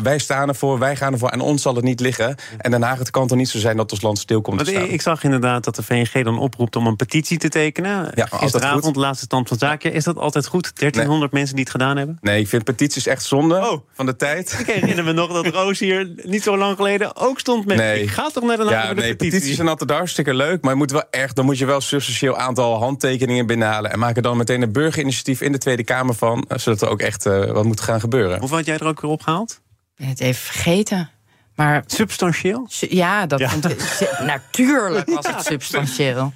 wij 0.04 0.20
staan 0.20 0.48
ervoor, 0.48 0.80
wij 0.80 0.96
gaan 0.96 1.14
ervoor. 1.14 1.30
En 1.30 1.42
ons 1.42 1.62
zal 1.62 1.76
het 1.76 1.84
niet 1.84 2.00
liggen. 2.00 2.36
En 2.58 2.72
daarna 2.72 2.98
het 2.98 3.10
kan 3.10 3.28
toch 3.28 3.38
niet 3.38 3.50
zo 3.50 3.60
zijn 3.60 3.78
dat 3.78 3.92
ons 3.92 4.02
land 4.02 4.20
stil 4.20 4.42
komt 4.42 4.60
te 4.60 4.66
staan. 4.66 4.90
Ik 4.90 5.02
zag 5.02 5.24
inderdaad 5.24 5.64
dat 5.64 5.76
de 5.76 5.84
VNG 5.84 6.24
dan 6.24 6.40
oproept 6.40 6.76
om 6.76 6.88
een 6.88 6.96
petitie 6.96 7.38
te 7.38 7.50
tekenen. 7.50 8.12
Ja, 8.16 8.26
Gisteravond, 8.26 8.96
laatste 8.96 9.26
stand 9.26 9.48
van 9.48 9.58
zaken. 9.58 9.94
Is 9.94 10.04
dat 10.04 10.18
altijd 10.18 10.48
goed? 10.48 10.72
1300 10.76 11.32
mensen 11.32 11.56
die 11.56 11.64
het 11.64 11.74
gedaan 11.74 11.98
hebben? 11.98 12.18
Nee, 12.22 12.40
ik 12.40 12.48
vind 12.48 12.58
vind 12.64 12.78
petities 12.78 13.08
echt 13.08 13.24
zonde 13.24 13.56
Oh. 13.56 13.82
van 13.94 14.06
de 14.06 14.16
tijd. 14.16 14.58
Ik 14.60 14.66
herinner 14.74 15.04
me 15.04 15.12
nog 15.12 15.32
dat 15.34 15.48
Roos 15.54 15.80
hier 15.80 16.12
niet 16.24 16.44
zo 16.44 16.58
lang 16.58 16.76
geleden 16.76 17.16
ook 17.16 17.40
stond 17.40 17.66
met... 17.66 17.78
Nee. 17.78 18.02
Ik 18.02 18.10
ga 18.10 18.30
toch 18.30 18.44
naar 18.44 18.58
de 18.58 18.64
Ja, 18.64 18.70
naar 18.70 18.96
de 18.96 19.02
nee, 19.02 19.10
petitie. 19.16 19.30
petities 19.32 19.56
zijn 19.56 19.68
altijd 19.68 19.90
hartstikke 19.92 20.34
leuk. 20.34 20.62
Maar 20.62 20.72
je 20.72 20.78
moet 20.78 20.92
wel 20.92 21.04
echt, 21.12 21.36
dan 21.36 21.46
moet 21.46 21.58
je 21.58 21.66
wel 21.66 21.76
een 21.76 21.82
substantieel 21.82 22.38
aantal 22.38 22.78
handtekeningen 22.80 23.46
binnenhalen. 23.46 23.92
En 23.92 24.00
maak 24.00 24.16
er 24.16 24.22
dan 24.22 24.38
meteen 24.38 24.62
een 24.62 24.72
burgerinitiatief 24.72 25.42
in 25.42 25.52
de 25.52 25.58
Tweede 25.58 25.84
Kamer 25.84 26.16
van. 26.16 26.46
eh, 26.48 26.58
Zodat 26.58 26.82
er 26.82 26.90
ook 26.90 27.02
echt 27.02 27.26
eh, 27.26 27.52
wat 27.52 27.66
moet 27.66 27.82
gaan 27.82 28.00
gebeuren. 28.00 28.40
Hoeveel 28.40 28.58
had 28.58 28.66
jij 28.66 28.78
er 28.78 28.88
ook 28.88 29.02
weer 29.02 29.12
opgehaald? 29.12 29.52
Ik 29.52 29.98
ben 29.98 30.08
het 30.08 30.20
even 30.20 30.42
vergeten. 30.42 31.10
Maar 31.56 31.84
Substantieel? 31.88 32.66
su- 32.70 32.88
ja, 32.90 33.26
dat 33.26 33.40
Ja. 33.40 33.50
vond 33.50 33.70
ik- 33.70 34.10
natuurlijk 34.26 35.10
was 35.10 35.28
het 35.28 35.46
substantieel. 35.46 36.34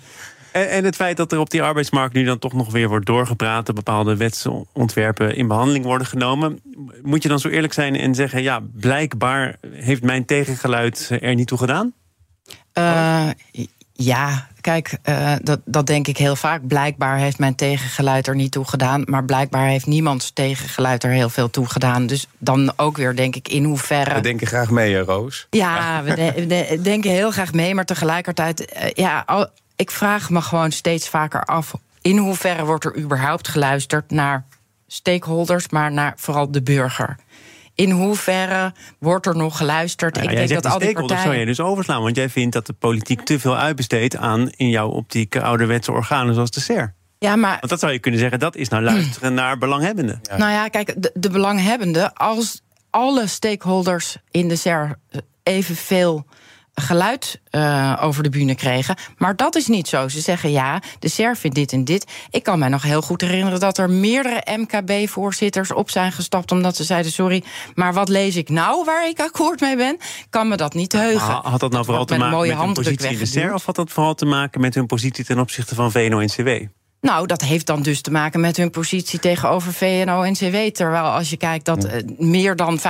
En, 0.53 0.69
en 0.69 0.83
het 0.83 0.95
feit 0.95 1.17
dat 1.17 1.31
er 1.31 1.39
op 1.39 1.49
die 1.49 1.63
arbeidsmarkt 1.63 2.13
nu 2.13 2.23
dan 2.23 2.39
toch 2.39 2.53
nog 2.53 2.71
weer 2.71 2.87
wordt 2.87 3.05
doorgepraat... 3.05 3.65
dat 3.65 3.75
bepaalde 3.75 4.15
wetsontwerpen 4.17 5.35
in 5.35 5.47
behandeling 5.47 5.85
worden 5.85 6.07
genomen... 6.07 6.59
moet 7.01 7.23
je 7.23 7.29
dan 7.29 7.39
zo 7.39 7.47
eerlijk 7.47 7.73
zijn 7.73 7.95
en 7.95 8.15
zeggen... 8.15 8.41
ja, 8.43 8.59
blijkbaar 8.73 9.55
heeft 9.71 10.03
mijn 10.03 10.25
tegengeluid 10.25 11.09
er 11.21 11.35
niet 11.35 11.47
toe 11.47 11.57
gedaan? 11.57 11.93
Eh, 12.73 13.27
ja, 13.93 14.47
kijk, 14.61 14.97
eh, 15.01 15.33
dat, 15.41 15.59
dat 15.65 15.87
denk 15.87 16.07
ik 16.07 16.17
heel 16.17 16.35
vaak. 16.35 16.67
Blijkbaar 16.67 17.17
heeft 17.17 17.39
mijn 17.39 17.55
tegengeluid 17.55 18.27
er 18.27 18.35
niet 18.35 18.51
toe 18.51 18.65
gedaan. 18.65 19.03
Maar 19.05 19.25
blijkbaar 19.25 19.67
heeft 19.67 19.85
niemands 19.85 20.31
tegengeluid 20.31 21.03
er 21.03 21.11
heel 21.11 21.29
veel 21.29 21.49
toe 21.49 21.65
gedaan. 21.65 22.07
Dus 22.07 22.27
dan 22.37 22.73
ook 22.75 22.97
weer 22.97 23.15
denk 23.15 23.35
ik 23.35 23.47
in 23.47 23.63
hoeverre. 23.63 24.13
We 24.13 24.21
denken 24.21 24.47
graag 24.47 24.69
mee, 24.69 24.93
hè, 24.93 24.99
Roos. 25.01 25.47
Ja, 25.49 26.03
we, 26.03 26.15
de- 26.15 26.31
we 26.35 26.47
de- 26.47 26.79
denken 26.81 27.11
heel 27.11 27.31
graag 27.31 27.53
mee, 27.53 27.75
maar 27.75 27.85
tegelijkertijd, 27.85 28.65
eh, 28.65 28.89
ja, 28.93 29.23
al- 29.25 29.49
ik 29.75 29.91
vraag 29.91 30.29
me 30.29 30.41
gewoon 30.41 30.71
steeds 30.71 31.09
vaker 31.09 31.43
af: 31.43 31.73
in 32.01 32.17
hoeverre 32.17 32.65
wordt 32.65 32.85
er 32.85 32.97
überhaupt 32.97 33.47
geluisterd 33.47 34.11
naar 34.11 34.45
stakeholders, 34.87 35.69
maar 35.69 35.91
naar 35.91 36.13
vooral 36.17 36.51
de 36.51 36.61
burger? 36.61 37.17
In 37.75 37.91
hoeverre 37.91 38.73
wordt 38.99 39.25
er 39.25 39.35
nog 39.35 39.57
geluisterd? 39.57 40.13
Nou, 40.13 40.25
ik 40.25 40.31
jij 40.31 40.39
denk 40.39 40.49
zegt 40.49 40.63
dat 40.63 40.71
al 40.71 40.77
die 40.77 40.87
die 40.87 40.95
stakeholders 40.95 41.21
zou 41.21 41.33
partijen. 41.33 41.55
jij 41.55 41.65
dus 41.65 41.71
overslaan... 41.73 42.01
want 42.01 42.15
jij 42.15 42.29
vindt 42.29 42.53
dat 42.53 42.65
de 42.65 42.73
politiek 42.73 43.21
te 43.21 43.39
veel 43.39 43.57
uitbesteedt 43.57 44.15
aan... 44.15 44.49
in 44.49 44.69
jouw 44.69 44.89
optiek 44.89 45.35
ouderwetse 45.35 45.91
organen 45.91 46.33
zoals 46.33 46.51
de 46.51 46.59
SER. 46.59 46.93
Ja, 47.19 47.35
maar 47.35 47.57
Want 47.59 47.69
dat 47.69 47.79
zou 47.79 47.91
je 47.91 47.99
kunnen 47.99 48.19
zeggen, 48.19 48.39
dat 48.39 48.55
is 48.55 48.69
nou 48.69 48.83
luisteren 48.83 49.33
naar 49.33 49.57
belanghebbenden. 49.57 50.21
Nou 50.37 50.51
ja, 50.51 50.67
kijk, 50.67 50.93
de, 50.97 51.11
de 51.13 51.29
belanghebbenden, 51.29 52.13
als 52.13 52.61
alle 52.89 53.27
stakeholders 53.27 54.17
in 54.31 54.47
de 54.47 54.55
SER 54.55 54.95
evenveel 55.43 56.25
geluid 56.75 57.41
eh, 57.49 57.99
over 58.01 58.23
de 58.23 58.29
bühne 58.29 58.55
kregen. 58.55 58.95
Maar 59.17 59.35
dat 59.35 59.55
is 59.55 59.67
niet 59.67 59.87
zo. 59.87 60.07
Ze 60.07 60.19
zeggen 60.19 60.51
ja, 60.51 60.81
de 60.99 61.07
SER 61.07 61.37
vindt 61.37 61.55
dit 61.55 61.71
en 61.71 61.83
dit. 61.83 62.11
Ik 62.29 62.43
kan 62.43 62.59
mij 62.59 62.69
nog 62.69 62.83
heel 62.83 63.01
goed 63.01 63.21
herinneren 63.21 63.59
dat 63.59 63.77
er 63.77 63.89
meerdere 63.89 64.57
MKB-voorzitters 64.57 65.73
op 65.73 65.89
zijn 65.89 66.11
gestapt... 66.11 66.51
omdat 66.51 66.75
ze 66.75 66.83
zeiden, 66.83 67.11
sorry, 67.11 67.43
maar 67.73 67.93
wat 67.93 68.09
lees 68.09 68.35
ik 68.35 68.49
nou 68.49 68.85
waar 68.85 69.07
ik 69.07 69.19
akkoord 69.19 69.59
mee 69.59 69.75
ben? 69.75 69.97
Kan 70.29 70.47
me 70.47 70.57
dat 70.57 70.73
niet 70.73 70.91
heugen. 70.91 71.39
Had 71.43 71.59
dat 71.59 71.71
nou 71.71 71.85
vooral 71.85 72.05
te 72.05 72.13
met 72.13 72.21
een 72.21 72.29
maken 72.29 72.37
mooie 72.37 72.55
met 72.55 72.65
hun 72.65 72.73
positie 72.73 73.09
in 73.09 73.17
de. 73.17 73.25
SER... 73.25 73.53
of 73.53 73.65
had 73.65 73.75
dat 73.75 73.91
vooral 73.91 74.15
te 74.15 74.25
maken 74.25 74.61
met 74.61 74.75
hun 74.75 74.85
positie 74.85 75.25
ten 75.25 75.39
opzichte 75.39 75.75
van 75.75 75.91
VNO-NCW? 75.91 76.49
Nou, 77.03 77.27
dat 77.27 77.41
heeft 77.41 77.65
dan 77.65 77.81
dus 77.81 78.01
te 78.01 78.11
maken 78.11 78.39
met 78.39 78.57
hun 78.57 78.69
positie 78.69 79.19
tegenover 79.19 79.73
VNO-NCW. 79.73 80.55
Terwijl 80.55 81.03
als 81.03 81.29
je 81.29 81.37
kijkt 81.37 81.65
dat 81.65 81.83
eh, 81.83 82.01
meer 82.17 82.55
dan 82.55 82.79
95% 82.79 82.83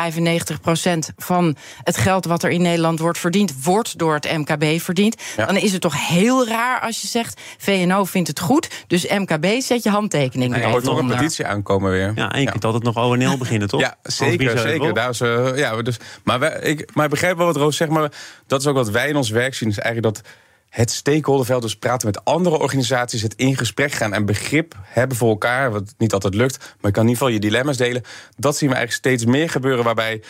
van 1.18 1.56
het 1.84 1.98
geld 1.98 2.26
wat 2.26 2.44
er 2.44 2.50
in 2.50 2.62
Nederland 2.62 3.00
wordt 3.00 3.18
verdiend, 3.18 3.64
wordt 3.64 3.98
door 3.98 4.14
het 4.14 4.38
MKB 4.38 4.82
verdiend. 4.82 5.22
Ja. 5.38 5.46
Dan 5.46 5.58
is 5.58 5.72
het 5.72 5.82
toch 5.82 6.08
heel 6.08 6.48
raar 6.48 6.82
als 6.82 7.02
je 7.02 7.08
zegt: 7.08 7.42
VNO 7.58 8.04
vindt 8.04 8.28
het 8.28 8.40
goed, 8.40 8.70
dus 8.88 9.08
MKB 9.08 9.46
zet 9.62 9.84
je 9.84 9.90
handtekening 9.90 10.56
Er 10.56 10.70
wordt 10.70 10.86
nog 10.86 10.98
een 10.98 11.08
petitie 11.08 11.46
aankomen 11.46 11.92
weer. 11.92 12.12
Ja, 12.16 12.32
en 12.32 12.42
je 12.42 12.52
kunt 12.52 12.66
altijd 12.66 12.84
nog 12.84 12.98
ONL 12.98 13.38
beginnen, 13.38 13.68
toch? 13.68 13.80
Ja, 13.80 13.96
zeker, 14.04 14.60
zeker. 14.60 14.94
Daar 14.94 15.10
is, 15.10 15.22
eh, 15.22 15.58
ja, 15.58 15.82
dus, 15.82 15.98
maar, 16.24 16.40
wij, 16.40 16.60
ik, 16.60 16.90
maar 16.94 17.06
ik 17.06 17.12
begrijp 17.12 17.38
wel 17.38 17.46
wat 17.46 17.56
Roos 17.56 17.78
zegt, 17.78 17.92
maar 17.92 18.12
dat 18.48 18.62
is 18.62 18.68
ook 18.68 18.76
wat 18.76 18.90
wij 18.90 19.10
in 19.10 19.16
ons 19.16 19.30
werk 19.30 19.54
zien. 19.54 19.70
Is 19.70 19.80
eigenlijk 19.80 20.16
dat 20.16 20.26
het 20.74 20.92
stakeholderveld, 20.92 21.62
dus 21.62 21.76
praten 21.76 22.08
met 22.08 22.26
andere 22.26 22.60
organisaties, 22.60 23.22
het 23.22 23.36
in 23.36 23.58
gesprek 23.58 23.92
gaan 23.92 24.14
en 24.14 24.26
begrip 24.26 24.76
hebben 24.84 25.18
voor 25.18 25.30
elkaar, 25.30 25.72
wat 25.72 25.94
niet 25.98 26.14
altijd 26.14 26.34
lukt, 26.34 26.58
maar 26.58 26.68
je 26.82 26.92
kan 26.92 27.04
in 27.04 27.10
ieder 27.10 27.24
geval 27.24 27.28
je 27.28 27.40
dilemma's 27.40 27.78
delen. 27.78 28.04
Dat 28.38 28.58
zien 28.58 28.70
we 28.70 28.76
eigenlijk 28.76 29.06
steeds 29.06 29.32
meer 29.32 29.50
gebeuren, 29.50 29.84
waarbij 29.84 30.22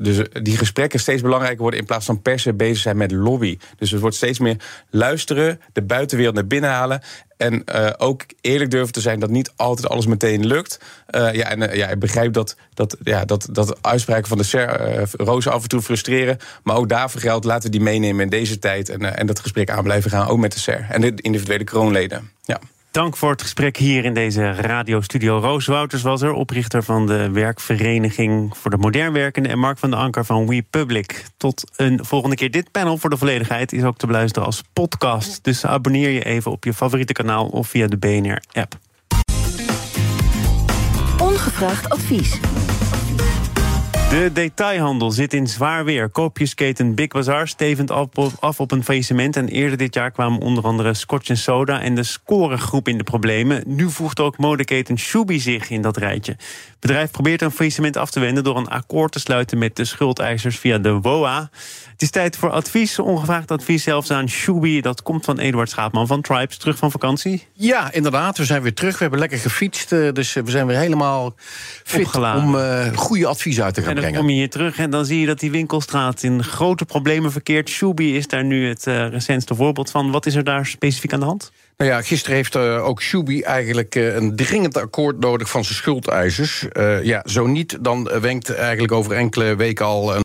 dus 0.00 0.20
die 0.42 0.56
gesprekken 0.56 1.00
steeds 1.00 1.22
belangrijker 1.22 1.60
worden 1.60 1.80
in 1.80 1.86
plaats 1.86 2.06
van 2.06 2.22
per 2.22 2.38
se 2.38 2.54
bezig 2.54 2.78
zijn 2.78 2.96
met 2.96 3.12
lobby. 3.12 3.58
Dus 3.76 3.90
het 3.90 4.00
wordt 4.00 4.16
steeds 4.16 4.38
meer 4.38 4.56
luisteren, 4.90 5.60
de 5.72 5.82
buitenwereld 5.82 6.34
naar 6.34 6.46
binnen 6.46 6.70
halen. 6.70 7.02
En 7.36 7.64
eh, 7.64 7.90
ook 7.96 8.22
eerlijk 8.40 8.70
durven 8.70 8.92
te 8.92 9.00
zijn 9.00 9.20
dat 9.20 9.30
niet 9.30 9.52
altijd 9.56 9.88
alles 9.88 10.06
meteen 10.06 10.46
lukt. 10.46 10.80
Eh, 11.06 11.32
ja, 11.32 11.50
en 11.50 11.70
eh, 11.70 11.76
ja, 11.76 11.88
ik 11.88 11.98
begrijp 11.98 12.32
dat, 12.32 12.56
dat, 12.74 12.96
ja, 13.02 13.24
dat, 13.24 13.48
dat 13.50 13.78
uitspraken 13.82 14.28
van 14.28 14.38
de 14.38 14.44
SER, 14.44 15.08
Roos 15.12 15.48
af 15.48 15.62
en 15.62 15.68
toe 15.68 15.82
frustreren. 15.82 16.38
Maar 16.62 16.76
ook 16.76 16.88
daarvoor 16.88 17.20
geldt, 17.20 17.44
laten 17.44 17.70
we 17.70 17.76
die 17.76 17.84
meenemen 17.84 18.24
in 18.24 18.30
deze 18.30 18.58
tijd. 18.58 18.88
En, 18.88 19.16
en 19.16 19.26
dat 19.26 19.40
gesprek 19.40 19.70
aan 19.70 19.84
blijven 19.84 20.10
gaan, 20.10 20.28
ook 20.28 20.38
met 20.38 20.52
de 20.52 20.58
SER. 20.58 20.86
En 20.90 21.00
de 21.00 21.12
individuele 21.16 21.64
kroonleden. 21.64 22.30
Ja. 22.44 22.60
Dank 22.90 23.16
voor 23.16 23.30
het 23.30 23.42
gesprek 23.42 23.76
hier 23.76 24.04
in 24.04 24.14
deze 24.14 24.52
radiostudio. 24.52 25.38
Roos 25.38 25.66
Wouters 25.66 26.02
was 26.02 26.22
er, 26.22 26.32
oprichter 26.32 26.82
van 26.82 27.06
de 27.06 27.30
werkvereniging 27.30 28.56
voor 28.56 28.70
de 28.70 28.76
modern 28.76 29.12
werkende... 29.12 29.48
en 29.48 29.58
Mark 29.58 29.78
van 29.78 29.90
der 29.90 29.98
Anker 29.98 30.24
van 30.24 30.46
We 30.46 30.62
Public. 30.70 31.24
Tot 31.36 31.70
een 31.76 32.04
volgende 32.04 32.36
keer. 32.36 32.50
Dit 32.50 32.70
panel 32.70 32.98
voor 32.98 33.10
de 33.10 33.16
volledigheid 33.16 33.72
is 33.72 33.82
ook 33.82 33.96
te 33.96 34.06
beluisteren 34.06 34.46
als 34.46 34.62
podcast. 34.72 35.44
Dus 35.44 35.66
abonneer 35.66 36.10
je 36.10 36.24
even 36.24 36.50
op 36.50 36.64
je 36.64 36.74
favoriete 36.74 37.12
kanaal 37.12 37.46
of 37.46 37.68
via 37.68 37.86
de 37.86 37.96
BNR-app. 37.96 38.74
Ongevraagd 41.18 41.88
advies. 41.88 42.38
De 44.08 44.30
detailhandel 44.32 45.10
zit 45.10 45.34
in 45.34 45.46
zwaar 45.46 45.84
weer. 45.84 46.08
Koopjesketen 46.08 46.94
Big 46.94 47.08
Bazaar 47.08 47.48
stevend 47.48 47.90
af 48.40 48.60
op, 48.60 48.70
een 48.70 48.84
faillissement. 48.84 49.36
En 49.36 49.48
eerder 49.48 49.78
dit 49.78 49.94
jaar 49.94 50.10
kwamen 50.10 50.40
onder 50.40 50.64
andere 50.64 50.94
Scotch 50.94 51.36
Soda 51.36 51.80
en 51.80 51.94
de 51.94 52.02
Scoregroep 52.02 52.88
in 52.88 52.98
de 52.98 53.04
problemen. 53.04 53.62
Nu 53.66 53.90
voegt 53.90 54.20
ook 54.20 54.38
modeketen 54.38 54.98
Shubi 54.98 55.40
zich 55.40 55.70
in 55.70 55.82
dat 55.82 55.96
rijtje. 55.96 56.32
Het 56.32 56.80
bedrijf 56.80 57.10
probeert 57.10 57.42
een 57.42 57.50
faillissement 57.50 57.96
af 57.96 58.10
te 58.10 58.20
wenden 58.20 58.44
door 58.44 58.56
een 58.56 58.68
akkoord 58.68 59.12
te 59.12 59.20
sluiten 59.20 59.58
met 59.58 59.76
de 59.76 59.84
schuldeisers 59.84 60.58
via 60.58 60.78
de 60.78 60.92
WOA. 60.92 61.50
Het 61.98 62.06
is 62.06 62.12
tijd 62.12 62.36
voor 62.36 62.50
advies, 62.50 62.98
ongevraagd 62.98 63.50
advies 63.50 63.82
zelfs 63.82 64.10
aan 64.10 64.28
Shubi. 64.28 64.80
Dat 64.80 65.02
komt 65.02 65.24
van 65.24 65.38
Eduard 65.38 65.70
Schaapman 65.70 66.06
van 66.06 66.20
Tribes, 66.20 66.56
terug 66.56 66.76
van 66.78 66.90
vakantie. 66.90 67.46
Ja, 67.52 67.92
inderdaad. 67.92 68.38
We 68.38 68.44
zijn 68.44 68.62
weer 68.62 68.74
terug. 68.74 68.92
We 68.92 68.98
hebben 69.00 69.18
lekker 69.18 69.38
gefietst. 69.38 69.92
eh, 69.92 70.12
Dus 70.12 70.36
eh, 70.36 70.42
we 70.42 70.50
zijn 70.50 70.66
weer 70.66 70.78
helemaal 70.78 71.34
fit 71.84 72.04
Opgeladen. 72.04 72.42
om 72.42 72.56
eh, 72.58 72.96
goede 72.96 73.26
advies 73.26 73.60
uit 73.60 73.74
te 73.74 73.80
gaan 73.80 73.88
En 73.88 73.94
dan 73.94 74.04
brengen. 74.04 74.20
kom 74.20 74.30
je 74.30 74.36
hier 74.36 74.50
terug 74.50 74.78
en 74.78 74.90
dan 74.90 75.04
zie 75.04 75.20
je 75.20 75.26
dat 75.26 75.40
die 75.40 75.50
winkelstraat 75.50 76.22
in 76.22 76.44
grote 76.44 76.84
problemen 76.84 77.32
verkeert. 77.32 77.68
Shubi 77.68 78.16
is 78.16 78.26
daar 78.26 78.44
nu 78.44 78.68
het 78.68 78.84
recentste 78.84 79.54
voorbeeld 79.54 79.90
van. 79.90 80.10
Wat 80.10 80.26
is 80.26 80.34
er 80.34 80.44
daar 80.44 80.66
specifiek 80.66 81.12
aan 81.12 81.20
de 81.20 81.26
hand? 81.26 81.52
Nou 81.76 81.90
ja, 81.90 82.02
gisteren 82.02 82.36
heeft 82.36 82.56
ook 82.56 83.02
Shubi 83.02 83.42
eigenlijk 83.42 83.94
een 83.94 84.36
dringend 84.36 84.76
akkoord 84.76 85.18
nodig 85.20 85.50
van 85.50 85.64
zijn 85.64 85.76
schuldeisers. 85.76 86.66
Ja, 87.02 87.22
zo 87.26 87.46
niet, 87.46 87.78
dan 87.80 88.10
wenkt 88.20 88.54
eigenlijk 88.54 88.92
over 88.92 89.12
enkele 89.12 89.56
weken 89.56 89.84
al 89.86 90.10
een 90.10 90.16